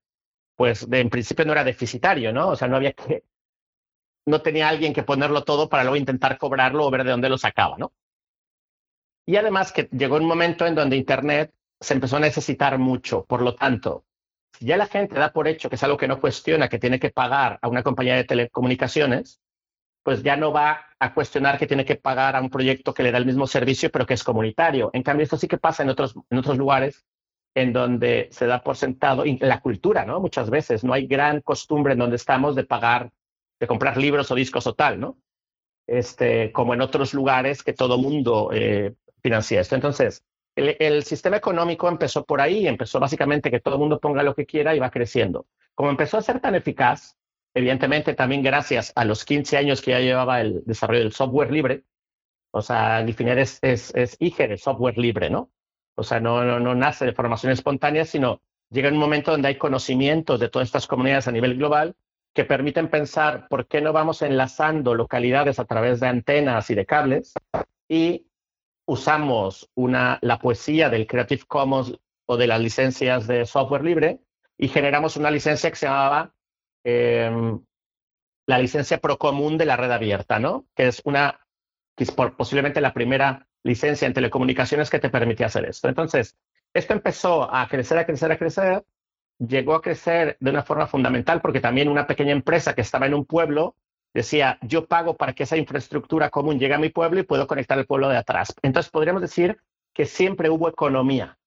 pues 0.55 0.87
en 0.89 1.09
principio 1.09 1.45
no 1.45 1.51
era 1.51 1.63
deficitario, 1.63 2.31
¿no? 2.33 2.49
O 2.49 2.55
sea, 2.55 2.67
no 2.67 2.77
había 2.77 2.93
que, 2.93 3.23
no 4.25 4.41
tenía 4.41 4.69
alguien 4.69 4.93
que 4.93 5.03
ponerlo 5.03 5.43
todo 5.43 5.69
para 5.69 5.83
luego 5.83 5.95
intentar 5.95 6.37
cobrarlo 6.37 6.85
o 6.85 6.91
ver 6.91 7.03
de 7.03 7.11
dónde 7.11 7.29
lo 7.29 7.37
sacaba, 7.37 7.77
¿no? 7.77 7.93
Y 9.25 9.35
además 9.35 9.71
que 9.71 9.89
llegó 9.91 10.17
un 10.17 10.25
momento 10.25 10.65
en 10.65 10.75
donde 10.75 10.95
Internet 10.95 11.53
se 11.79 11.93
empezó 11.93 12.17
a 12.17 12.21
necesitar 12.21 12.77
mucho. 12.77 13.25
Por 13.25 13.41
lo 13.41 13.55
tanto, 13.55 14.05
si 14.53 14.65
ya 14.65 14.77
la 14.77 14.87
gente 14.87 15.15
da 15.15 15.33
por 15.33 15.47
hecho 15.47 15.69
que 15.69 15.75
es 15.75 15.83
algo 15.83 15.97
que 15.97 16.07
no 16.07 16.19
cuestiona, 16.19 16.69
que 16.69 16.79
tiene 16.79 16.99
que 16.99 17.09
pagar 17.09 17.59
a 17.61 17.67
una 17.67 17.83
compañía 17.83 18.15
de 18.15 18.23
telecomunicaciones, 18.23 19.41
pues 20.07 20.23
ya 20.23 20.37
no 20.37 20.53
va 20.53 20.85
a 20.99 21.13
cuestionar 21.13 21.59
que 21.59 21.67
tiene 21.67 21.83
que 21.83 21.97
pagar 21.97 22.37
a 22.37 22.39
un 22.39 22.49
proyecto 22.49 22.93
que 22.93 23.03
le 23.03 23.11
da 23.11 23.17
el 23.17 23.25
mismo 23.25 23.45
servicio, 23.45 23.91
pero 23.91 24.05
que 24.05 24.13
es 24.13 24.23
comunitario. 24.23 24.89
En 24.93 25.03
cambio, 25.03 25.25
esto 25.25 25.35
sí 25.35 25.49
que 25.49 25.57
pasa 25.57 25.83
en 25.83 25.89
otros, 25.89 26.15
en 26.29 26.37
otros 26.37 26.57
lugares 26.57 27.05
en 27.53 27.73
donde 27.73 28.29
se 28.31 28.47
da 28.47 28.63
por 28.63 28.77
sentado, 28.77 29.25
y 29.25 29.37
la 29.39 29.59
cultura, 29.59 30.05
¿no? 30.05 30.21
Muchas 30.21 30.49
veces 30.49 30.85
no 30.85 30.93
hay 30.93 31.07
gran 31.07 31.41
costumbre 31.41 31.91
en 31.91 31.99
donde 31.99 32.15
estamos 32.15 32.55
de 32.55 32.63
pagar, 32.63 33.11
de 33.59 33.67
comprar 33.67 33.97
libros 33.97 34.31
o 34.31 34.35
discos 34.35 34.65
o 34.65 34.75
tal, 34.75 34.97
¿no? 34.97 35.17
Este, 35.85 36.53
como 36.53 36.73
en 36.73 36.79
otros 36.79 37.13
lugares 37.13 37.61
que 37.61 37.73
todo 37.73 37.97
mundo 37.97 38.51
eh, 38.53 38.95
financia 39.21 39.59
esto. 39.59 39.75
Entonces, 39.75 40.23
el, 40.55 41.03
sistema 41.03 41.35
económico 41.35 41.89
empezó 41.89 42.23
por 42.23 42.39
ahí, 42.39 42.65
empezó 42.65 43.01
básicamente 43.01 43.51
que 43.51 43.59
todo 43.59 43.75
el 43.75 43.81
mundo 43.81 43.99
ponga 43.99 44.23
lo 44.23 44.33
que 44.33 44.45
quiera 44.45 44.73
y 44.73 44.79
va 44.79 44.89
creciendo. 44.89 45.47
Como 45.75 45.89
empezó 45.89 46.17
a 46.17 46.21
ser 46.21 46.39
tan 46.39 46.55
eficaz, 46.55 47.17
evidentemente 47.57 48.13
también 48.13 48.43
gracias 48.43 48.93
a 48.95 49.03
los 49.03 49.25
15 49.25 49.57
años 49.57 49.81
que 49.81 49.91
ya 49.91 49.99
llevaba 49.99 50.41
el 50.41 50.63
desarrollo 50.65 50.99
del 50.99 51.13
software 51.13 51.51
libre, 51.51 51.83
o 52.51 52.61
sea, 52.61 53.01
Lifinet 53.01 53.39
es, 53.39 53.59
es, 53.61 53.95
es 53.95 54.15
hija 54.19 54.47
del 54.47 54.59
software 54.59 54.97
libre, 54.97 55.29
¿no? 55.29 55.51
O 55.95 56.03
sea, 56.03 56.19
no, 56.19 56.43
no, 56.43 56.59
no 56.59 56.75
nace 56.75 57.05
de 57.05 57.13
formación 57.13 57.51
espontánea, 57.51 58.05
sino 58.05 58.41
llega 58.69 58.89
un 58.89 58.97
momento 58.97 59.31
donde 59.31 59.47
hay 59.47 59.57
conocimientos 59.57 60.39
de 60.39 60.49
todas 60.49 60.67
estas 60.67 60.85
comunidades 60.85 61.27
a 61.27 61.31
nivel 61.31 61.57
global 61.57 61.95
que 62.33 62.45
permiten 62.45 62.89
pensar 62.89 63.47
por 63.47 63.67
qué 63.67 63.81
no 63.81 63.91
vamos 63.93 64.21
enlazando 64.21 64.93
localidades 64.93 65.59
a 65.59 65.65
través 65.65 65.99
de 65.99 66.07
antenas 66.07 66.69
y 66.69 66.75
de 66.75 66.85
cables 66.85 67.33
y 67.89 68.27
usamos 68.85 69.69
una, 69.73 70.19
la 70.21 70.37
poesía 70.37 70.91
del 70.91 71.07
Creative 71.07 71.43
Commons 71.47 71.97
o 72.27 72.37
de 72.37 72.45
las 72.45 72.61
licencias 72.61 73.25
de 73.25 73.47
software 73.47 73.83
libre 73.83 74.19
y 74.57 74.67
generamos 74.67 75.17
una 75.17 75.31
licencia 75.31 75.71
que 75.71 75.75
se 75.75 75.87
llamaba 75.87 76.35
em, 76.89 77.59
la 78.45 78.59
licencia 78.59 78.99
pro 78.99 79.17
común 79.17 79.57
de 79.57 79.65
la 79.65 79.75
red 79.75 79.91
abierta, 79.91 80.39
¿no? 80.39 80.65
Que 80.73 80.87
es 80.87 81.01
una, 81.03 81.45
que 81.97 82.05
es 82.05 82.11
posiblemente 82.11 82.79
la 82.79 82.93
primera 82.93 83.45
licencia 83.63 84.07
en 84.07 84.13
telecomunicaciones 84.13 84.89
que 84.89 84.99
te 84.99 85.09
permitía 85.09 85.47
hacer 85.47 85.65
esto. 85.65 85.89
Entonces, 85.89 86.37
esto 86.73 86.93
empezó 86.93 87.53
a 87.53 87.67
crecer, 87.67 87.97
a 87.97 88.05
crecer, 88.05 88.31
a 88.31 88.37
crecer, 88.37 88.85
llegó 89.37 89.75
a 89.75 89.81
crecer 89.81 90.37
de 90.39 90.49
una 90.49 90.63
forma 90.63 90.87
fundamental 90.87 91.41
porque 91.41 91.59
también 91.59 91.89
una 91.89 92.07
pequeña 92.07 92.31
empresa 92.31 92.73
que 92.73 92.81
estaba 92.81 93.05
en 93.05 93.15
un 93.15 93.25
pueblo 93.25 93.75
decía, 94.13 94.57
yo 94.61 94.87
pago 94.87 95.17
para 95.17 95.33
que 95.33 95.43
esa 95.43 95.57
infraestructura 95.57 96.29
común 96.29 96.57
llegue 96.57 96.73
a 96.73 96.79
mi 96.79 96.89
pueblo 96.89 97.19
y 97.19 97.23
puedo 97.23 97.47
conectar 97.47 97.77
el 97.77 97.85
pueblo 97.85 98.07
de 98.07 98.17
atrás. 98.17 98.55
Entonces 98.61 98.89
podríamos 98.89 99.21
decir 99.21 99.57
que 99.93 100.05
siempre 100.05 100.49
hubo 100.49 100.69
economía, 100.69 101.37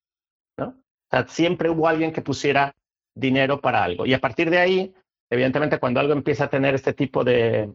¿no? 0.59 0.67
O 0.67 1.11
sea, 1.11 1.27
siempre 1.29 1.71
hubo 1.71 1.89
alguien 1.89 2.13
que 2.13 2.21
pusiera 2.21 2.75
dinero 3.15 3.63
para 3.63 3.83
algo. 3.83 4.05
Y 4.05 4.13
a 4.13 4.21
partir 4.21 4.51
de 4.51 4.59
ahí, 4.59 4.95
evidentemente, 5.31 5.79
cuando 5.79 6.01
algo 6.01 6.13
empieza 6.13 6.45
a 6.45 6.51
tener 6.51 6.75
este 6.75 6.93
tipo 6.93 7.25
de, 7.25 7.73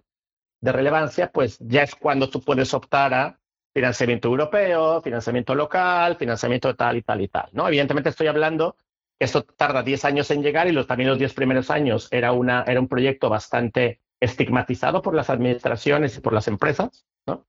de 0.62 0.72
relevancia, 0.72 1.32
pues 1.32 1.58
ya 1.60 1.84
es 1.84 1.96
cuando 1.96 2.30
tú 2.30 2.42
puedes 2.42 2.74
optar 2.74 3.14
a 3.14 3.40
financiamiento 3.74 4.28
europeo, 4.28 5.02
financiamiento 5.02 5.56
local, 5.56 6.16
financiamiento 6.18 6.76
tal 6.76 6.98
y 6.98 7.02
tal 7.02 7.22
y 7.22 7.28
tal, 7.28 7.50
¿no? 7.54 7.68
Evidentemente 7.68 8.10
estoy 8.10 8.28
hablando 8.28 8.76
esto 9.20 9.44
tarda 9.44 9.84
10 9.84 10.06
años 10.06 10.30
en 10.32 10.44
llegar 10.44 10.68
y 10.68 10.72
los, 10.72 10.88
también 10.88 11.10
los 11.10 11.20
10 11.20 11.34
primeros 11.34 11.70
años 11.70 12.08
era, 12.12 12.32
una, 12.34 12.64
era 12.68 12.80
un 12.80 12.88
proyecto 12.88 13.30
bastante 13.30 14.02
estigmatizado 14.20 15.02
por 15.02 15.16
las 15.16 15.30
administraciones 15.30 16.18
y 16.18 16.22
por 16.22 16.34
las 16.34 16.48
empresas. 16.48 17.06
¿no? 17.26 17.46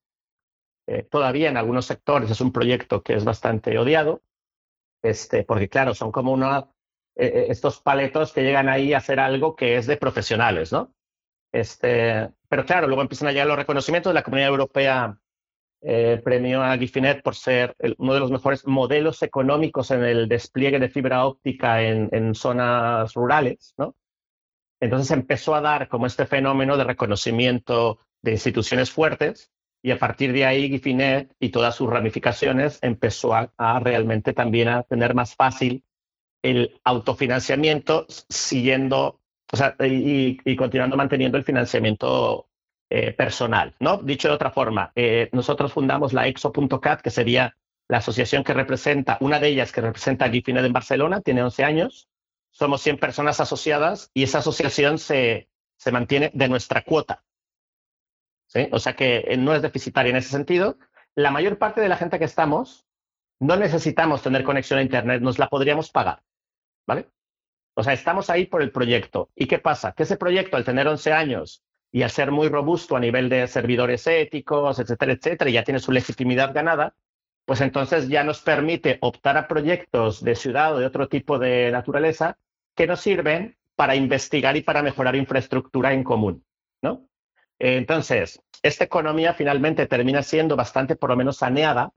Eh, 0.86 1.02
todavía 1.02 1.48
en 1.48 1.56
algunos 1.56 1.86
sectores 1.86 2.30
es 2.30 2.40
un 2.40 2.52
proyecto 2.52 3.02
que 3.02 3.14
es 3.14 3.24
bastante 3.24 3.76
odiado, 3.78 4.22
este, 5.02 5.44
porque 5.44 5.68
claro, 5.68 5.94
son 5.94 6.12
como 6.12 6.32
una, 6.32 6.68
eh, 7.16 7.26
eh, 7.26 7.46
estos 7.48 7.80
paletos 7.80 8.32
que 8.32 8.42
llegan 8.42 8.68
ahí 8.68 8.92
a 8.92 8.98
hacer 8.98 9.20
algo 9.20 9.56
que 9.56 9.76
es 9.76 9.86
de 9.86 9.96
profesionales, 9.96 10.72
¿no? 10.72 10.94
Este, 11.52 12.30
pero 12.48 12.64
claro, 12.64 12.86
luego 12.86 13.02
empiezan 13.02 13.28
a 13.28 13.32
llegar 13.32 13.46
los 13.46 13.56
reconocimientos. 13.56 14.12
La 14.14 14.22
Comunidad 14.22 14.50
Europea 14.50 15.18
premió 16.24 16.62
a 16.62 16.76
Gifinet 16.76 17.22
por 17.22 17.36
ser 17.36 17.76
uno 17.98 18.14
de 18.14 18.18
los 18.18 18.32
mejores 18.32 18.66
modelos 18.66 19.22
económicos 19.22 19.92
en 19.92 20.02
el 20.02 20.26
despliegue 20.26 20.80
de 20.80 20.88
fibra 20.88 21.24
óptica 21.26 21.80
en, 21.82 22.08
en 22.10 22.34
zonas 22.34 23.14
rurales, 23.14 23.74
¿no? 23.76 23.94
Entonces 24.80 25.10
empezó 25.10 25.54
a 25.54 25.60
dar 25.60 25.88
como 25.88 26.06
este 26.06 26.26
fenómeno 26.26 26.76
de 26.76 26.84
reconocimiento 26.84 28.00
de 28.22 28.32
instituciones 28.32 28.90
fuertes 28.90 29.50
y 29.82 29.90
a 29.90 29.98
partir 29.98 30.32
de 30.32 30.44
ahí 30.44 30.68
Gifinet 30.68 31.32
y 31.38 31.50
todas 31.50 31.74
sus 31.74 31.88
ramificaciones 31.88 32.78
empezó 32.82 33.34
a, 33.34 33.80
realmente 33.80 34.32
también 34.32 34.68
a 34.68 34.82
tener 34.82 35.14
más 35.14 35.34
fácil 35.34 35.84
el 36.42 36.80
autofinanciamiento 36.84 38.06
siguiendo 38.28 39.20
o 39.52 39.56
sea, 39.56 39.76
y, 39.80 40.56
continuando 40.56 40.96
manteniendo 40.96 41.38
el 41.38 41.44
financiamiento 41.44 42.48
eh, 42.90 43.12
personal. 43.12 43.74
¿no? 43.80 43.98
Dicho 43.98 44.28
de 44.28 44.34
otra 44.34 44.50
forma, 44.50 44.92
eh, 44.94 45.28
nosotros 45.32 45.72
fundamos 45.72 46.12
la 46.12 46.26
exo.cat, 46.26 47.00
que 47.00 47.10
sería 47.10 47.56
la 47.88 47.98
asociación 47.98 48.42
que 48.42 48.54
representa, 48.54 49.18
una 49.20 49.38
de 49.38 49.48
ellas 49.48 49.70
que 49.70 49.80
representa 49.80 50.24
a 50.24 50.30
Gifinet 50.30 50.64
en 50.64 50.72
Barcelona, 50.72 51.20
tiene 51.20 51.42
11 51.42 51.64
años, 51.64 52.08
somos 52.50 52.82
100 52.82 52.98
personas 52.98 53.38
asociadas 53.40 54.10
y 54.14 54.24
esa 54.24 54.38
asociación 54.38 54.98
se, 54.98 55.48
se 55.76 55.92
mantiene 55.92 56.30
de 56.34 56.48
nuestra 56.48 56.82
cuota. 56.82 57.22
¿Sí? 58.48 58.68
O 58.72 58.78
sea 58.78 58.94
que 58.94 59.24
eh, 59.28 59.36
no 59.36 59.54
es 59.54 59.62
deficitaria 59.62 60.10
en 60.10 60.16
ese 60.16 60.30
sentido. 60.30 60.78
La 61.14 61.30
mayor 61.30 61.58
parte 61.58 61.80
de 61.80 61.88
la 61.88 61.96
gente 61.96 62.18
que 62.18 62.24
estamos 62.24 62.85
no 63.40 63.56
necesitamos 63.56 64.22
tener 64.22 64.44
conexión 64.44 64.78
a 64.78 64.82
Internet, 64.82 65.22
nos 65.22 65.38
la 65.38 65.48
podríamos 65.48 65.90
pagar. 65.90 66.22
¿Vale? 66.86 67.08
O 67.74 67.82
sea, 67.82 67.92
estamos 67.92 68.30
ahí 68.30 68.46
por 68.46 68.62
el 68.62 68.72
proyecto. 68.72 69.30
¿Y 69.34 69.46
qué 69.46 69.58
pasa? 69.58 69.92
Que 69.92 70.04
ese 70.04 70.16
proyecto, 70.16 70.56
al 70.56 70.64
tener 70.64 70.88
11 70.88 71.12
años 71.12 71.62
y 71.92 72.02
al 72.02 72.10
ser 72.10 72.30
muy 72.30 72.48
robusto 72.48 72.96
a 72.96 73.00
nivel 73.00 73.28
de 73.28 73.46
servidores 73.48 74.06
éticos, 74.06 74.78
etcétera, 74.78 75.12
etcétera, 75.12 75.50
y 75.50 75.54
ya 75.54 75.64
tiene 75.64 75.80
su 75.80 75.92
legitimidad 75.92 76.54
ganada, 76.54 76.94
pues 77.44 77.60
entonces 77.60 78.08
ya 78.08 78.24
nos 78.24 78.40
permite 78.40 78.98
optar 79.02 79.36
a 79.36 79.46
proyectos 79.46 80.22
de 80.22 80.34
ciudad 80.34 80.74
o 80.74 80.78
de 80.78 80.86
otro 80.86 81.08
tipo 81.08 81.38
de 81.38 81.70
naturaleza 81.70 82.38
que 82.74 82.86
nos 82.86 83.00
sirven 83.00 83.56
para 83.76 83.94
investigar 83.94 84.56
y 84.56 84.62
para 84.62 84.82
mejorar 84.82 85.14
infraestructura 85.14 85.92
en 85.92 86.02
común, 86.02 86.44
¿no? 86.82 87.06
Entonces, 87.58 88.42
esta 88.62 88.84
economía 88.84 89.34
finalmente 89.34 89.86
termina 89.86 90.22
siendo 90.22 90.56
bastante, 90.56 90.96
por 90.96 91.10
lo 91.10 91.16
menos, 91.16 91.36
saneada 91.36 91.92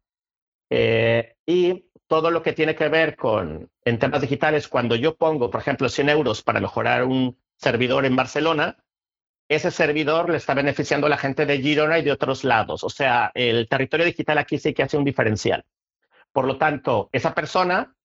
eh, 0.70 1.36
y 1.46 1.86
todo 2.08 2.32
lo 2.32 2.42
que 2.42 2.54
tiene 2.54 2.76
que 2.76 2.90
ver 2.90 3.16
con, 3.16 3.70
en 3.86 4.00
temas 4.00 4.22
digitales, 4.22 4.68
cuando 4.68 4.96
yo 4.96 5.16
pongo, 5.16 5.50
por 5.50 5.62
ejemplo, 5.62 5.90
100 5.90 6.10
euros 6.10 6.42
para 6.42 6.60
mejorar 6.60 7.04
un 7.04 7.38
servidor 7.56 8.06
en 8.06 8.16
Barcelona, 8.16 8.78
ese 9.48 9.72
servidor 9.72 10.30
le 10.30 10.38
está 10.38 10.54
beneficiando 10.54 11.08
a 11.08 11.10
la 11.10 11.18
gente 11.18 11.46
de 11.46 11.60
Girona 11.60 12.00
y 12.00 12.04
de 12.04 12.12
otros 12.12 12.44
lados. 12.44 12.84
O 12.84 12.90
sea, 12.90 13.32
el 13.34 13.68
territorio 13.68 14.06
digital 14.06 14.38
aquí 14.38 14.60
sí 14.60 14.74
que 14.74 14.84
hace 14.84 14.98
un 14.98 15.04
diferencial. 15.04 15.66
Por 16.32 16.46
lo 16.46 16.58
tanto, 16.58 17.10
esa 17.12 17.34
persona 17.34 17.96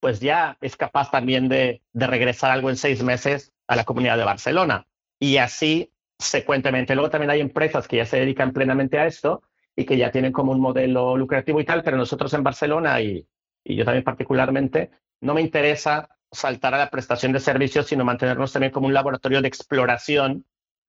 pues 0.00 0.20
ya 0.20 0.56
es 0.60 0.76
capaz 0.76 1.10
también 1.10 1.48
de, 1.48 1.82
regresar 1.92 2.50
algo 2.50 2.70
en 2.70 2.76
seis 2.76 3.02
meses 3.02 3.52
a 3.66 3.76
la 3.76 3.84
comunidad 3.84 4.16
de 4.16 4.24
Barcelona. 4.24 4.86
Y 5.18 5.38
así 5.38 5.92
secuentemente. 6.18 6.94
Luego 6.94 7.10
también 7.10 7.30
hay 7.30 7.40
empresas 7.40 7.88
que 7.88 7.96
ya 7.96 8.04
se 8.04 8.18
dedican 8.18 8.52
plenamente 8.52 8.98
a 8.98 9.06
esto 9.06 9.42
y 9.78 9.84
que 9.84 9.96
ya 9.96 10.10
tienen 10.10 10.32
como 10.32 10.50
un 10.50 10.60
modelo 10.60 11.16
lucrativo 11.16 11.60
y 11.60 11.64
tal, 11.64 11.84
pero 11.84 11.96
nosotros 11.96 12.34
en 12.34 12.42
Barcelona 12.42 13.00
y, 13.00 13.24
y 13.62 13.76
yo 13.76 13.84
también 13.84 14.02
particularmente, 14.02 14.90
no 15.20 15.34
me 15.34 15.40
interesa 15.40 16.08
saltar 16.32 16.74
a 16.74 16.78
la 16.78 16.90
prestación 16.90 17.30
de 17.30 17.38
servicios, 17.38 17.86
sino 17.86 18.04
mantenernos 18.04 18.52
también 18.52 18.72
como 18.72 18.88
un 18.88 18.92
laboratorio 18.92 19.40
de 19.40 19.46
exploración 19.46 20.44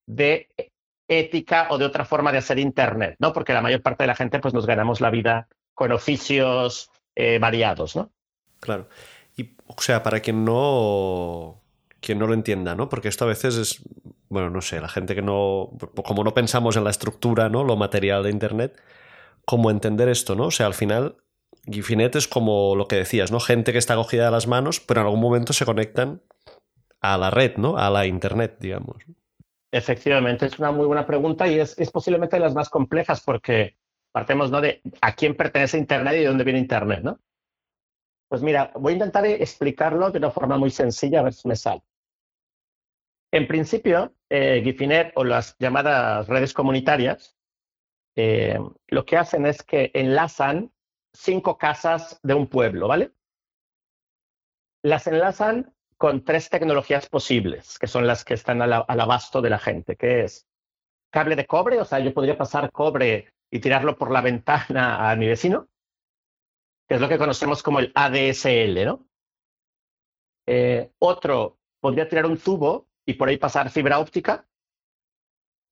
de 0.07 0.49
ética 1.07 1.67
o 1.69 1.77
de 1.77 1.85
otra 1.85 2.03
forma 2.03 2.31
de 2.31 2.39
hacer 2.39 2.57
Internet, 2.57 3.15
¿no? 3.19 3.31
Porque 3.31 3.53
la 3.53 3.61
mayor 3.61 3.83
parte 3.83 4.05
de 4.05 4.07
la 4.07 4.15
gente 4.15 4.39
pues 4.39 4.55
nos 4.55 4.65
ganamos 4.65 5.01
la 5.01 5.11
vida 5.11 5.47
con 5.75 5.91
oficios 5.91 6.89
eh, 7.13 7.37
variados, 7.37 7.95
¿no? 7.95 8.11
Claro. 8.59 8.89
Y, 9.37 9.55
o 9.67 9.79
sea, 9.79 10.01
para 10.01 10.19
quien 10.19 10.43
no, 10.43 11.58
quien 12.01 12.19
no 12.19 12.27
lo 12.27 12.33
entienda, 12.33 12.75
¿no? 12.75 12.89
Porque 12.89 13.07
esto 13.07 13.25
a 13.25 13.27
veces 13.27 13.55
es, 13.55 13.83
bueno, 14.29 14.49
no 14.49 14.61
sé, 14.61 14.81
la 14.81 14.89
gente 14.89 15.15
que 15.15 15.21
no, 15.21 15.71
como 16.03 16.23
no 16.23 16.33
pensamos 16.33 16.77
en 16.77 16.83
la 16.83 16.89
estructura, 16.89 17.49
¿no? 17.49 17.63
Lo 17.63 17.75
material 17.75 18.23
de 18.23 18.31
Internet, 18.31 18.81
¿cómo 19.45 19.71
entender 19.71 20.09
esto, 20.09 20.35
¿no? 20.35 20.45
O 20.45 20.51
sea, 20.51 20.65
al 20.65 20.73
final, 20.73 21.17
Gifinet 21.65 22.15
es 22.15 22.27
como 22.27 22.75
lo 22.75 22.87
que 22.87 22.95
decías, 22.95 23.31
¿no? 23.31 23.39
Gente 23.39 23.71
que 23.71 23.77
está 23.77 23.95
cogida 23.95 24.25
de 24.25 24.31
las 24.31 24.47
manos, 24.47 24.79
pero 24.79 25.01
en 25.01 25.07
algún 25.07 25.21
momento 25.21 25.53
se 25.53 25.65
conectan 25.65 26.21
a 27.01 27.17
la 27.17 27.29
red, 27.29 27.57
¿no? 27.57 27.77
A 27.77 27.89
la 27.89 28.05
Internet, 28.05 28.57
digamos. 28.59 28.97
Efectivamente, 29.71 30.47
es 30.47 30.57
una 30.57 30.71
muy 30.71 30.87
buena 30.87 31.05
pregunta 31.05 31.47
y 31.47 31.59
es, 31.59 31.77
es 31.77 31.91
posiblemente 31.91 32.37
de 32.37 32.41
las 32.41 32.55
más 32.55 32.69
complejas 32.69 33.21
porque 33.21 33.77
partemos 34.11 34.49
¿no? 34.49 34.61
de 34.61 34.81
a 35.01 35.13
quién 35.13 35.35
pertenece 35.35 35.77
Internet 35.77 36.15
y 36.15 36.19
de 36.19 36.25
dónde 36.25 36.43
viene 36.43 36.59
Internet, 36.59 37.01
¿no? 37.03 37.19
Pues 38.27 38.41
mira, 38.41 38.71
voy 38.75 38.93
a 38.93 38.97
intentar 38.97 39.25
explicarlo 39.25 40.11
de 40.11 40.19
una 40.19 40.31
forma 40.31 40.57
muy 40.57 40.69
sencilla, 40.69 41.19
a 41.19 41.23
ver 41.23 41.33
si 41.33 41.47
me 41.47 41.55
sale. 41.55 41.81
En 43.31 43.47
principio, 43.47 44.13
eh, 44.29 44.61
Gifinet 44.63 45.11
o 45.15 45.23
las 45.23 45.55
llamadas 45.59 46.27
redes 46.27 46.53
comunitarias 46.53 47.39
eh, 48.21 48.59
lo 48.87 49.05
que 49.05 49.15
hacen 49.15 49.45
es 49.45 49.63
que 49.63 49.91
enlazan 49.93 50.73
cinco 51.13 51.57
casas 51.57 52.19
de 52.21 52.33
un 52.33 52.47
pueblo, 52.47 52.89
¿vale? 52.89 53.13
Las 54.83 55.07
enlazan 55.07 55.73
con 55.95 56.25
tres 56.25 56.49
tecnologías 56.49 57.07
posibles, 57.07 57.79
que 57.79 57.87
son 57.87 58.07
las 58.07 58.25
que 58.25 58.33
están 58.33 58.61
al, 58.61 58.73
abasto 58.73 59.41
de 59.41 59.49
la 59.49 59.57
gente, 59.57 59.95
que 59.95 60.25
es 60.25 60.45
cable 61.11 61.37
de 61.37 61.45
cobre, 61.45 61.79
o 61.79 61.85
sea, 61.85 61.99
yo 61.99 62.13
podría 62.13 62.37
pasar 62.37 62.73
cobre 62.73 63.31
y 63.49 63.59
tirarlo 63.59 63.97
por 63.97 64.11
la 64.11 64.21
ventana 64.29 65.09
a 65.09 65.15
mi 65.15 65.27
vecino, 65.27 65.69
que 66.89 66.95
es 66.95 67.01
lo 67.01 67.07
que 67.07 67.17
conocemos 67.17 67.63
como 67.63 67.79
el 67.79 67.93
ADSL, 67.95 68.85
¿no? 68.85 69.07
Eh, 70.45 70.91
otro, 70.99 71.57
podría 71.79 72.09
tirar 72.09 72.25
un 72.25 72.37
tubo 72.37 72.88
y 73.09 73.15
por 73.15 73.27
ahí 73.27 73.37
pasar 73.37 73.71
fibra 73.71 73.97
óptica 73.97 74.45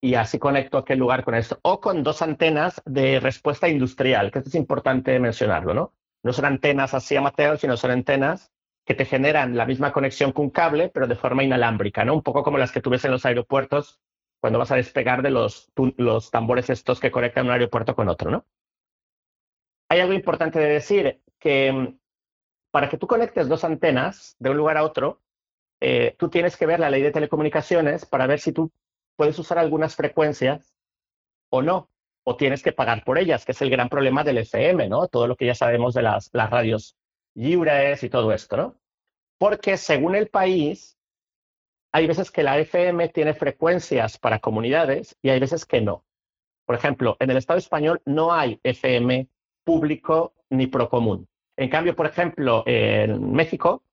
y 0.02 0.16
así 0.16 0.40
conecto 0.40 0.80
aquel 0.80 0.98
lugar 0.98 1.24
con 1.24 1.36
esto. 1.36 1.60
O 1.62 1.80
con 1.80 2.02
dos 2.02 2.24
antenas 2.24 2.82
de 2.84 3.20
respuesta 3.20 3.70
industrial, 3.70 4.32
que 4.32 4.40
es 4.40 4.56
importante 4.56 5.20
mencionarlo, 5.20 5.76
¿no? 5.76 5.94
No 6.24 6.34
son 6.34 6.46
antenas 6.46 6.96
así 6.96 7.16
amateur, 7.16 7.60
sino 7.60 7.78
son 7.78 7.92
antenas 7.92 8.52
que 8.86 8.96
te 8.96 9.06
generan 9.06 9.56
la 9.56 9.68
misma 9.68 9.94
conexión 9.94 10.34
que 10.34 10.42
un 10.42 10.50
cable, 10.50 10.90
pero 10.90 11.06
de 11.06 11.16
forma 11.16 11.44
inalámbrica, 11.44 12.04
¿no? 12.04 12.16
Un 12.16 12.24
poco 12.24 12.42
como 12.42 12.58
las 12.58 12.72
que 12.72 12.82
tú 12.82 12.92
en 12.92 13.12
los 13.12 13.26
aeropuertos 13.26 14.00
cuando 14.40 14.58
vas 14.58 14.72
a 14.72 14.76
despegar 14.76 15.22
de 15.22 15.30
los, 15.30 15.72
los 15.98 16.32
tambores 16.32 16.72
estos 16.72 17.00
que 17.00 17.12
conectan 17.12 17.46
un 17.46 17.52
aeropuerto 17.52 17.96
con 17.96 18.10
otro, 18.10 18.32
¿no? 18.32 18.48
Hay 19.90 20.00
algo 20.00 20.14
importante 20.14 20.58
de 20.58 20.70
decir, 20.70 21.22
que 21.38 21.72
mm, 21.72 22.00
para 22.72 22.90
que 22.90 22.98
tú 22.98 23.06
conectes 23.06 23.48
dos 23.48 23.64
antenas 23.64 24.36
de 24.40 24.50
un 24.50 24.58
lugar 24.58 24.78
a 24.78 24.84
otro, 24.84 25.22
eh, 25.80 26.16
tú 26.18 26.30
tienes 26.30 26.58
que 26.58 26.66
ver 26.66 26.80
la 26.80 26.90
ley 26.90 27.02
de 27.02 27.12
telecomunicaciones 27.12 28.06
para 28.06 28.28
ver 28.28 28.40
si 28.40 28.52
tú 28.52 28.72
puedes 29.16 29.38
usar 29.38 29.60
algunas 29.60 29.96
frecuencias 29.96 30.74
o 31.50 31.62
no, 31.62 31.90
o 32.24 32.36
tienes 32.36 32.62
que 32.62 32.72
pagar 32.72 33.04
por 33.04 33.18
ellas, 33.18 33.46
que 33.46 33.52
es 33.52 33.62
el 33.62 33.70
gran 33.70 33.90
problema 33.90 34.24
del 34.24 34.40
FM, 34.40 34.90
¿no? 34.90 35.08
Todo 35.08 35.28
lo 35.28 35.36
que 35.36 35.46
ya 35.46 35.56
sabemos 35.56 35.94
de 35.94 36.02
las, 36.02 36.30
radios 36.32 36.96
libres 37.36 38.04
y 38.04 38.10
todo 38.10 38.32
esto, 38.32 38.58
¿no? 38.58 38.76
Porque 39.38 39.78
según 39.78 40.16
el 40.16 40.28
país, 40.28 40.98
hay 41.92 42.08
veces 42.08 42.32
que 42.32 42.44
la 42.44 42.58
FM 42.60 43.10
tiene 43.10 43.34
frecuencias 43.34 44.18
para 44.18 44.40
comunidades 44.40 45.16
y 45.22 45.30
hay 45.30 45.40
veces 45.40 45.66
que 45.66 45.82
no. 45.82 46.06
Por 46.66 46.76
ejemplo, 46.76 47.16
en 47.20 47.30
el 47.30 47.38
Estado 47.38 47.60
español 47.60 48.02
no 48.06 48.34
hay 48.34 48.60
FM 48.64 49.30
público 49.64 50.34
ni 50.50 50.68
procomún. 50.68 51.28
En 51.56 51.70
cambio, 51.70 51.96
por 51.96 52.08
ejemplo, 52.08 52.64
en 52.66 53.32
México, 53.32 53.84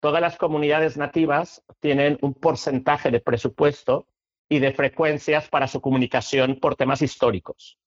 todas 0.00 0.20
las 0.20 0.36
comunidades 0.36 0.96
nativas 0.96 1.62
tienen 1.80 2.18
un 2.22 2.34
porcentaje 2.34 3.10
de 3.10 3.20
presupuesto 3.20 4.06
y 4.48 4.60
de 4.60 4.72
frecuencias 4.72 5.48
para 5.48 5.68
su 5.68 5.80
comunicación 5.80 6.58
por 6.60 6.76
temas 6.76 7.02
históricos. 7.02 7.78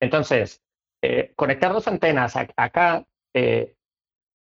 Entonces, 0.00 0.62
eh, 1.02 1.32
conectar 1.36 1.72
dos 1.72 1.88
antenas 1.88 2.36
acá 2.36 3.06
eh, 3.32 3.74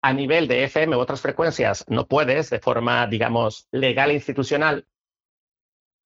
a 0.01 0.13
nivel 0.13 0.47
de 0.47 0.63
FM 0.63 0.95
u 0.95 0.99
otras 0.99 1.21
frecuencias 1.21 1.85
no 1.87 2.07
puedes 2.07 2.49
de 2.49 2.59
forma, 2.59 3.05
digamos, 3.07 3.67
legal 3.71 4.09
e 4.09 4.15
institucional, 4.15 4.87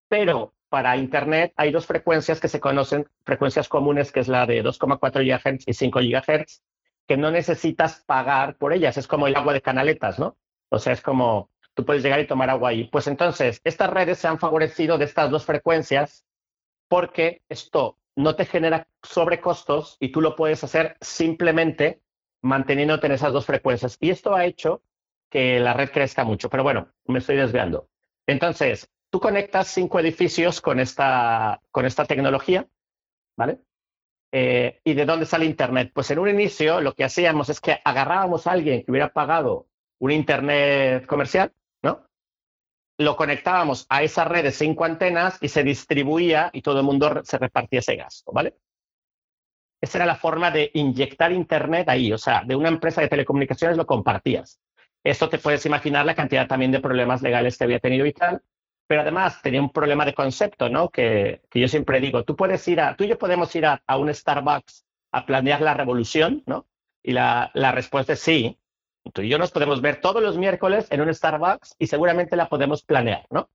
pero 0.10 0.54
para 0.70 0.98
Internet 0.98 1.54
hay 1.56 1.72
dos 1.72 1.86
frecuencias 1.86 2.40
que 2.42 2.50
se 2.50 2.60
conocen, 2.60 3.08
frecuencias 3.24 3.70
comunes, 3.70 4.12
que 4.12 4.20
es 4.20 4.28
la 4.28 4.46
de 4.46 4.64
2,4 4.64 5.24
GHz 5.24 5.64
y 5.68 5.74
5 5.74 6.00
GHz, 6.00 6.62
que 7.08 7.18
no 7.18 7.32
necesitas 7.32 8.04
pagar 8.06 8.58
por 8.58 8.74
ellas. 8.74 8.98
Es 8.98 9.08
como 9.08 9.28
el 9.28 9.36
agua 9.36 9.54
de 9.54 9.62
canaletas, 9.62 10.20
¿no? 10.20 10.38
O 10.70 10.80
sea, 10.80 10.94
es 10.94 11.02
como 11.02 11.50
tú 11.74 11.86
puedes 11.86 12.04
llegar 12.04 12.20
y 12.20 12.28
tomar 12.28 12.50
agua 12.50 12.70
ahí. 12.70 12.86
Pues 12.86 13.08
entonces, 13.08 13.62
estas 13.64 13.90
redes 13.90 14.18
se 14.18 14.28
han 14.28 14.40
favorecido 14.40 14.98
de 14.98 15.06
estas 15.06 15.30
dos 15.30 15.46
frecuencias 15.46 16.26
porque 16.88 17.42
esto 17.50 17.98
no 18.16 18.36
te 18.36 18.46
genera 18.46 18.88
sobrecostos 19.04 19.98
y 20.00 20.12
tú 20.12 20.22
lo 20.22 20.36
puedes 20.36 20.64
hacer 20.64 20.98
simplemente 21.02 22.02
manteniéndote 22.42 23.08
en 23.08 23.14
esas 23.14 23.34
dos 23.34 23.46
frecuencias. 23.46 23.98
Y 24.00 24.10
esto 24.10 24.34
ha 24.34 24.46
hecho 24.46 24.82
que 25.30 25.60
la 25.60 25.74
red 25.74 25.92
crezca 25.92 26.24
mucho. 26.24 26.50
Pero 26.50 26.64
bueno, 26.64 26.90
me 27.06 27.20
estoy 27.20 27.36
desviando. 27.36 27.90
Entonces, 28.26 28.90
tú 29.10 29.20
conectas 29.20 29.68
cinco 29.68 30.00
edificios 30.00 30.62
con 30.62 30.80
esta, 30.80 31.62
con 31.72 31.86
esta 31.86 32.06
tecnología, 32.06 32.68
¿vale? 33.38 33.60
Eh, 34.38 34.82
¿Y 34.84 34.96
de 34.96 35.06
dónde 35.06 35.26
sale 35.26 35.46
Internet? 35.46 35.92
Pues 35.94 36.12
en 36.12 36.20
un 36.20 36.28
inicio 36.28 36.82
lo 36.82 36.94
que 36.94 37.06
hacíamos 37.06 37.48
es 37.48 37.62
que 37.62 37.80
agarrábamos 37.86 38.46
a 38.46 38.52
alguien 38.52 38.84
que 38.84 38.92
hubiera 38.92 39.14
pagado 39.14 39.70
un 40.00 40.12
Internet 40.12 41.06
comercial, 41.06 41.54
¿no? 41.82 42.06
Lo 42.98 43.16
conectábamos 43.16 43.86
a 43.88 44.04
esa 44.04 44.26
red 44.26 44.44
de 44.44 44.52
cinco 44.52 44.84
antenas 44.84 45.38
y 45.40 45.48
se 45.48 45.64
distribuía 45.64 46.50
y 46.52 46.62
todo 46.62 46.80
el 46.80 46.86
mundo 46.86 47.22
se 47.24 47.38
repartía 47.38 47.80
ese 47.80 47.96
gasto, 47.96 48.34
¿vale? 48.34 48.58
Esa 49.80 50.00
era 50.00 50.06
la 50.06 50.18
forma 50.18 50.52
de 50.52 50.70
inyectar 50.74 51.32
Internet 51.32 51.88
ahí, 51.88 52.12
o 52.12 52.18
sea, 52.18 52.44
de 52.44 52.58
una 52.58 52.68
empresa 52.68 53.00
de 53.00 53.08
telecomunicaciones 53.08 53.78
lo 53.78 53.86
compartías. 53.86 54.60
Esto 55.02 55.30
te 55.30 55.38
puedes 55.38 55.66
imaginar 55.66 56.06
la 56.06 56.14
cantidad 56.14 56.46
también 56.46 56.74
de 56.74 56.82
problemas 56.82 57.22
legales 57.22 57.58
que 57.58 57.64
había 57.64 57.80
tenido 57.80 58.06
y 58.06 58.12
tal, 58.12 58.42
pero 58.88 59.02
además 59.02 59.42
tenía 59.42 59.62
un 59.62 59.72
problema 59.72 60.06
de 60.06 60.14
concepto, 60.14 60.70
¿no? 60.70 60.90
Que, 60.90 61.42
yo 61.54 61.68
siempre 61.68 62.00
digo, 62.00 62.24
tú 62.24 62.36
puedes 62.36 62.68
ir 62.68 62.80
a, 62.80 62.96
tú 62.96 63.04
y 63.04 63.08
yo 63.08 63.18
podemos 63.18 63.56
ir 63.56 63.66
a, 63.66 63.82
un 63.98 64.14
Starbucks 64.14 64.86
a 65.12 65.26
planear 65.26 65.62
la 65.62 65.74
revolución, 65.74 66.44
¿no? 66.46 66.68
Y 67.02 67.14
la, 67.14 67.52
respuesta 67.74 68.14
es 68.14 68.20
sí. 68.20 68.60
Tú 69.14 69.22
y 69.22 69.30
yo 69.30 69.38
nos 69.38 69.52
podemos 69.52 69.82
ver 69.82 70.02
todos 70.02 70.22
los 70.22 70.38
miércoles 70.38 70.88
en 70.90 71.02
un 71.02 71.14
Starbucks 71.14 71.76
y 71.80 71.88
seguramente 71.88 72.36
la 72.36 72.50
podemos 72.50 72.84
planear, 72.84 73.26
¿no? 73.30 73.50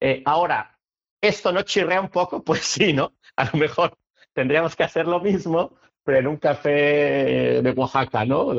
Eh, 0.00 0.22
ahora, 0.26 0.78
¿esto 1.20 1.52
no 1.52 1.62
chirrea 1.62 2.00
un 2.00 2.10
poco? 2.10 2.42
Pues 2.44 2.60
sí, 2.60 2.92
¿no? 2.92 3.14
A 3.36 3.44
lo 3.46 3.58
mejor 3.58 3.98
tendríamos 4.32 4.76
que 4.76 4.84
hacer 4.84 5.06
lo 5.06 5.20
mismo, 5.20 5.78
pero 6.04 6.18
en 6.18 6.26
un 6.26 6.36
café 6.36 7.62
de 7.62 7.70
Oaxaca, 7.76 8.24
¿no? 8.24 8.52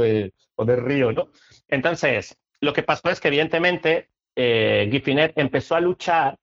o 0.59 0.65
de 0.65 0.75
Río, 0.75 1.11
¿no? 1.11 1.29
Entonces, 1.67 2.37
lo 2.59 2.73
que 2.73 2.83
pasó 2.83 3.09
es 3.09 3.19
que 3.19 3.27
evidentemente 3.27 4.09
eh, 4.37 5.31
empezó 5.35 5.75
a 5.75 5.81
luchar 5.81 6.37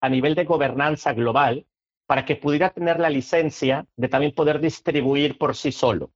a 0.00 0.08
nivel 0.08 0.34
de 0.34 0.44
gobernanza 0.44 1.12
global 1.12 1.64
para 2.06 2.24
que 2.24 2.36
pudiera 2.36 2.70
tener 2.70 2.98
la 2.98 3.08
licencia 3.08 3.86
de 3.96 4.08
también 4.08 4.32
poder 4.32 4.60
distribuir 4.60 5.38
por 5.38 5.54
sí 5.54 5.70
solo. 5.70 6.10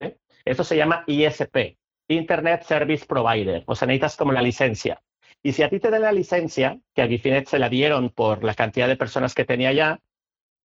¿eh? 0.00 0.16
Eso 0.44 0.62
se 0.64 0.76
llama 0.76 1.04
ISP, 1.06 1.76
Internet 2.08 2.62
Service 2.62 3.04
Provider, 3.04 3.64
o 3.66 3.74
sea, 3.74 3.86
necesitas 3.86 4.16
como 4.16 4.32
la 4.32 4.42
licencia. 4.42 5.02
Y 5.42 5.52
si 5.52 5.62
a 5.62 5.68
ti 5.68 5.80
te 5.80 5.90
dan 5.90 6.02
la 6.02 6.12
licencia, 6.12 6.80
que 6.94 7.02
a 7.02 7.08
Gifinet 7.08 7.48
se 7.48 7.58
la 7.58 7.68
dieron 7.68 8.10
por 8.10 8.44
la 8.44 8.54
cantidad 8.54 8.88
de 8.88 8.96
personas 8.96 9.34
que 9.34 9.44
tenía 9.44 9.72
ya, 9.72 10.00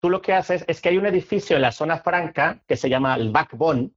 tú 0.00 0.10
lo 0.10 0.22
que 0.22 0.32
haces 0.32 0.64
es 0.68 0.80
que 0.80 0.90
hay 0.90 0.98
un 0.98 1.06
edificio 1.06 1.56
en 1.56 1.62
la 1.62 1.72
zona 1.72 1.98
franca 1.98 2.62
que 2.66 2.76
se 2.76 2.88
llama 2.88 3.14
el 3.16 3.30
Backbone. 3.30 3.90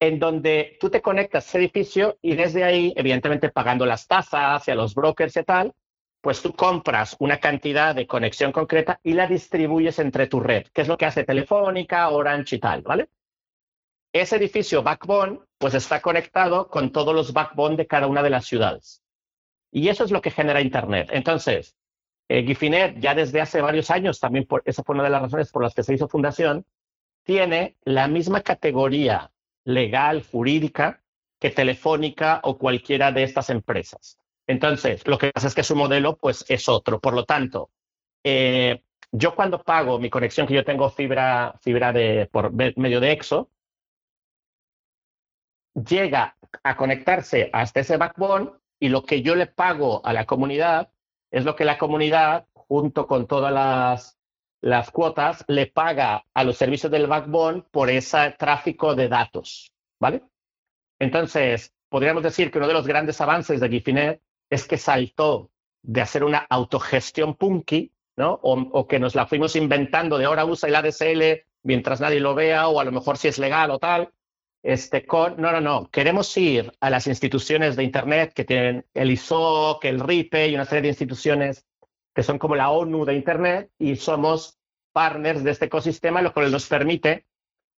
En 0.00 0.18
donde 0.18 0.78
tú 0.80 0.88
te 0.90 1.02
conectas 1.02 1.44
a 1.44 1.48
ese 1.48 1.58
edificio 1.58 2.18
y 2.22 2.34
desde 2.34 2.64
ahí, 2.64 2.92
evidentemente 2.96 3.50
pagando 3.50 3.84
las 3.84 4.06
tasas 4.06 4.66
y 4.66 4.70
a 4.70 4.74
los 4.74 4.94
brokers 4.94 5.36
y 5.36 5.44
tal, 5.44 5.74
pues 6.20 6.42
tú 6.42 6.52
compras 6.54 7.16
una 7.18 7.38
cantidad 7.38 7.94
de 7.94 8.06
conexión 8.06 8.52
concreta 8.52 9.00
y 9.02 9.12
la 9.12 9.26
distribuyes 9.26 9.98
entre 9.98 10.26
tu 10.26 10.40
red, 10.40 10.66
que 10.72 10.82
es 10.82 10.88
lo 10.88 10.96
que 10.96 11.06
hace 11.06 11.24
Telefónica, 11.24 12.08
Orange 12.10 12.56
y 12.56 12.58
tal, 12.58 12.82
¿vale? 12.82 13.08
Ese 14.12 14.36
edificio 14.36 14.82
Backbone, 14.82 15.40
pues 15.58 15.74
está 15.74 16.00
conectado 16.02 16.68
con 16.68 16.90
todos 16.90 17.14
los 17.14 17.32
backbone 17.32 17.76
de 17.76 17.86
cada 17.86 18.06
una 18.06 18.22
de 18.22 18.30
las 18.30 18.46
ciudades. 18.46 19.02
Y 19.70 19.88
eso 19.88 20.04
es 20.04 20.10
lo 20.10 20.20
que 20.20 20.30
genera 20.30 20.60
Internet. 20.60 21.10
Entonces, 21.12 21.76
eh, 22.28 22.44
Gifinet, 22.44 22.98
ya 22.98 23.14
desde 23.14 23.40
hace 23.40 23.60
varios 23.60 23.90
años, 23.90 24.18
también 24.18 24.46
por, 24.46 24.62
esa 24.64 24.82
fue 24.82 24.94
una 24.94 25.04
de 25.04 25.10
las 25.10 25.22
razones 25.22 25.50
por 25.52 25.62
las 25.62 25.74
que 25.74 25.82
se 25.82 25.94
hizo 25.94 26.08
fundación, 26.08 26.64
tiene 27.24 27.76
la 27.84 28.08
misma 28.08 28.40
categoría 28.42 29.30
legal, 29.64 30.22
jurídica, 30.22 31.02
que 31.38 31.50
Telefónica 31.50 32.40
o 32.44 32.58
cualquiera 32.58 33.12
de 33.12 33.22
estas 33.22 33.50
empresas. 33.50 34.18
Entonces, 34.46 35.06
lo 35.06 35.18
que 35.18 35.30
pasa 35.32 35.46
es 35.48 35.54
que 35.54 35.62
su 35.62 35.76
modelo 35.76 36.16
pues, 36.16 36.44
es 36.48 36.68
otro. 36.68 37.00
Por 37.00 37.14
lo 37.14 37.24
tanto, 37.24 37.70
eh, 38.24 38.82
yo 39.12 39.34
cuando 39.34 39.62
pago 39.62 39.98
mi 39.98 40.10
conexión, 40.10 40.46
que 40.46 40.54
yo 40.54 40.64
tengo 40.64 40.90
fibra, 40.90 41.54
fibra 41.60 41.92
de, 41.92 42.28
por 42.30 42.52
medio 42.52 43.00
de 43.00 43.12
EXO, 43.12 43.48
llega 45.74 46.36
a 46.62 46.76
conectarse 46.76 47.50
hasta 47.52 47.80
ese 47.80 47.96
backbone 47.96 48.50
y 48.78 48.88
lo 48.88 49.04
que 49.04 49.22
yo 49.22 49.34
le 49.34 49.46
pago 49.46 50.04
a 50.04 50.12
la 50.12 50.26
comunidad 50.26 50.92
es 51.30 51.44
lo 51.44 51.56
que 51.56 51.64
la 51.64 51.78
comunidad, 51.78 52.46
junto 52.52 53.06
con 53.06 53.26
todas 53.26 53.52
las, 53.52 54.19
las 54.60 54.90
cuotas, 54.90 55.44
le 55.48 55.66
paga 55.66 56.24
a 56.34 56.44
los 56.44 56.56
servicios 56.56 56.92
del 56.92 57.06
backbone 57.06 57.64
por 57.70 57.90
ese 57.90 58.34
tráfico 58.38 58.94
de 58.94 59.08
datos, 59.08 59.72
¿vale? 59.98 60.22
Entonces, 60.98 61.72
podríamos 61.88 62.22
decir 62.22 62.50
que 62.50 62.58
uno 62.58 62.68
de 62.68 62.74
los 62.74 62.86
grandes 62.86 63.20
avances 63.20 63.60
de 63.60 63.68
Gifinet 63.68 64.22
es 64.50 64.66
que 64.66 64.76
saltó 64.76 65.50
de 65.82 66.02
hacer 66.02 66.24
una 66.24 66.46
autogestión 66.50 67.34
punky, 67.34 67.92
¿no? 68.16 68.38
O, 68.42 68.86
que 68.86 68.98
nos 68.98 69.14
la 69.14 69.26
fuimos 69.26 69.56
inventando 69.56 70.18
de 70.18 70.26
ahora 70.26 70.44
usa 70.44 70.68
el 70.68 70.74
ADSL 70.74 71.46
mientras 71.62 72.00
nadie 72.00 72.20
lo 72.20 72.34
vea, 72.34 72.68
o 72.68 72.80
a 72.80 72.84
lo 72.84 72.92
mejor 72.92 73.16
si 73.16 73.28
es 73.28 73.38
legal 73.38 73.70
o 73.70 73.78
tal, 73.78 74.12
este, 74.62 75.06
con, 75.06 75.40
no, 75.40 75.52
no, 75.52 75.60
no, 75.60 75.90
queremos 75.90 76.36
ir 76.36 76.70
a 76.80 76.90
las 76.90 77.06
instituciones 77.06 77.76
de 77.76 77.84
Internet 77.84 78.34
que 78.34 78.44
tienen 78.44 78.86
el 78.92 79.10
ISOC, 79.10 79.84
el 79.86 80.00
RIPE 80.00 80.48
y 80.48 80.54
una 80.54 80.66
serie 80.66 80.82
de 80.82 80.88
instituciones 80.88 81.66
que 82.14 82.22
son 82.22 82.38
como 82.38 82.56
la 82.56 82.70
ONU 82.70 83.04
de 83.04 83.14
Internet 83.14 83.70
y 83.78 83.96
somos 83.96 84.58
partners 84.92 85.44
de 85.44 85.52
este 85.52 85.66
ecosistema, 85.66 86.22
lo 86.22 86.32
cual 86.32 86.50
nos 86.50 86.66
permite 86.66 87.26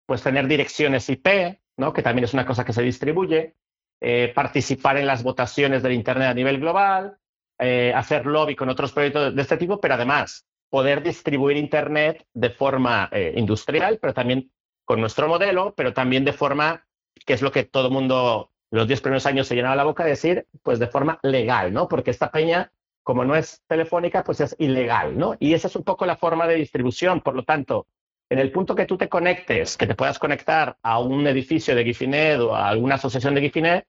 pues, 0.06 0.22
tener 0.22 0.46
direcciones 0.46 1.08
IP, 1.08 1.58
¿no? 1.76 1.92
que 1.92 2.02
también 2.02 2.24
es 2.24 2.34
una 2.34 2.46
cosa 2.46 2.64
que 2.64 2.72
se 2.72 2.82
distribuye, 2.82 3.54
eh, 4.00 4.32
participar 4.34 4.96
en 4.96 5.06
las 5.06 5.22
votaciones 5.22 5.82
del 5.82 5.92
Internet 5.92 6.28
a 6.28 6.34
nivel 6.34 6.58
global, 6.58 7.18
eh, 7.58 7.92
hacer 7.94 8.26
lobby 8.26 8.56
con 8.56 8.68
otros 8.68 8.92
proyectos 8.92 9.34
de 9.34 9.42
este 9.42 9.56
tipo, 9.56 9.80
pero 9.80 9.94
además 9.94 10.46
poder 10.70 11.02
distribuir 11.02 11.56
Internet 11.56 12.26
de 12.32 12.50
forma 12.50 13.08
eh, 13.12 13.34
industrial, 13.36 13.98
pero 14.00 14.14
también 14.14 14.50
con 14.84 15.00
nuestro 15.00 15.28
modelo, 15.28 15.74
pero 15.76 15.92
también 15.92 16.24
de 16.24 16.32
forma, 16.32 16.86
que 17.26 17.34
es 17.34 17.42
lo 17.42 17.52
que 17.52 17.64
todo 17.64 17.88
el 17.88 17.92
mundo 17.92 18.52
los 18.72 18.88
diez 18.88 19.02
primeros 19.02 19.26
años 19.26 19.46
se 19.46 19.54
llenaba 19.54 19.76
la 19.76 19.84
boca 19.84 20.02
de 20.02 20.10
decir, 20.10 20.46
pues 20.62 20.78
de 20.78 20.86
forma 20.86 21.20
legal, 21.22 21.74
¿no? 21.74 21.88
Porque 21.88 22.10
esta 22.10 22.30
peña, 22.30 22.72
como 23.02 23.24
no 23.24 23.34
es 23.34 23.62
telefónica, 23.66 24.22
pues 24.24 24.40
es 24.40 24.56
ilegal, 24.58 25.18
¿no? 25.18 25.34
Y 25.38 25.54
esa 25.54 25.68
es 25.68 25.76
un 25.76 25.84
poco 25.84 26.06
la 26.06 26.16
forma 26.16 26.46
de 26.46 26.54
distribución. 26.54 27.20
Por 27.20 27.34
lo 27.34 27.42
tanto, 27.42 27.86
en 28.30 28.38
el 28.38 28.52
punto 28.52 28.74
que 28.74 28.86
tú 28.86 28.96
te 28.96 29.08
conectes, 29.08 29.76
que 29.76 29.86
te 29.86 29.94
puedas 29.94 30.18
conectar 30.18 30.76
a 30.82 30.98
un 31.00 31.26
edificio 31.26 31.74
de 31.74 31.84
Gifinet 31.84 32.40
o 32.40 32.54
a 32.54 32.68
alguna 32.68 32.94
asociación 32.94 33.34
de 33.34 33.42
Gifinet, 33.42 33.86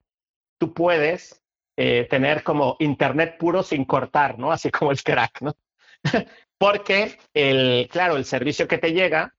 tú 0.58 0.74
puedes 0.74 1.42
eh, 1.78 2.08
tener 2.10 2.44
como 2.44 2.76
Internet 2.80 3.38
puro 3.38 3.64
sin 3.64 3.86
cortar, 3.86 4.38
¿no? 4.38 4.52
Así 4.52 4.70
como 4.72 4.92
el 4.92 5.02
crack, 5.02 5.42
¿no? 5.42 5.56
Porque, 6.58 7.18
el, 7.34 7.88
claro, 7.92 8.16
el 8.16 8.26
servicio 8.26 8.68
que 8.68 8.78
te 8.78 8.94
llega 8.94 9.34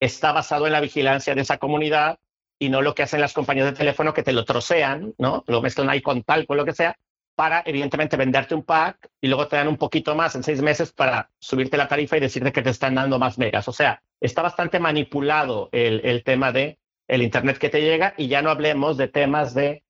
está 0.00 0.32
basado 0.32 0.66
en 0.66 0.72
la 0.72 0.80
vigilancia 0.80 1.34
de 1.34 1.40
esa 1.40 1.58
comunidad 1.58 2.18
y 2.58 2.68
no 2.68 2.82
lo 2.82 2.94
que 2.94 3.02
hacen 3.02 3.20
las 3.20 3.32
compañías 3.32 3.66
de 3.66 3.76
teléfono 3.76 4.14
que 4.14 4.22
te 4.22 4.32
lo 4.32 4.44
trocean, 4.44 5.14
¿no? 5.18 5.44
Lo 5.46 5.62
mezclan 5.62 5.90
ahí 5.90 6.00
con 6.00 6.22
tal, 6.22 6.46
con 6.46 6.56
lo 6.56 6.64
que 6.64 6.72
sea, 6.72 6.96
para 7.38 7.62
evidentemente 7.64 8.16
venderte 8.16 8.56
un 8.56 8.64
pack 8.64 9.10
y 9.20 9.28
luego 9.28 9.46
te 9.46 9.54
dan 9.54 9.68
un 9.68 9.76
poquito 9.76 10.16
más 10.16 10.34
en 10.34 10.42
seis 10.42 10.60
meses 10.60 10.92
para 10.92 11.30
subirte 11.38 11.76
la 11.76 11.86
tarifa 11.86 12.16
y 12.16 12.20
decirte 12.20 12.50
que 12.50 12.62
te 12.62 12.70
están 12.70 12.96
dando 12.96 13.16
más 13.20 13.38
megas. 13.38 13.68
O 13.68 13.72
sea, 13.72 14.02
está 14.20 14.42
bastante 14.42 14.80
manipulado 14.80 15.68
el, 15.70 16.24
tema 16.24 16.50
de 16.50 16.80
el 17.06 17.22
Internet 17.22 17.58
que 17.58 17.68
te 17.68 17.80
llega 17.80 18.12
y 18.16 18.26
ya 18.26 18.42
no 18.42 18.50
hablemos 18.50 18.96
de 18.96 19.06
temas 19.06 19.54
de 19.54 19.84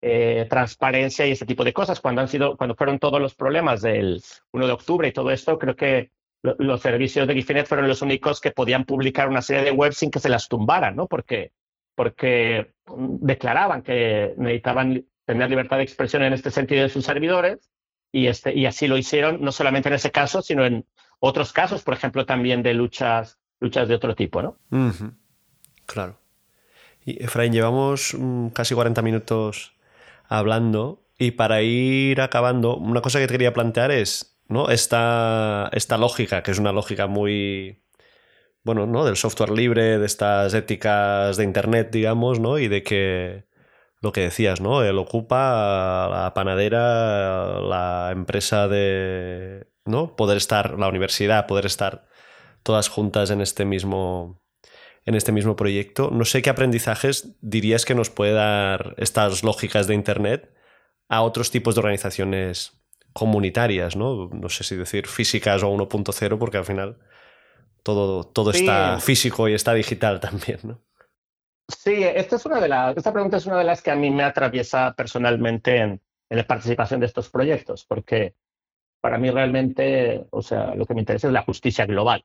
eh, 0.00 0.46
transparencia 0.48 1.26
y 1.26 1.32
ese 1.32 1.44
tipo 1.44 1.62
de 1.62 1.74
cosas. 1.74 2.00
Cuando 2.00 2.22
han 2.22 2.28
sido, 2.28 2.56
cuando 2.56 2.74
fueron 2.74 2.98
todos 2.98 3.20
los 3.20 3.34
problemas 3.34 3.82
del 3.82 4.22
1 4.52 4.66
de 4.66 4.72
octubre 4.72 5.06
y 5.06 5.12
todo 5.12 5.30
esto, 5.30 5.58
creo 5.58 5.76
que 5.76 6.10
los 6.40 6.80
servicios 6.80 7.28
de 7.28 7.34
Gifinet 7.34 7.66
fueron 7.66 7.86
los 7.86 8.00
únicos 8.00 8.40
que 8.40 8.50
podían 8.50 8.86
publicar 8.86 9.28
una 9.28 9.42
serie 9.42 9.62
de 9.62 9.72
webs 9.72 9.98
sin 9.98 10.10
que 10.10 10.20
se 10.20 10.30
las 10.30 10.48
tumbaran, 10.48 10.96
¿no? 10.96 11.06
Porque 11.06 11.52
porque 11.94 12.72
declaraban 12.86 13.82
que 13.82 14.34
necesitaban 14.36 15.04
tener 15.24 15.48
libertad 15.50 15.78
de 15.78 15.84
expresión 15.84 16.22
en 16.22 16.32
este 16.32 16.50
sentido 16.50 16.82
de 16.82 16.88
sus 16.88 17.04
servidores 17.04 17.70
y, 18.12 18.26
este, 18.26 18.54
y 18.54 18.66
así 18.66 18.86
lo 18.86 18.96
hicieron, 18.96 19.40
no 19.40 19.52
solamente 19.52 19.88
en 19.88 19.94
ese 19.94 20.10
caso, 20.10 20.42
sino 20.42 20.64
en 20.64 20.86
otros 21.18 21.52
casos, 21.52 21.82
por 21.82 21.94
ejemplo, 21.94 22.26
también 22.26 22.62
de 22.62 22.74
luchas, 22.74 23.38
luchas 23.60 23.88
de 23.88 23.94
otro 23.94 24.14
tipo, 24.14 24.42
¿no? 24.42 24.58
Claro. 25.86 26.18
Y 27.04 27.22
Efraín, 27.22 27.52
llevamos 27.52 28.14
mm, 28.16 28.48
casi 28.48 28.74
40 28.74 29.02
minutos 29.02 29.74
hablando 30.28 31.02
y 31.18 31.32
para 31.32 31.62
ir 31.62 32.20
acabando, 32.20 32.76
una 32.76 33.00
cosa 33.00 33.18
que 33.18 33.26
te 33.26 33.34
quería 33.34 33.52
plantear 33.52 33.90
es 33.90 34.38
¿no? 34.48 34.70
esta, 34.70 35.68
esta 35.72 35.98
lógica, 35.98 36.42
que 36.42 36.50
es 36.50 36.58
una 36.58 36.72
lógica 36.72 37.06
muy, 37.06 37.82
bueno, 38.62 38.86
¿no? 38.86 39.04
Del 39.04 39.16
software 39.16 39.50
libre, 39.50 39.98
de 39.98 40.06
estas 40.06 40.54
éticas 40.54 41.36
de 41.36 41.44
Internet, 41.44 41.90
digamos, 41.92 42.40
¿no? 42.40 42.58
Y 42.58 42.68
de 42.68 42.82
que 42.82 43.44
lo 44.04 44.12
que 44.12 44.20
decías, 44.20 44.60
¿no? 44.60 44.82
Él 44.82 44.98
ocupa 44.98 46.08
la 46.12 46.34
panadera, 46.34 47.58
la 47.60 48.10
empresa 48.12 48.68
de, 48.68 49.66
¿no? 49.86 50.14
Poder 50.14 50.36
estar, 50.36 50.78
la 50.78 50.88
universidad, 50.88 51.46
poder 51.46 51.64
estar 51.64 52.06
todas 52.62 52.90
juntas 52.90 53.30
en 53.30 53.40
este 53.40 53.64
mismo, 53.64 54.42
en 55.06 55.14
este 55.14 55.32
mismo 55.32 55.56
proyecto. 55.56 56.10
No 56.12 56.26
sé 56.26 56.42
qué 56.42 56.50
aprendizajes 56.50 57.34
dirías 57.40 57.86
que 57.86 57.94
nos 57.94 58.10
puede 58.10 58.34
dar 58.34 58.94
estas 58.98 59.42
lógicas 59.42 59.86
de 59.86 59.94
Internet 59.94 60.54
a 61.08 61.22
otros 61.22 61.50
tipos 61.50 61.74
de 61.74 61.80
organizaciones 61.80 62.72
comunitarias, 63.14 63.96
¿no? 63.96 64.28
No 64.28 64.50
sé 64.50 64.64
si 64.64 64.76
decir 64.76 65.06
físicas 65.06 65.62
o 65.62 65.70
1.0, 65.70 66.38
porque 66.38 66.58
al 66.58 66.66
final 66.66 66.98
todo, 67.82 68.24
todo 68.24 68.50
está 68.50 69.00
físico 69.00 69.48
y 69.48 69.54
está 69.54 69.72
digital 69.72 70.20
también, 70.28 70.60
¿no? 70.62 70.82
Sí, 71.68 72.02
esta, 72.02 72.36
es 72.36 72.46
una 72.46 72.60
de 72.60 72.68
las, 72.68 72.96
esta 72.96 73.12
pregunta 73.12 73.38
es 73.38 73.46
una 73.46 73.58
de 73.58 73.64
las 73.64 73.82
que 73.82 73.90
a 73.90 73.96
mí 73.96 74.10
me 74.10 74.22
atraviesa 74.22 74.94
personalmente 74.94 75.76
en, 75.78 76.00
la 76.28 76.46
participación 76.46 77.00
de 77.00 77.06
estos 77.06 77.30
proyectos, 77.30 77.84
porque 77.84 78.34
para 79.00 79.18
mí 79.18 79.30
realmente, 79.30 80.26
o 80.30 80.42
sea, 80.42 80.74
lo 80.74 80.84
que 80.84 80.94
me 80.94 81.00
interesa 81.00 81.28
es 81.28 81.32
la 81.32 81.42
justicia 81.42 81.86
global. 81.86 82.24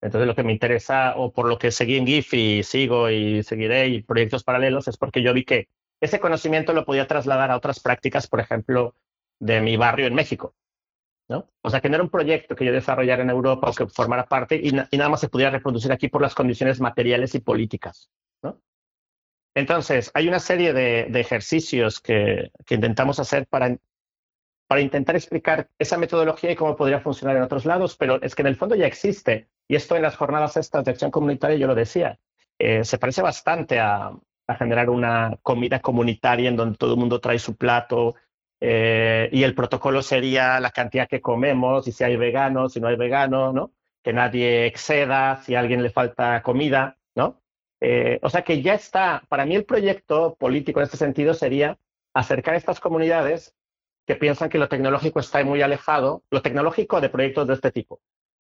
Entonces, 0.00 0.26
lo 0.26 0.34
que 0.34 0.42
me 0.42 0.52
interesa, 0.52 1.14
o 1.16 1.32
por 1.32 1.46
lo 1.48 1.58
que 1.58 1.70
seguí 1.70 1.96
en 1.96 2.06
GIF 2.06 2.34
y 2.34 2.62
sigo 2.64 3.10
y 3.10 3.42
seguiré 3.44 3.88
y 3.88 4.02
proyectos 4.02 4.42
paralelos, 4.42 4.88
es 4.88 4.96
porque 4.96 5.22
yo 5.22 5.32
vi 5.32 5.44
que 5.44 5.68
ese 6.00 6.18
conocimiento 6.18 6.72
lo 6.72 6.84
podía 6.84 7.06
trasladar 7.06 7.52
a 7.52 7.56
otras 7.56 7.78
prácticas, 7.80 8.26
por 8.26 8.40
ejemplo, 8.40 8.96
de 9.38 9.60
mi 9.60 9.76
barrio 9.76 10.06
en 10.06 10.14
México. 10.14 10.56
O 11.62 11.70
sea, 11.70 11.80
que 11.80 11.88
no 11.88 11.94
era 11.96 12.04
un 12.04 12.10
proyecto 12.10 12.54
que 12.54 12.64
yo 12.64 12.72
desarrollara 12.72 13.22
en 13.22 13.30
Europa 13.30 13.70
o 13.70 13.72
que 13.72 13.86
formara 13.86 14.26
parte 14.26 14.60
y, 14.62 14.72
nada 14.72 15.08
más 15.08 15.20
se 15.20 15.28
pudiera 15.28 15.50
reproducir 15.50 15.92
aquí 15.92 16.08
por 16.08 16.20
las 16.20 16.34
condiciones 16.34 16.80
materiales 16.80 17.34
y 17.34 17.40
políticas, 17.40 18.10
Entonces, 19.54 20.10
hay 20.14 20.28
una 20.28 20.40
serie 20.40 20.72
de, 20.72 21.20
ejercicios 21.20 22.00
que, 22.00 22.50
intentamos 22.70 23.18
hacer 23.20 23.46
para, 23.46 23.76
para 24.66 24.80
intentar 24.80 25.14
explicar 25.14 25.68
esa 25.78 25.98
metodología 25.98 26.52
y 26.52 26.56
cómo 26.56 26.74
podría 26.74 27.00
funcionar 27.00 27.36
en 27.36 27.42
otros 27.42 27.66
lados, 27.66 27.96
pero 27.96 28.20
es 28.22 28.34
que 28.34 28.42
en 28.42 28.48
el 28.48 28.56
fondo 28.56 28.74
ya 28.74 28.86
existe. 28.86 29.48
Y 29.68 29.76
esto 29.76 29.94
en 29.94 30.02
las 30.02 30.16
jornadas 30.16 30.56
estas 30.56 30.84
de 30.84 30.92
acción 30.92 31.10
comunitaria, 31.10 31.58
yo 31.58 31.66
lo 31.66 31.74
decía, 31.74 32.18
eh, 32.58 32.82
se 32.84 32.98
parece 32.98 33.20
bastante 33.20 33.78
a, 33.78 34.12
a 34.46 34.54
generar 34.54 34.88
una 34.88 35.36
comida 35.42 35.80
comunitaria 35.80 36.48
en 36.48 36.56
donde 36.56 36.78
todo 36.78 36.94
el 36.94 37.00
mundo 37.00 37.20
trae 37.20 37.38
su 37.38 37.56
plato, 37.56 38.14
eh, 38.64 39.28
y 39.32 39.42
el 39.42 39.56
protocolo 39.56 40.02
sería 40.02 40.60
la 40.60 40.70
cantidad 40.70 41.08
que 41.08 41.20
comemos, 41.20 41.88
y 41.88 41.92
si 41.92 42.04
hay 42.04 42.16
veganos, 42.16 42.72
si 42.72 42.80
no 42.80 42.86
hay 42.86 42.94
veganos, 42.94 43.52
¿no? 43.52 43.72
Que 44.04 44.12
nadie 44.12 44.66
exceda, 44.66 45.42
si 45.42 45.56
a 45.56 45.60
alguien 45.60 45.82
le 45.82 45.90
falta 45.90 46.42
comida, 46.42 46.96
¿no? 47.16 47.41
Eh, 47.84 48.20
o 48.22 48.30
sea 48.30 48.42
que 48.42 48.62
ya 48.62 48.74
está, 48.74 49.24
para 49.28 49.44
mí 49.44 49.56
el 49.56 49.64
proyecto 49.64 50.36
político 50.38 50.78
en 50.78 50.84
este 50.84 50.96
sentido 50.96 51.34
sería 51.34 51.78
acercar 52.14 52.54
a 52.54 52.56
estas 52.56 52.78
comunidades 52.78 53.56
que 54.06 54.14
piensan 54.14 54.48
que 54.48 54.58
lo 54.58 54.68
tecnológico 54.68 55.18
está 55.18 55.42
muy 55.44 55.62
alejado, 55.62 56.22
lo 56.30 56.42
tecnológico 56.42 57.00
de 57.00 57.08
proyectos 57.08 57.48
de 57.48 57.54
este 57.54 57.72
tipo, 57.72 58.00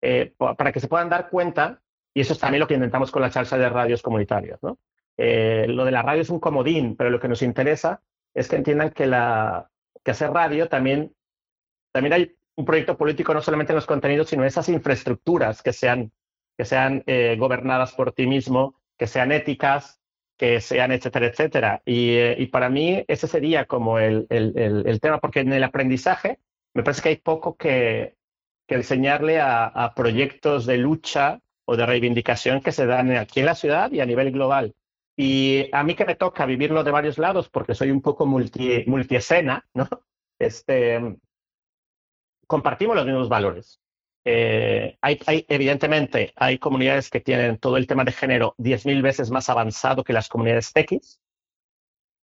eh, 0.01 0.33
para 0.39 0.71
que 0.71 0.79
se 0.79 0.87
puedan 0.87 1.09
dar 1.09 1.29
cuenta, 1.29 1.83
y 2.15 2.21
eso 2.21 2.35
es 2.35 2.39
también 2.39 2.61
lo 2.61 2.69
que 2.69 2.75
intentamos 2.75 3.11
con 3.11 3.23
la 3.23 3.31
charla 3.31 3.59
de 3.59 3.69
radios 3.69 4.01
comunitarias, 4.01 4.63
¿no? 4.63 4.79
lo 5.19 5.85
de 5.87 5.91
la 5.91 6.03
radio 6.03 6.21
es 6.21 6.29
un 6.29 6.41
comodín, 6.41 6.95
pero 6.95 7.09
lo 7.09 7.19
que 7.19 7.29
nos 7.29 7.41
interesa 7.41 8.03
es 8.35 8.49
que 8.49 8.57
entiendan 8.57 8.91
que 8.91 9.07
la, 9.07 9.71
que 10.05 10.13
hacer 10.13 10.31
radio, 10.31 10.69
también, 10.69 11.17
también 11.91 12.13
hay 12.13 12.37
un 12.55 12.65
proyecto 12.65 12.97
político 12.97 13.35
no 13.35 13.43
solamente 13.43 13.73
en 13.73 13.77
los 13.77 13.87
contenidos, 13.87 14.29
sino 14.29 14.43
en 14.43 14.49
esas 14.49 14.69
infraestructuras 14.69 15.63
que 15.63 15.73
sean, 15.73 16.13
que 16.57 16.65
sean 16.65 17.03
eh, 17.07 17.37
gobernadas 17.39 17.93
por 17.93 18.13
ti 18.13 18.27
mismo, 18.27 18.76
que 18.97 19.07
sean 19.07 19.33
éticas, 19.33 20.01
que 20.37 20.61
sean 20.61 20.93
etcétera, 20.93 21.27
etcétera. 21.27 21.83
Y, 21.85 22.11
eh, 22.17 22.49
para 22.53 22.69
mí 22.69 23.05
ese 23.09 23.27
sería 23.27 23.67
como 23.67 23.99
el, 23.99 24.27
el, 24.31 24.53
el, 24.87 25.01
tema, 25.01 25.19
porque 25.21 25.41
en 25.41 25.53
el 25.53 25.65
aprendizaje 25.65 26.39
me 26.75 26.83
parece 26.83 27.03
que 27.03 27.09
hay 27.11 27.17
poco 27.17 27.57
que, 27.57 28.17
que 28.67 28.75
enseñarle 28.75 29.41
a, 29.41 29.67
a, 29.67 29.95
proyectos 29.95 30.67
de 30.67 30.79
lucha 30.79 31.41
o 31.65 31.77
de 31.77 31.87
reivindicación 31.87 32.61
que 32.61 32.73
se 32.73 32.87
dan 32.87 33.11
aquí 33.17 33.41
en 33.41 33.47
la 33.47 33.55
ciudad 33.55 33.91
y 33.93 34.01
a 34.01 34.07
nivel 34.07 34.31
global. 34.33 34.75
Y 35.17 35.71
a 35.73 35.83
mí 35.83 35.95
que 35.95 36.05
me 36.05 36.15
toca 36.15 36.45
vivirlo 36.45 36.85
de 36.85 36.91
varios 36.91 37.17
lados, 37.19 37.49
porque 37.49 37.75
soy 37.75 37.91
un 37.91 38.03
poco 38.03 38.27
multi, 38.27 38.85
multiescena, 38.87 39.67
¿no? 39.75 39.89
Este, 40.39 41.17
compartimos 42.47 42.95
los 42.97 43.07
mismos 43.07 43.29
valores. 43.31 43.81
Eh, 44.29 44.99
hay, 45.03 45.21
hay, 45.27 45.47
evidentemente, 45.49 46.33
hay 46.35 46.59
comunidades 46.59 47.11
que 47.11 47.21
tienen 47.21 47.59
todo 47.59 47.77
el 47.77 47.87
tema 47.87 48.03
de 48.03 48.11
género 48.11 48.57
10.000 48.59 49.01
veces 49.01 49.31
más 49.31 49.49
avanzado 49.49 50.03
que 50.03 50.13
las 50.13 50.29
comunidades 50.29 50.73
TX, 50.73 51.21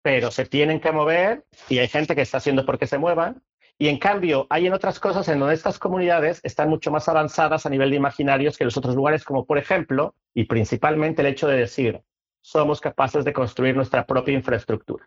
pero 0.01 0.31
se 0.31 0.47
tienen 0.47 0.81
que 0.81 0.93
mover 0.93 1.45
y 1.69 1.79
hay 1.79 1.89
gente 1.89 2.15
que 2.17 2.23
está 2.23 2.39
haciendo 2.39 2.65
por 2.65 2.79
que 2.79 2.87
se 2.87 2.97
muevan. 2.97 3.43
Y 3.77 3.89
en 3.89 3.99
cambio, 3.99 4.47
hay 4.49 4.67
en 4.67 4.73
otras 4.73 4.99
cosas 4.99 5.29
en 5.29 5.41
donde 5.41 5.55
estas 5.55 5.79
comunidades 5.79 6.41
están 6.43 6.71
mucho 6.71 6.91
más 6.91 7.07
avanzadas 7.07 7.67
a 7.67 7.71
nivel 7.71 7.91
de 7.91 7.97
imaginarios 7.97 8.57
que 8.57 8.65
los 8.65 8.79
otros 8.79 8.95
lugares, 8.95 9.23
como 9.23 9.45
por 9.45 9.59
ejemplo, 9.59 10.15
y 10.33 10.45
principalmente 10.45 11.21
el 11.21 11.29
hecho 11.29 11.49
de 11.49 11.59
decir, 11.59 12.01
somos 12.41 12.81
capaces 12.81 13.27
de 13.27 13.35
construir 13.35 13.77
nuestra 13.77 14.07
propia 14.07 14.33
infraestructura. 14.33 15.07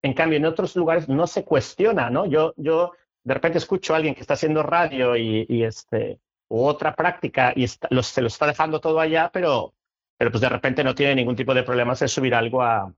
En 0.00 0.14
cambio, 0.14 0.38
en 0.38 0.46
otros 0.46 0.76
lugares 0.76 1.10
no 1.10 1.26
se 1.26 1.44
cuestiona, 1.44 2.08
¿no? 2.08 2.24
Yo, 2.24 2.54
yo 2.56 2.92
de 3.24 3.34
repente 3.34 3.58
escucho 3.58 3.92
a 3.92 3.96
alguien 3.96 4.14
que 4.14 4.20
está 4.20 4.34
haciendo 4.34 4.62
radio 4.62 5.16
y, 5.16 5.62
este, 5.62 6.20
u 6.48 6.62
otra 6.64 6.94
práctica 6.94 7.52
y 7.54 7.66
se 7.68 7.78
lo 7.90 8.28
está 8.28 8.46
dejando 8.46 8.80
todo 8.80 9.00
allá, 9.00 9.30
pero, 9.32 9.74
pero 10.16 10.30
pues 10.30 10.40
de 10.40 10.48
repente 10.48 10.84
no 10.84 10.94
tiene 10.94 11.16
ningún 11.16 11.36
tipo 11.36 11.54
de 11.54 11.62
problemas 11.62 12.00
en 12.02 12.08
subir 12.08 12.34
algo 12.34 12.62
a, 12.62 12.92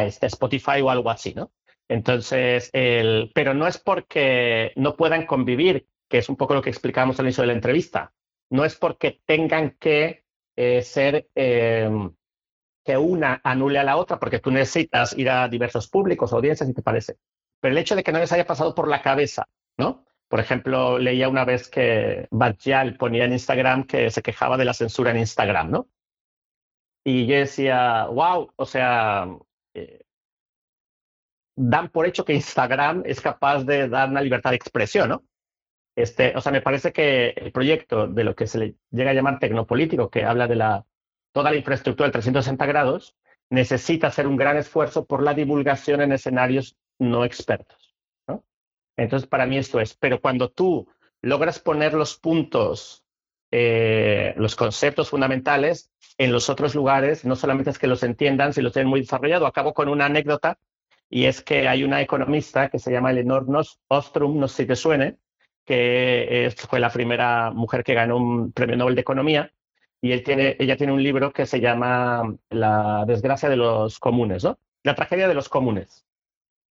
este 0.00 0.26
Spotify 0.26 0.80
o 0.80 0.88
algo 0.88 1.10
así, 1.10 1.34
¿no? 1.34 1.52
Entonces, 1.88 2.70
el, 2.72 3.30
pero 3.34 3.52
no 3.52 3.66
es 3.66 3.76
porque 3.76 4.72
no 4.76 4.96
puedan 4.96 5.26
convivir, 5.26 5.86
que 6.08 6.18
es 6.18 6.28
un 6.30 6.36
poco 6.36 6.54
lo 6.54 6.62
que 6.62 6.70
explicábamos 6.70 7.18
al 7.18 7.26
inicio 7.26 7.42
de 7.42 7.48
la 7.48 7.52
entrevista. 7.52 8.14
No 8.48 8.64
es 8.64 8.76
porque 8.76 9.20
tengan 9.26 9.72
que 9.78 10.24
eh, 10.56 10.82
ser 10.82 11.28
em, 11.34 12.14
que 12.84 12.96
una 12.96 13.40
anule 13.44 13.78
a 13.78 13.84
la 13.84 13.96
otra, 13.96 14.18
porque 14.18 14.38
tú 14.38 14.50
necesitas 14.50 15.16
ir 15.16 15.30
a 15.30 15.48
diversos 15.48 15.88
públicos, 15.88 16.32
audiencias, 16.32 16.68
si 16.68 16.74
te 16.74 16.82
parece. 16.82 17.16
Pero 17.62 17.72
el 17.72 17.78
hecho 17.78 17.94
de 17.94 18.02
que 18.02 18.10
no 18.10 18.18
les 18.18 18.32
haya 18.32 18.44
pasado 18.44 18.74
por 18.74 18.88
la 18.88 19.02
cabeza, 19.02 19.48
¿no? 19.78 20.04
Por 20.28 20.40
ejemplo, 20.40 20.98
leía 20.98 21.28
una 21.28 21.44
vez 21.44 21.68
que 21.68 22.26
Bajal 22.32 22.96
ponía 22.96 23.24
en 23.24 23.32
Instagram 23.32 23.84
que 23.84 24.10
se 24.10 24.20
quejaba 24.20 24.56
de 24.56 24.64
la 24.64 24.74
censura 24.74 25.12
en 25.12 25.18
Instagram, 25.18 25.70
¿no? 25.70 25.88
Y 27.04 27.26
yo 27.26 27.36
decía, 27.36 28.06
wow, 28.06 28.52
o 28.56 28.66
sea, 28.66 29.28
eh, 29.74 30.02
dan 31.56 31.88
por 31.90 32.06
hecho 32.06 32.24
que 32.24 32.34
Instagram 32.34 33.04
es 33.06 33.20
capaz 33.20 33.62
de 33.62 33.88
dar 33.88 34.08
una 34.08 34.22
libertad 34.22 34.50
de 34.50 34.56
expresión, 34.56 35.08
¿no? 35.10 35.22
Este, 35.94 36.36
o 36.36 36.40
sea, 36.40 36.50
me 36.50 36.62
parece 36.62 36.92
que 36.92 37.28
el 37.30 37.52
proyecto 37.52 38.08
de 38.08 38.24
lo 38.24 38.34
que 38.34 38.48
se 38.48 38.58
le 38.58 38.74
llega 38.90 39.10
a 39.10 39.14
llamar 39.14 39.38
tecnopolítico, 39.38 40.10
que 40.10 40.24
habla 40.24 40.48
de 40.48 40.56
la, 40.56 40.84
toda 41.32 41.52
la 41.52 41.58
infraestructura 41.58 42.08
de 42.08 42.12
360 42.12 42.66
grados, 42.66 43.14
necesita 43.50 44.08
hacer 44.08 44.26
un 44.26 44.36
gran 44.36 44.56
esfuerzo 44.56 45.06
por 45.06 45.22
la 45.22 45.34
divulgación 45.34 46.00
en 46.00 46.10
escenarios 46.10 46.76
no 47.02 47.24
expertos. 47.24 47.94
¿no? 48.26 48.44
Entonces, 48.96 49.28
para 49.28 49.46
mí 49.46 49.58
esto 49.58 49.80
es, 49.80 49.94
pero 49.94 50.20
cuando 50.20 50.50
tú 50.50 50.88
logras 51.20 51.58
poner 51.58 51.94
los 51.94 52.16
puntos, 52.16 53.04
eh, 53.50 54.34
los 54.36 54.56
conceptos 54.56 55.10
fundamentales 55.10 55.90
en 56.18 56.32
los 56.32 56.48
otros 56.48 56.74
lugares, 56.74 57.24
no 57.24 57.36
solamente 57.36 57.70
es 57.70 57.78
que 57.78 57.86
los 57.86 58.02
entiendan, 58.02 58.52
si 58.52 58.62
los 58.62 58.72
tienen 58.72 58.88
muy 58.88 59.00
desarrollado. 59.00 59.46
Acabo 59.46 59.74
con 59.74 59.88
una 59.88 60.06
anécdota, 60.06 60.58
y 61.10 61.26
es 61.26 61.42
que 61.42 61.68
hay 61.68 61.84
una 61.84 62.00
economista 62.00 62.68
que 62.70 62.78
se 62.78 62.90
llama 62.90 63.10
Eleanor 63.10 63.46
Ostrom, 63.88 64.38
no 64.38 64.48
sé 64.48 64.62
si 64.62 64.66
te 64.68 64.76
suene, 64.76 65.18
que 65.64 66.52
fue 66.68 66.80
la 66.80 66.90
primera 66.90 67.50
mujer 67.50 67.84
que 67.84 67.94
ganó 67.94 68.16
un 68.16 68.52
premio 68.52 68.76
Nobel 68.76 68.94
de 68.94 69.02
Economía, 69.02 69.52
y 70.00 70.12
ella 70.12 70.76
tiene 70.76 70.92
un 70.92 71.02
libro 71.02 71.32
que 71.32 71.46
se 71.46 71.60
llama 71.60 72.34
La 72.50 73.04
desgracia 73.06 73.48
de 73.48 73.56
los 73.56 74.00
comunes, 74.00 74.42
¿no? 74.42 74.58
La 74.82 74.96
tragedia 74.96 75.28
de 75.28 75.34
los 75.34 75.48
comunes. 75.48 76.04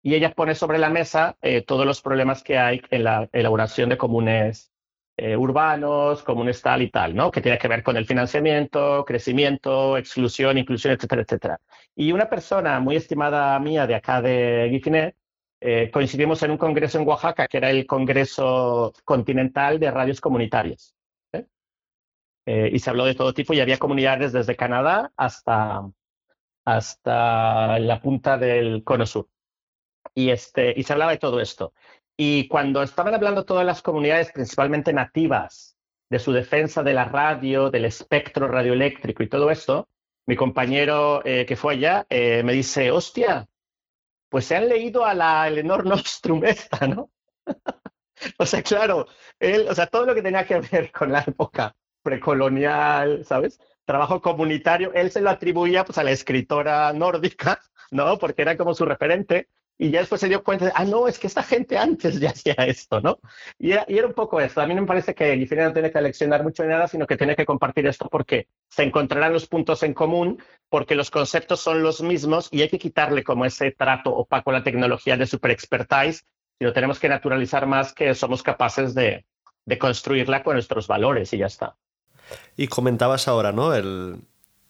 Y 0.03 0.15
ella 0.15 0.35
pone 0.35 0.55
sobre 0.55 0.79
la 0.79 0.91
mesa 0.91 1.37
eh, 1.43 1.63
todos 1.63 1.87
los 1.87 2.03
problemas 2.03 2.43
que 2.43 2.59
hay 2.59 2.83
en 2.91 3.05
la 3.05 3.29
elaboración 3.33 3.89
de 3.89 3.97
comunes 3.97 4.73
eh, 5.17 5.37
urbanos, 5.37 6.23
comunes 6.25 6.61
tal 6.61 6.83
y 6.83 6.91
tal, 6.91 7.15
¿no? 7.15 7.31
Que 7.31 7.41
tiene 7.41 7.59
que 7.59 7.69
ver 7.69 7.85
con 7.85 7.97
el 7.97 8.07
financiamiento, 8.07 9.05
crecimiento, 9.05 9.97
exclusión, 9.97 10.59
inclusión, 10.59 10.95
etcétera, 10.95 11.23
etcétera. 11.23 11.61
Y 11.95 12.11
una 12.13 12.29
persona 12.29 12.81
muy 12.81 12.97
estimada 12.97 13.59
mía 13.61 13.87
de 13.87 13.95
acá 13.95 14.21
de 14.21 14.69
Guifinet 14.71 15.15
eh, 15.61 15.91
coincidimos 15.93 16.43
en 16.43 16.51
un 16.51 16.59
congreso 16.59 16.99
en 16.99 17.07
Oaxaca, 17.07 17.47
que 17.47 17.59
era 17.59 17.71
el 17.71 17.87
Congreso 17.87 18.93
Continental 19.05 19.79
de 19.79 19.91
Radios 19.91 20.21
Comunitarias. 20.21 20.95
y 22.45 22.79
se 22.81 22.91
habló 22.91 23.05
de 23.05 23.15
todo 23.15 23.33
tipo 23.35 23.55
y 23.55 23.61
había 23.61 23.79
comunidades 23.79 24.33
desde 24.33 24.57
Canadá 24.57 25.13
hasta, 25.17 25.83
hasta 26.65 27.79
la 27.79 28.01
punta 28.01 28.37
del 28.39 28.83
Cono 28.85 29.07
Sur. 29.07 29.29
Y, 30.15 30.31
este, 30.31 30.75
y 30.77 30.83
se 30.83 30.93
hablaba 30.93 31.13
de 31.13 31.19
todo 31.19 31.41
esto. 31.41 31.73
Y 32.17 32.49
cuando 32.49 32.83
estaban 32.83 33.15
hablando 33.15 33.45
todas 33.45 33.65
las 33.65 33.83
comunidades, 33.83 34.33
principalmente 34.33 34.93
nativas, 34.93 35.77
de 36.11 36.19
su 36.19 36.33
defensa 36.33 36.83
de 36.83 36.93
la 36.93 37.07
radio, 37.07 37.71
del 37.71 37.87
espectro 37.87 38.47
radioeléctrico 38.47 39.23
y 39.23 39.29
todo 39.29 39.51
esto, 39.51 39.89
mi 40.27 40.37
compañero 40.37 41.23
que 41.25 41.57
fue 41.57 41.75
allá 41.75 42.07
me 42.11 42.53
dice, 42.53 42.91
hostia, 42.91 43.49
pues 44.33 44.47
se 44.47 44.57
han 44.57 44.69
leído 44.69 45.05
a 45.05 45.13
la 45.13 45.47
Eleanor 45.47 45.85
Nostrum 45.85 46.43
esta, 46.45 46.87
¿no? 46.87 47.11
o 48.39 48.47
sea, 48.47 48.63
claro, 48.63 49.07
él, 49.39 49.67
o 49.69 49.75
sea, 49.75 49.87
todo 49.87 50.07
lo 50.07 50.15
que 50.15 50.23
tenía 50.23 50.47
que 50.47 50.59
ver 50.61 50.91
con 50.91 51.13
la 51.13 51.21
época 51.21 51.77
precolonial, 52.03 53.27
¿sabes? 53.27 53.61
Trabajo 53.85 54.23
comunitario, 54.23 54.91
él 54.95 55.11
se 55.11 55.21
lo 55.21 55.29
atribuía 55.29 55.85
pues 55.85 55.99
a 55.99 56.03
la 56.03 56.13
escritora 56.13 56.93
nórdica, 56.95 57.61
¿no? 57.91 58.19
Porque 58.19 58.41
era 58.41 58.57
como 58.57 58.75
su 58.75 58.87
referente, 58.87 59.49
y 59.83 59.91
ya 59.91 59.99
después 59.99 60.21
se 60.21 60.29
dio 60.29 60.45
cuenta 60.45 60.67
de, 60.67 60.73
ah, 60.77 60.85
no, 60.85 61.09
es 61.09 61.19
que 61.19 61.27
esta 61.27 61.43
gente 61.43 61.77
antes 61.77 62.21
ya 62.21 62.31
hacía 62.31 62.55
esto, 62.59 63.01
¿no? 63.01 63.19
Y 63.59 63.73
era, 63.73 64.07
un 64.07 64.13
poco 64.13 64.41
eso. 64.41 64.61
A 64.61 64.67
mí 64.69 64.77
me 64.77 64.87
parece 64.87 65.13
que 65.13 65.35
Guifrida 65.35 65.65
no 65.65 65.73
tiene 65.73 65.91
que 65.91 66.01
leccionar 66.01 66.45
mucho 66.45 66.63
de 66.63 66.69
nada, 66.69 66.87
sino 66.87 67.05
que 67.05 67.17
tiene 67.17 67.35
que 67.35 67.45
compartir 67.45 67.89
esto 67.89 68.09
porque 68.09 68.47
se 68.69 68.85
encontrarán 68.85 69.33
los 69.33 69.49
puntos 69.49 69.83
en 69.83 69.93
común, 69.93 70.41
porque 70.69 70.95
los 70.95 71.11
conceptos 71.11 71.59
son 71.59 71.83
los 71.83 72.01
mismos 72.01 72.49
y 72.53 72.63
hay 72.63 72.69
que 72.69 72.79
quitarle 72.79 73.25
como 73.25 73.45
ese 73.45 73.73
trato 73.73 74.15
opaco 74.15 74.51
a 74.51 74.53
la 74.53 74.63
tecnología 74.63 75.17
de 75.17 75.27
super 75.27 75.51
expertise, 75.51 76.25
lo 76.61 76.73
tenemos 76.73 77.01
que 77.01 77.09
naturalizar 77.09 77.67
más 77.67 77.93
que 77.93 78.15
somos 78.15 78.45
capaces 78.45 78.95
de, 78.95 79.25
de 79.67 79.79
construirla 79.79 80.45
con 80.45 80.55
nuestros 80.55 80.87
valores 80.87 81.33
y 81.33 81.39
ya 81.39 81.47
está. 81.47 81.75
Y 82.57 82.69
comentabas 82.69 83.27
ahora, 83.27 83.51
¿no? 83.51 83.75
El, 83.75 84.21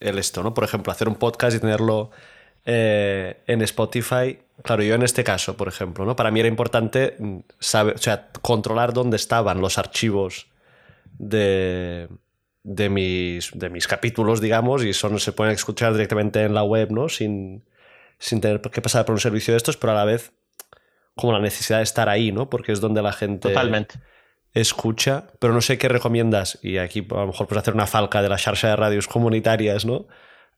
el 0.01 0.19
esto, 0.19 0.43
¿no? 0.43 0.55
Por 0.55 0.65
ejemplo, 0.65 0.91
hacer 0.91 1.07
un 1.07 1.17
podcast 1.17 1.55
y 1.55 1.61
tenerlo 1.61 2.11
eh, 2.65 3.43
en 3.47 3.61
Spotify, 3.63 4.39
claro, 4.63 4.83
yo 4.83 4.95
en 4.95 5.03
este 5.03 5.25
caso, 5.25 5.57
por 5.57 5.69
ejemplo, 5.69 6.05
¿no? 6.05 6.17
para 6.17 6.31
mí 6.31 6.41
era 6.41 6.49
importante 6.49 7.17
mm, 7.19 7.39
saber, 7.59 7.95
o 7.95 7.99
sea, 7.99 8.29
controlar 8.41 8.93
dónde 8.93 9.17
estaban 9.17 9.61
los 9.61 9.79
archivos 9.79 10.49
de, 11.19 12.09
de, 12.63 12.89
mis, 12.89 13.51
de 13.55 13.71
mis 13.71 13.87
capítulos, 13.87 14.41
digamos, 14.41 14.85
y 14.85 14.91
eso 14.91 15.19
se 15.19 15.33
pueden 15.33 15.55
escuchar 15.55 15.93
directamente 15.93 16.43
en 16.43 16.55
la 16.55 16.63
web, 16.63 16.91
¿no? 16.91 17.09
Sin, 17.09 17.65
sin 18.19 18.41
tener 18.41 18.61
que 18.61 18.81
pasar 18.81 19.05
por 19.05 19.15
un 19.15 19.21
servicio 19.21 19.53
de 19.53 19.59
estos, 19.59 19.77
pero 19.77 19.93
a 19.93 19.97
la 19.97 20.05
vez 20.05 20.33
como 21.15 21.33
la 21.33 21.41
necesidad 21.41 21.79
de 21.79 21.85
estar 21.85 22.09
ahí, 22.09 22.33
¿no? 22.33 22.49
Porque 22.49 22.73
es 22.73 22.81
donde 22.81 23.03
la 23.03 23.13
gente 23.13 23.49
Totalmente. 23.49 23.97
escucha, 24.55 25.27
pero 25.39 25.53
no 25.53 25.61
sé 25.61 25.77
qué 25.77 25.89
recomiendas, 25.89 26.59
y 26.63 26.79
aquí 26.79 27.07
a 27.11 27.15
lo 27.15 27.27
mejor 27.27 27.47
puedes 27.47 27.63
hacer 27.63 27.75
una 27.75 27.87
falca 27.87 28.23
de 28.23 28.31
la 28.31 28.37
charla 28.37 28.71
de 28.71 28.77
radios 28.77 29.09
comunitarias, 29.09 29.85
¿no? 29.85 30.07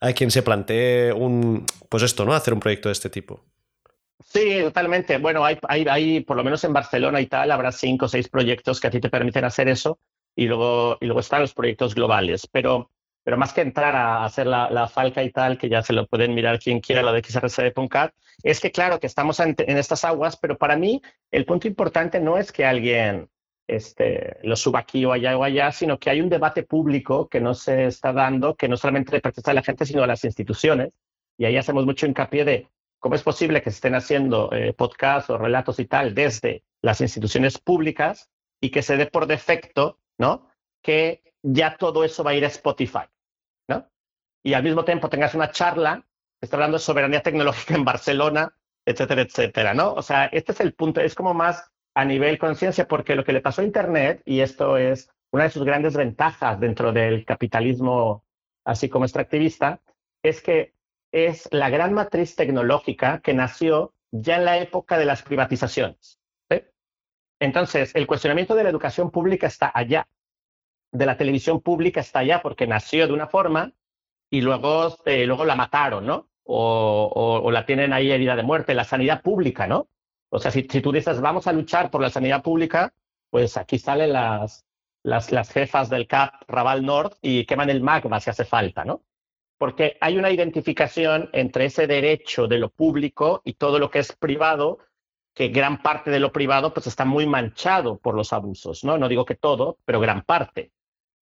a 0.00 0.12
quien 0.12 0.30
se 0.30 0.42
plantee 0.42 1.12
un, 1.12 1.64
pues 1.88 2.02
esto, 2.02 2.24
¿no? 2.24 2.34
Hacer 2.34 2.54
un 2.54 2.60
proyecto 2.60 2.88
de 2.88 2.92
este 2.92 3.08
tipo. 3.08 3.44
Sí, 4.20 4.60
totalmente. 4.62 5.18
Bueno, 5.18 5.44
hay, 5.44 5.58
hay, 5.68 5.86
hay, 5.88 6.20
por 6.20 6.36
lo 6.36 6.44
menos 6.44 6.62
en 6.64 6.72
Barcelona 6.72 7.20
y 7.20 7.26
tal, 7.26 7.50
habrá 7.50 7.72
cinco 7.72 8.06
o 8.06 8.08
seis 8.08 8.28
proyectos 8.28 8.80
que 8.80 8.86
a 8.86 8.90
ti 8.90 9.00
te 9.00 9.10
permiten 9.10 9.44
hacer 9.44 9.68
eso 9.68 9.98
y 10.36 10.46
luego, 10.46 10.98
y 11.00 11.06
luego 11.06 11.20
están 11.20 11.40
los 11.40 11.54
proyectos 11.54 11.94
globales. 11.94 12.46
Pero, 12.46 12.90
pero 13.22 13.36
más 13.36 13.52
que 13.52 13.62
entrar 13.62 13.94
a 13.96 14.24
hacer 14.24 14.46
la, 14.46 14.70
la 14.70 14.88
falca 14.88 15.22
y 15.22 15.30
tal, 15.30 15.58
que 15.58 15.68
ya 15.68 15.82
se 15.82 15.92
lo 15.92 16.06
pueden 16.06 16.34
mirar 16.34 16.58
quien 16.58 16.80
quiera, 16.80 17.02
la 17.02 17.12
de 17.12 17.22
xrc.cat, 17.22 18.14
es 18.42 18.60
que 18.60 18.70
claro 18.70 19.00
que 19.00 19.06
estamos 19.06 19.40
en 19.40 19.54
estas 19.58 20.04
aguas, 20.04 20.36
pero 20.36 20.56
para 20.56 20.76
mí 20.76 21.02
el 21.30 21.44
punto 21.44 21.68
importante 21.68 22.20
no 22.20 22.38
es 22.38 22.52
que 22.52 22.64
alguien 22.64 23.28
este, 23.66 24.36
lo 24.42 24.56
suba 24.56 24.80
aquí 24.80 25.04
o 25.04 25.12
allá 25.12 25.36
o 25.38 25.44
allá, 25.44 25.72
sino 25.72 25.98
que 25.98 26.10
hay 26.10 26.20
un 26.20 26.28
debate 26.28 26.62
público 26.62 27.28
que 27.28 27.40
no 27.40 27.54
se 27.54 27.86
está 27.86 28.12
dando, 28.12 28.56
que 28.56 28.68
no 28.68 28.76
solamente 28.76 29.12
le 29.12 29.20
pertenece 29.20 29.50
a 29.50 29.54
la 29.54 29.62
gente, 29.62 29.86
sino 29.86 30.02
a 30.02 30.06
las 30.06 30.24
instituciones. 30.24 30.92
Y 31.38 31.46
ahí 31.46 31.56
hacemos 31.56 31.84
mucho 31.84 32.06
hincapié 32.06 32.44
de 32.44 32.68
cómo 33.04 33.16
es 33.16 33.22
posible 33.22 33.60
que 33.60 33.70
se 33.70 33.74
estén 33.74 33.94
haciendo 33.94 34.50
eh, 34.50 34.72
podcasts 34.72 35.28
o 35.28 35.36
relatos 35.36 35.78
y 35.78 35.84
tal 35.84 36.14
desde 36.14 36.64
las 36.80 37.02
instituciones 37.02 37.58
públicas 37.58 38.30
y 38.62 38.70
que 38.70 38.80
se 38.80 38.96
dé 38.96 39.04
por 39.04 39.26
defecto, 39.26 39.98
¿no? 40.18 40.48
Que 40.82 41.22
ya 41.42 41.76
todo 41.76 42.02
eso 42.02 42.24
va 42.24 42.30
a 42.30 42.34
ir 42.34 42.46
a 42.46 42.48
Spotify, 42.48 43.04
¿no? 43.68 43.90
Y 44.42 44.54
al 44.54 44.62
mismo 44.62 44.86
tiempo 44.86 45.10
tengas 45.10 45.34
una 45.34 45.50
charla 45.50 46.02
está 46.40 46.56
hablando 46.56 46.78
de 46.78 46.82
soberanía 46.82 47.22
tecnológica 47.22 47.74
en 47.74 47.84
Barcelona, 47.84 48.56
etcétera, 48.86 49.20
etcétera, 49.20 49.74
¿no? 49.74 49.92
O 49.92 50.00
sea, 50.00 50.24
este 50.26 50.52
es 50.52 50.60
el 50.60 50.72
punto, 50.72 51.02
es 51.02 51.14
como 51.14 51.34
más 51.34 51.70
a 51.94 52.06
nivel 52.06 52.38
conciencia, 52.38 52.88
porque 52.88 53.16
lo 53.16 53.24
que 53.24 53.34
le 53.34 53.42
pasó 53.42 53.60
a 53.60 53.66
Internet, 53.66 54.22
y 54.24 54.40
esto 54.40 54.78
es 54.78 55.10
una 55.30 55.44
de 55.44 55.50
sus 55.50 55.64
grandes 55.64 55.94
ventajas 55.94 56.58
dentro 56.58 56.90
del 56.90 57.26
capitalismo 57.26 58.24
así 58.64 58.88
como 58.88 59.04
extractivista, 59.04 59.82
es 60.22 60.40
que 60.40 60.73
es 61.14 61.48
la 61.52 61.70
gran 61.70 61.92
matriz 61.92 62.34
tecnológica 62.34 63.20
que 63.20 63.34
nació 63.34 63.94
ya 64.10 64.36
en 64.36 64.44
la 64.44 64.58
época 64.58 64.98
de 64.98 65.04
las 65.04 65.22
privatizaciones. 65.22 66.18
Entonces, 67.38 67.94
el 67.94 68.06
cuestionamiento 68.06 68.54
de 68.54 68.64
la 68.64 68.70
educación 68.70 69.10
pública 69.10 69.46
está 69.46 69.70
allá, 69.72 70.08
de 70.90 71.06
la 71.06 71.16
televisión 71.16 71.60
pública 71.60 72.00
está 72.00 72.20
allá, 72.20 72.42
porque 72.42 72.66
nació 72.66 73.06
de 73.06 73.12
una 73.12 73.28
forma 73.28 73.72
y 74.30 74.40
luego, 74.40 74.96
eh, 75.04 75.26
luego 75.26 75.44
la 75.44 75.54
mataron, 75.54 76.06
¿no? 76.06 76.28
O, 76.44 77.42
o, 77.44 77.50
la 77.50 77.64
tienen 77.64 77.92
ahí 77.92 78.10
herida 78.10 78.34
de 78.34 78.42
muerte, 78.42 78.74
la 78.74 78.84
sanidad 78.84 79.22
pública, 79.22 79.66
¿no? 79.66 79.88
O 80.30 80.38
sea, 80.38 80.50
si, 80.50 80.62
tú 80.64 80.90
dices, 80.92 81.20
vamos 81.20 81.46
a 81.46 81.52
luchar 81.52 81.90
por 81.90 82.00
la 82.00 82.10
sanidad 82.10 82.42
pública, 82.42 82.92
pues 83.30 83.56
aquí 83.56 83.78
salen 83.78 84.12
las, 84.12 84.64
las, 85.02 85.32
las 85.32 85.50
jefas 85.50 85.90
del 85.90 86.06
CAP 86.06 86.42
Raval 86.48 86.84
North 86.84 87.18
y 87.22 87.46
queman 87.46 87.70
el 87.70 87.82
magma 87.82 88.20
si 88.20 88.30
hace 88.30 88.44
falta, 88.44 88.84
¿no? 88.84 89.02
Porque 89.58 89.96
hay 90.00 90.18
una 90.18 90.30
identificación 90.30 91.30
entre 91.32 91.66
ese 91.66 91.86
derecho 91.86 92.46
de 92.48 92.58
lo 92.58 92.70
público 92.70 93.40
y 93.44 93.54
todo 93.54 93.78
lo 93.78 93.90
que 93.90 94.00
es 94.00 94.12
privado, 94.12 94.78
que 95.34 95.48
gran 95.48 95.82
parte 95.82 96.10
de 96.10 96.20
lo 96.20 96.32
privado 96.32 96.72
pues 96.74 96.86
está 96.86 97.04
muy 97.04 97.26
manchado 97.26 97.98
por 97.98 98.14
los 98.14 98.32
abusos, 98.32 98.84
¿no? 98.84 98.98
No 98.98 99.08
digo 99.08 99.24
que 99.24 99.34
todo, 99.36 99.78
pero 99.84 100.00
gran 100.00 100.22
parte. 100.22 100.72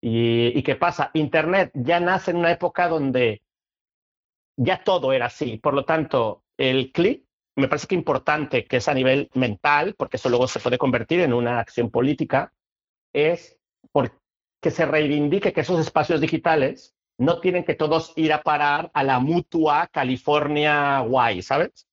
¿Y, 0.01 0.59
y 0.59 0.63
qué 0.63 0.77
pasa? 0.77 1.11
Internet 1.15 1.71
ya 1.75 2.01
nace 2.01 2.33
en 2.33 2.39
una 2.39 2.53
época 2.53 2.89
donde 2.89 3.43
ya 4.57 4.83
todo 4.83 5.13
era 5.13 5.27
así. 5.27 5.59
Por 5.59 5.75
lo 5.75 5.85
tanto, 5.85 6.43
el 6.57 6.93
clic 6.93 7.25
me 7.57 7.69
parece 7.69 7.87
que 7.87 7.95
importante 7.95 8.65
que 8.65 8.79
es 8.79 8.89
a 8.89 8.95
nivel 8.95 9.31
mental, 9.35 9.95
porque 9.97 10.17
eso 10.17 10.29
luego 10.29 10.49
se 10.49 10.61
puede 10.61 10.79
convertir 10.79 11.21
en 11.21 11.33
una 11.33 11.59
acción 11.61 11.91
política, 11.91 12.53
es 13.13 13.59
que 14.61 14.71
se 14.71 14.87
reivindique 14.87 15.53
que 15.53 15.61
esos 15.61 15.81
espacios 15.81 16.21
digitales 16.21 16.95
no 17.19 17.41
tienen 17.41 17.65
que 17.65 17.75
todos 17.75 18.13
ir 18.17 18.33
a 18.33 18.43
parar 18.43 18.91
a 18.95 19.03
la 19.03 19.19
mutua 19.19 19.89
California 19.93 21.01
guay, 21.01 21.43
¿sabes? 21.43 21.87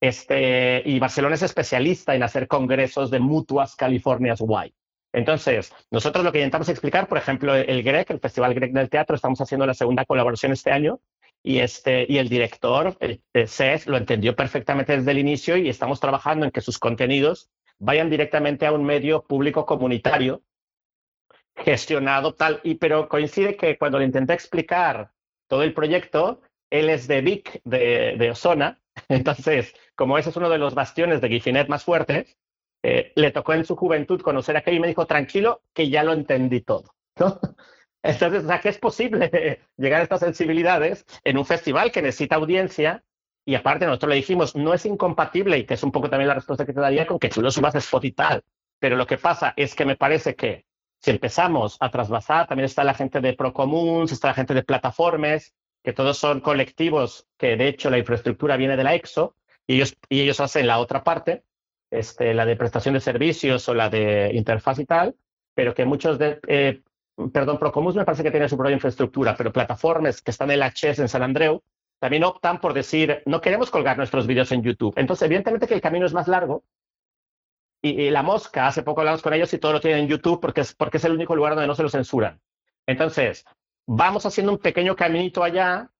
Este, 0.00 0.82
y 0.84 0.98
Barcelona 0.98 1.34
es 1.34 1.42
especialista 1.42 2.14
en 2.14 2.22
hacer 2.22 2.46
congresos 2.46 3.10
de 3.10 3.18
mutuas 3.18 3.74
Californias 3.74 4.40
guay. 4.40 4.72
Entonces, 5.12 5.72
nosotros 5.90 6.24
lo 6.24 6.32
que 6.32 6.38
intentamos 6.38 6.68
explicar, 6.68 7.08
por 7.08 7.18
ejemplo, 7.18 7.54
el 7.54 7.82
GREC, 7.82 8.10
el 8.10 8.20
Festival 8.20 8.54
GREC 8.54 8.72
del 8.72 8.90
Teatro, 8.90 9.16
estamos 9.16 9.40
haciendo 9.40 9.66
la 9.66 9.74
segunda 9.74 10.04
colaboración 10.04 10.52
este 10.52 10.70
año 10.70 11.00
y, 11.42 11.58
este, 11.58 12.06
y 12.08 12.18
el 12.18 12.28
director, 12.28 12.96
el, 13.00 13.22
lo 13.86 13.96
entendió 13.96 14.36
perfectamente 14.36 14.96
desde 14.96 15.10
el 15.10 15.18
inicio 15.18 15.56
y 15.56 15.68
estamos 15.68 15.98
trabajando 15.98 16.44
en 16.44 16.52
que 16.52 16.60
sus 16.60 16.78
contenidos 16.78 17.50
vayan 17.78 18.10
directamente 18.10 18.66
a 18.66 18.72
un 18.72 18.84
medio 18.84 19.22
público 19.22 19.64
comunitario 19.64 20.42
gestionado 21.64 22.34
tal, 22.34 22.60
y, 22.62 22.76
pero 22.76 23.08
coincide 23.08 23.56
que 23.56 23.78
cuando 23.78 23.98
le 23.98 24.04
intenté 24.04 24.32
explicar 24.32 25.12
todo 25.48 25.62
el 25.62 25.74
proyecto, 25.74 26.40
él 26.70 26.90
es 26.90 27.08
de 27.08 27.20
Vic, 27.20 27.60
de, 27.64 28.16
de 28.18 28.30
Osona, 28.30 28.80
entonces, 29.08 29.74
como 29.94 30.18
ese 30.18 30.30
es 30.30 30.36
uno 30.36 30.48
de 30.48 30.58
los 30.58 30.74
bastiones 30.74 31.20
de 31.20 31.28
Gifinet 31.28 31.68
más 31.68 31.84
fuertes, 31.84 32.36
eh, 32.82 33.12
le 33.16 33.32
tocó 33.32 33.54
en 33.54 33.64
su 33.64 33.74
juventud 33.76 34.20
conocer 34.20 34.56
aquello 34.56 34.76
y 34.76 34.80
me 34.80 34.88
dijo, 34.88 35.06
tranquilo, 35.06 35.62
que 35.72 35.90
ya 35.90 36.04
lo 36.04 36.12
entendí 36.12 36.60
todo. 36.60 36.94
Entonces, 38.02 38.44
o 38.44 38.46
sea, 38.46 38.60
es 38.62 38.78
posible 38.78 39.60
llegar 39.76 40.00
a 40.00 40.04
estas 40.04 40.20
sensibilidades 40.20 41.04
en 41.24 41.36
un 41.36 41.44
festival 41.44 41.90
que 41.90 42.02
necesita 42.02 42.36
audiencia 42.36 43.02
y 43.44 43.54
aparte 43.54 43.86
nosotros 43.86 44.10
le 44.10 44.16
dijimos, 44.16 44.54
no 44.54 44.74
es 44.74 44.84
incompatible, 44.84 45.56
y 45.56 45.64
que 45.64 45.72
es 45.72 45.82
un 45.82 45.90
poco 45.90 46.10
también 46.10 46.28
la 46.28 46.34
respuesta 46.34 46.66
que 46.66 46.74
te 46.74 46.80
daría, 46.80 47.06
con 47.06 47.18
que 47.18 47.30
tú 47.30 47.40
lo 47.40 47.50
subas 47.50 47.74
a 47.74 47.78
spot 47.78 48.04
y 48.04 48.12
tal. 48.12 48.44
Pero 48.78 48.94
lo 48.96 49.06
que 49.06 49.16
pasa 49.16 49.54
es 49.56 49.74
que 49.74 49.86
me 49.86 49.96
parece 49.96 50.36
que 50.36 50.66
si 51.00 51.10
empezamos 51.10 51.76
a 51.80 51.90
trasvasar, 51.90 52.46
también 52.46 52.66
está 52.66 52.84
la 52.84 52.94
gente 52.94 53.20
de 53.20 53.34
Procomuns, 53.34 54.12
está 54.12 54.28
la 54.28 54.34
gente 54.34 54.54
de 54.54 54.62
plataformas, 54.62 55.54
que 55.82 55.92
todos 55.92 56.18
son 56.18 56.40
colectivos 56.40 57.26
que 57.36 57.56
de 57.56 57.68
hecho 57.68 57.90
la 57.90 57.98
infraestructura 57.98 58.56
viene 58.56 58.76
de 58.76 58.84
la 58.84 58.94
EXO 58.94 59.34
y 59.66 59.82
ellos, 60.10 60.40
hacen 60.40 60.66
la 60.66 60.78
otra 60.78 61.04
parte, 61.04 61.44
este, 61.90 62.34
la 62.34 62.46
de 62.46 62.56
prestación 62.56 62.94
de 62.94 63.00
servicios 63.00 63.68
o 63.68 63.74
la 63.74 63.88
de 63.88 64.30
interfaz 64.34 64.78
y 64.78 64.86
tal, 64.86 65.14
pero 65.54 65.74
que 65.74 65.84
muchos 65.84 66.18
de, 66.18 66.40
eh, 66.48 66.82
perdón, 67.32 67.58
Procomus 67.58 67.94
me 67.94 68.04
parece 68.04 68.22
que 68.22 68.30
tiene 68.30 68.48
su 68.48 68.56
propia 68.56 68.74
infraestructura, 68.74 69.36
pero 69.36 69.52
plataformas 69.52 70.22
que 70.22 70.30
están 70.30 70.50
en 70.50 70.60
la 70.60 70.72
HES 70.74 70.98
en 71.00 71.08
San 71.08 71.22
Andreu 71.22 71.62
también 71.98 72.24
optan 72.24 72.60
por 72.60 72.74
decir, 72.74 73.22
no 73.26 73.40
queremos 73.40 73.70
colgar 73.70 73.96
nuestros 73.96 74.26
vídeos 74.26 74.52
en 74.52 74.62
YouTube. 74.62 74.94
Entonces, 74.96 75.26
evidentemente 75.26 75.66
que 75.66 75.74
el 75.74 75.80
camino 75.80 76.06
es 76.06 76.14
más 76.14 76.28
largo. 76.28 76.62
Y, 77.80 78.10
la 78.10 78.22
mosca, 78.22 78.66
hace 78.66 78.82
poco 78.82 79.00
hablamos 79.00 79.22
con 79.22 79.32
ellos 79.32 79.52
y 79.54 79.58
todo 79.58 79.72
lo 79.72 79.80
tienen 79.80 80.00
en 80.00 80.08
YouTube 80.08 80.40
porque 80.40 80.62
es, 80.62 80.74
porque 80.74 80.96
es 80.96 81.04
el 81.04 81.12
único 81.12 81.36
lugar 81.36 81.54
donde 81.54 81.68
no 81.68 81.76
se 81.76 81.84
lo 81.84 81.88
censuran. 81.88 82.40
Entonces, 82.86 83.44
vamos 83.86 84.26
haciendo 84.26 84.52
un 84.52 84.58
pequeño 84.58 84.96
caminito 84.96 85.44
allá 85.44 85.90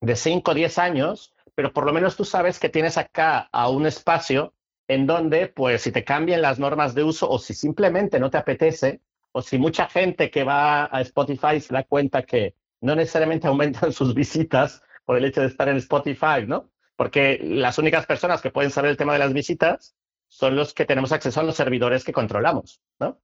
de 0.00 0.16
5 0.16 0.50
o 0.50 0.54
10 0.54 0.78
años, 0.78 1.34
pero 1.54 1.72
por 1.72 1.86
lo 1.86 1.92
menos 1.92 2.16
tú 2.16 2.24
sabes 2.24 2.58
que 2.58 2.68
tienes 2.68 2.98
acá 2.98 3.48
a 3.52 3.68
un 3.68 3.86
espacio 3.86 4.54
en 4.88 5.06
donde, 5.06 5.48
pues, 5.48 5.82
si 5.82 5.92
te 5.92 6.02
cambian 6.02 6.42
las 6.42 6.58
normas 6.58 6.94
de 6.94 7.04
uso 7.04 7.28
o 7.28 7.38
si 7.38 7.54
simplemente 7.54 8.18
no 8.18 8.30
te 8.30 8.38
apetece, 8.38 9.00
o 9.32 9.42
si 9.42 9.58
mucha 9.58 9.86
gente 9.88 10.30
que 10.30 10.44
va 10.44 10.84
a 10.86 11.00
Spotify 11.02 11.60
se 11.60 11.74
da 11.74 11.84
cuenta 11.84 12.22
que 12.22 12.54
no 12.80 12.96
necesariamente 12.96 13.46
aumentan 13.46 13.92
sus 13.92 14.14
visitas 14.14 14.82
por 15.04 15.16
el 15.16 15.24
hecho 15.24 15.42
de 15.42 15.48
estar 15.48 15.68
en 15.68 15.76
Spotify, 15.76 16.46
¿no? 16.46 16.70
Porque 16.96 17.38
las 17.42 17.78
únicas 17.78 18.06
personas 18.06 18.40
que 18.40 18.50
pueden 18.50 18.70
saber 18.70 18.90
el 18.90 18.96
tema 18.96 19.12
de 19.12 19.20
las 19.20 19.32
visitas 19.32 19.94
son 20.38 20.54
los 20.56 20.72
que 20.72 20.84
tenemos 20.84 21.10
acceso 21.12 21.40
a 21.40 21.42
los 21.42 21.56
servidores 21.56 22.04
que 22.04 22.12
controlamos, 22.12 22.80
¿no? 23.00 23.20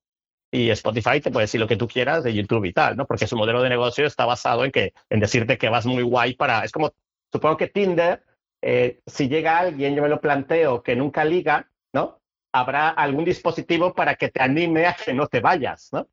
y 0.55 0.71
Spotify 0.71 1.21
te 1.21 1.33
puede 1.33 1.45
decir 1.45 1.61
lo 1.61 1.67
que 1.67 1.77
tú 1.77 1.89
quieras 1.89 2.23
de 2.23 2.33
YouTube 2.33 2.65
y 2.65 2.73
tal, 2.73 2.97
¿no? 2.97 3.07
Porque 3.07 3.27
su 3.27 3.37
modelo 3.37 3.61
de 3.61 3.69
negocio 3.69 4.07
está 4.07 4.25
basado 4.25 4.65
en 4.65 4.71
que 4.71 4.95
en 5.11 5.19
decirte 5.19 5.59
que 5.59 5.69
vas 5.69 5.85
muy 5.85 6.05
guay 6.05 6.35
para. 6.35 6.65
Es 6.65 6.71
como, 6.71 6.95
supongo 7.33 7.57
que 7.57 7.67
Tinder, 7.67 8.23
eh, 8.63 9.01
si 9.05 9.29
llega 9.29 9.59
alguien, 9.59 9.97
yo 9.97 10.03
me 10.03 10.09
lo 10.09 10.21
planteo, 10.21 10.81
que 10.81 10.95
nunca 10.95 11.25
liga, 11.25 11.69
¿no? 11.93 12.21
Habrá 12.53 12.91
algún 12.91 13.25
dispositivo 13.25 13.95
para 13.95 14.15
que 14.15 14.29
te 14.29 14.41
anime 14.41 14.87
a 14.87 14.95
que 14.95 15.13
no 15.13 15.27
te 15.27 15.41
vayas, 15.41 15.89
¿no? 15.93 16.09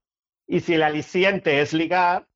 Y 0.47 0.61
si 0.61 0.73
el 0.73 0.81
aliciente 0.81 1.61
es 1.61 1.71
ligar, 1.73 2.27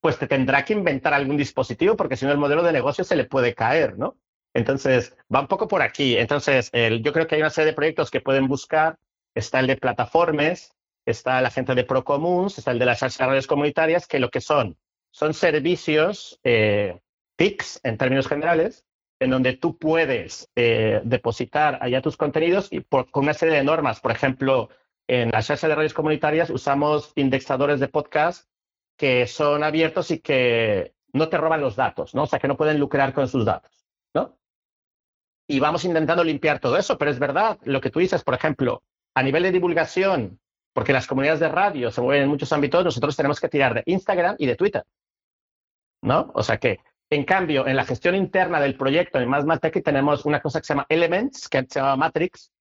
pues 0.00 0.18
te 0.18 0.26
tendrá 0.26 0.64
que 0.64 0.72
inventar 0.72 1.14
algún 1.14 1.36
dispositivo, 1.36 1.96
porque 1.96 2.16
si 2.16 2.26
no 2.26 2.32
el 2.32 2.38
modelo 2.38 2.64
de 2.64 2.72
negocio 2.72 3.04
se 3.04 3.14
le 3.14 3.24
puede 3.24 3.54
caer, 3.54 3.96
¿no? 3.96 4.16
Entonces, 4.54 5.16
va 5.32 5.40
un 5.40 5.48
poco 5.48 5.68
por 5.68 5.82
aquí. 5.82 6.16
Entonces, 6.16 6.70
yo 6.72 7.12
creo 7.12 7.26
que 7.26 7.36
hay 7.36 7.40
una 7.40 7.50
serie 7.50 7.70
de 7.70 7.76
proyectos 7.76 8.10
que 8.10 8.20
pueden 8.20 8.48
buscar. 8.48 8.98
Está 9.34 9.60
el 9.60 9.68
de 9.68 9.76
plataformas, 9.76 10.74
está 11.06 11.40
la 11.40 11.50
gente 11.50 11.74
de 11.74 11.84
Procomuns, 11.84 12.58
está 12.58 12.72
el 12.72 12.78
de 12.78 12.86
las 12.86 13.18
redes 13.18 13.46
comunitarias, 13.46 14.06
que 14.06 14.18
lo 14.18 14.30
que 14.30 14.40
son 14.40 14.76
son 15.10 15.34
servicios 15.34 16.40
eh, 16.44 17.00
en 17.82 17.96
términos 17.96 18.28
generales, 18.28 18.84
en 19.18 19.30
donde 19.30 19.54
tú 19.54 19.78
puedes 19.78 20.50
eh, 20.56 21.00
depositar 21.04 21.78
allá 21.80 22.02
tus 22.02 22.16
contenidos 22.16 22.68
y 22.70 22.80
por, 22.80 23.10
con 23.10 23.24
una 23.24 23.34
serie 23.34 23.56
de 23.56 23.64
normas. 23.64 24.00
Por 24.00 24.12
ejemplo, 24.12 24.68
en 25.08 25.30
las 25.30 25.48
redes 25.48 25.62
de 25.62 25.74
redes 25.74 25.94
comunitarias 25.94 26.50
usamos 26.50 27.12
indexadores 27.16 27.80
de 27.80 27.88
podcast 27.88 28.48
que 28.96 29.26
son 29.26 29.64
abiertos 29.64 30.10
y 30.10 30.18
que 30.18 30.94
no 31.12 31.28
te 31.28 31.38
roban 31.38 31.62
los 31.62 31.76
datos, 31.76 32.14
¿no? 32.14 32.24
O 32.24 32.26
sea, 32.26 32.38
que 32.38 32.48
no 32.48 32.56
pueden 32.56 32.78
lucrar 32.78 33.14
con 33.14 33.26
sus 33.26 33.44
datos, 33.44 33.86
¿no? 34.14 34.38
Y 35.50 35.58
vamos 35.58 35.84
intentando 35.84 36.22
limpiar 36.22 36.60
todo 36.60 36.76
eso, 36.76 36.96
pero 36.96 37.10
es 37.10 37.18
verdad 37.18 37.58
lo 37.64 37.80
que 37.80 37.90
tú 37.90 37.98
dices, 37.98 38.22
por 38.22 38.34
ejemplo, 38.34 38.82
a 39.14 39.22
nivel 39.22 39.42
de 39.42 39.52
divulgación 39.52 40.38
porque 40.72 40.92
las 40.92 41.06
comunidades 41.06 41.40
de 41.40 41.48
radio 41.48 41.90
se 41.90 42.00
mueven 42.00 42.24
en 42.24 42.28
muchos 42.28 42.52
ámbitos, 42.52 42.84
nosotros 42.84 43.16
tenemos 43.16 43.40
que 43.40 43.48
tirar 43.48 43.74
de 43.74 43.82
Instagram 43.86 44.36
y 44.38 44.46
de 44.46 44.56
Twitter. 44.56 44.84
¿No? 46.02 46.30
O 46.34 46.42
sea 46.42 46.58
que, 46.58 46.80
en 47.10 47.24
cambio, 47.24 47.66
en 47.66 47.76
la 47.76 47.84
gestión 47.84 48.14
interna 48.14 48.60
del 48.60 48.76
proyecto 48.76 49.18
en 49.18 49.28
Más 49.28 49.44
Tech 49.60 49.82
tenemos 49.82 50.24
una 50.24 50.40
cosa 50.40 50.60
que 50.60 50.66
se 50.66 50.74
llama 50.74 50.86
Elements, 50.88 51.48
que 51.48 51.66
se 51.68 51.80
llama 51.80 51.96
Matrix, 51.96 52.52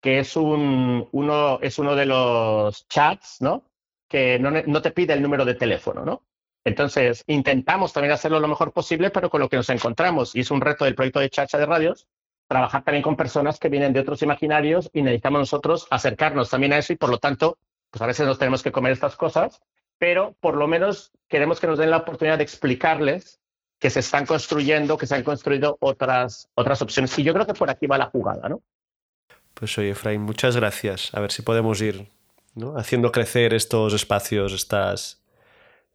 que 0.00 0.20
es, 0.20 0.36
un, 0.36 1.08
uno, 1.10 1.58
es 1.60 1.78
uno 1.78 1.96
de 1.96 2.06
los 2.06 2.86
chats, 2.88 3.40
¿no? 3.40 3.64
Que 4.08 4.38
no, 4.38 4.50
no 4.50 4.82
te 4.82 4.92
pide 4.92 5.14
el 5.14 5.22
número 5.22 5.44
de 5.44 5.54
teléfono, 5.54 6.04
¿no? 6.04 6.22
Entonces, 6.64 7.24
intentamos 7.26 7.92
también 7.92 8.12
hacerlo 8.12 8.38
lo 8.38 8.48
mejor 8.48 8.72
posible, 8.72 9.10
pero 9.10 9.30
con 9.30 9.40
lo 9.40 9.48
que 9.48 9.56
nos 9.56 9.70
encontramos, 9.70 10.36
y 10.36 10.40
es 10.40 10.50
un 10.50 10.60
reto 10.60 10.84
del 10.84 10.94
proyecto 10.94 11.20
de 11.20 11.30
Chacha 11.30 11.58
de 11.58 11.66
Radios, 11.66 12.06
trabajar 12.48 12.82
también 12.82 13.02
con 13.02 13.16
personas 13.16 13.58
que 13.58 13.68
vienen 13.68 13.92
de 13.92 14.00
otros 14.00 14.22
imaginarios 14.22 14.90
y 14.92 15.02
necesitamos 15.02 15.40
nosotros 15.40 15.86
acercarnos 15.90 16.50
también 16.50 16.72
a 16.72 16.78
eso 16.78 16.92
y 16.92 16.96
por 16.96 17.10
lo 17.10 17.18
tanto, 17.18 17.58
pues 17.90 18.02
a 18.02 18.06
veces 18.06 18.26
nos 18.26 18.38
tenemos 18.38 18.62
que 18.62 18.72
comer 18.72 18.92
estas 18.92 19.16
cosas, 19.16 19.60
pero 19.98 20.34
por 20.40 20.56
lo 20.56 20.66
menos 20.66 21.12
queremos 21.28 21.60
que 21.60 21.66
nos 21.66 21.78
den 21.78 21.90
la 21.90 21.98
oportunidad 21.98 22.38
de 22.38 22.44
explicarles 22.44 23.40
que 23.78 23.90
se 23.90 24.00
están 24.00 24.26
construyendo, 24.26 24.96
que 24.96 25.06
se 25.06 25.14
han 25.14 25.22
construido 25.22 25.76
otras, 25.80 26.48
otras 26.54 26.82
opciones. 26.82 27.16
Y 27.18 27.22
yo 27.22 27.32
creo 27.32 27.46
que 27.46 27.54
por 27.54 27.70
aquí 27.70 27.86
va 27.86 27.98
la 27.98 28.06
jugada, 28.06 28.48
¿no? 28.48 28.62
Pues 29.54 29.76
oye, 29.78 29.90
Efraín, 29.90 30.22
muchas 30.22 30.56
gracias. 30.56 31.14
A 31.14 31.20
ver 31.20 31.30
si 31.30 31.42
podemos 31.42 31.80
ir 31.80 32.08
haciendo 32.76 33.12
crecer 33.12 33.54
estos 33.54 33.92
espacios, 33.92 34.52
estas, 34.52 35.22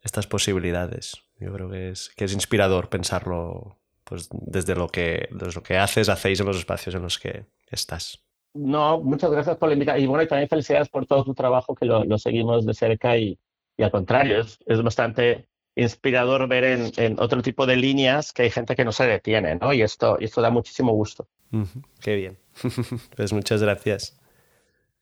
estas 0.02 0.28
posibilidades. 0.28 1.24
Yo 1.40 1.52
creo 1.54 1.70
que 1.70 1.90
es, 1.90 2.10
que 2.16 2.26
es 2.26 2.34
inspirador 2.34 2.90
pensarlo 2.90 3.80
pues 4.14 4.30
desde 4.32 4.76
lo 4.76 4.88
que, 4.90 5.28
desde 5.32 5.56
lo 5.56 5.64
que 5.64 5.76
haces, 5.76 6.08
hacéis 6.08 6.40
en 6.40 6.46
los 6.46 6.58
espacios 6.58 6.94
en 6.94 7.02
los 7.02 7.18
que 7.18 7.48
estás. 7.72 8.24
No, 8.54 9.02
muchas 9.02 9.32
gracias 9.32 9.58
por 9.58 9.70
la 9.70 9.74
invitación. 9.74 10.04
Y 10.04 10.06
bueno, 10.06 10.22
y 10.22 10.28
también 10.28 10.48
felicidades 10.48 10.88
por 10.88 11.08
todo 11.08 11.24
tu 11.24 11.34
trabajo, 11.34 11.74
que 11.74 11.88
lo, 11.88 12.18
seguimos 12.20 12.64
de 12.64 12.76
cerca 12.76 13.18
y, 13.18 13.40
y 13.76 13.82
al 13.82 13.90
contrario, 13.90 14.42
es, 14.42 14.60
es, 14.68 14.84
bastante 14.84 15.48
inspirador 15.76 16.48
ver 16.48 16.64
en, 16.64 16.92
en, 16.98 17.20
otro 17.20 17.42
tipo 17.42 17.66
de 17.66 17.76
líneas 17.76 18.34
que 18.34 18.44
hay 18.44 18.52
gente 18.52 18.76
que 18.76 18.86
no 18.86 18.92
se 18.92 19.08
detiene, 19.08 19.56
¿no? 19.56 19.74
Y 19.74 19.82
esto, 19.82 20.18
y 20.20 20.26
esto 20.26 20.44
da 20.44 20.52
muchísimo 20.52 20.92
gusto. 20.92 21.28
Qué 22.00 22.16
bien. 22.16 22.38
pues 23.16 23.34
muchas 23.34 23.64
gracias. 23.64 24.16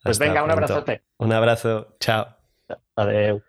Pues 0.06 0.20
venga, 0.20 0.42
un 0.42 0.52
abrazote. 0.52 1.02
Un 1.18 1.34
abrazo. 1.34 1.98
Chao. 2.00 2.28
Adiós. 2.96 3.42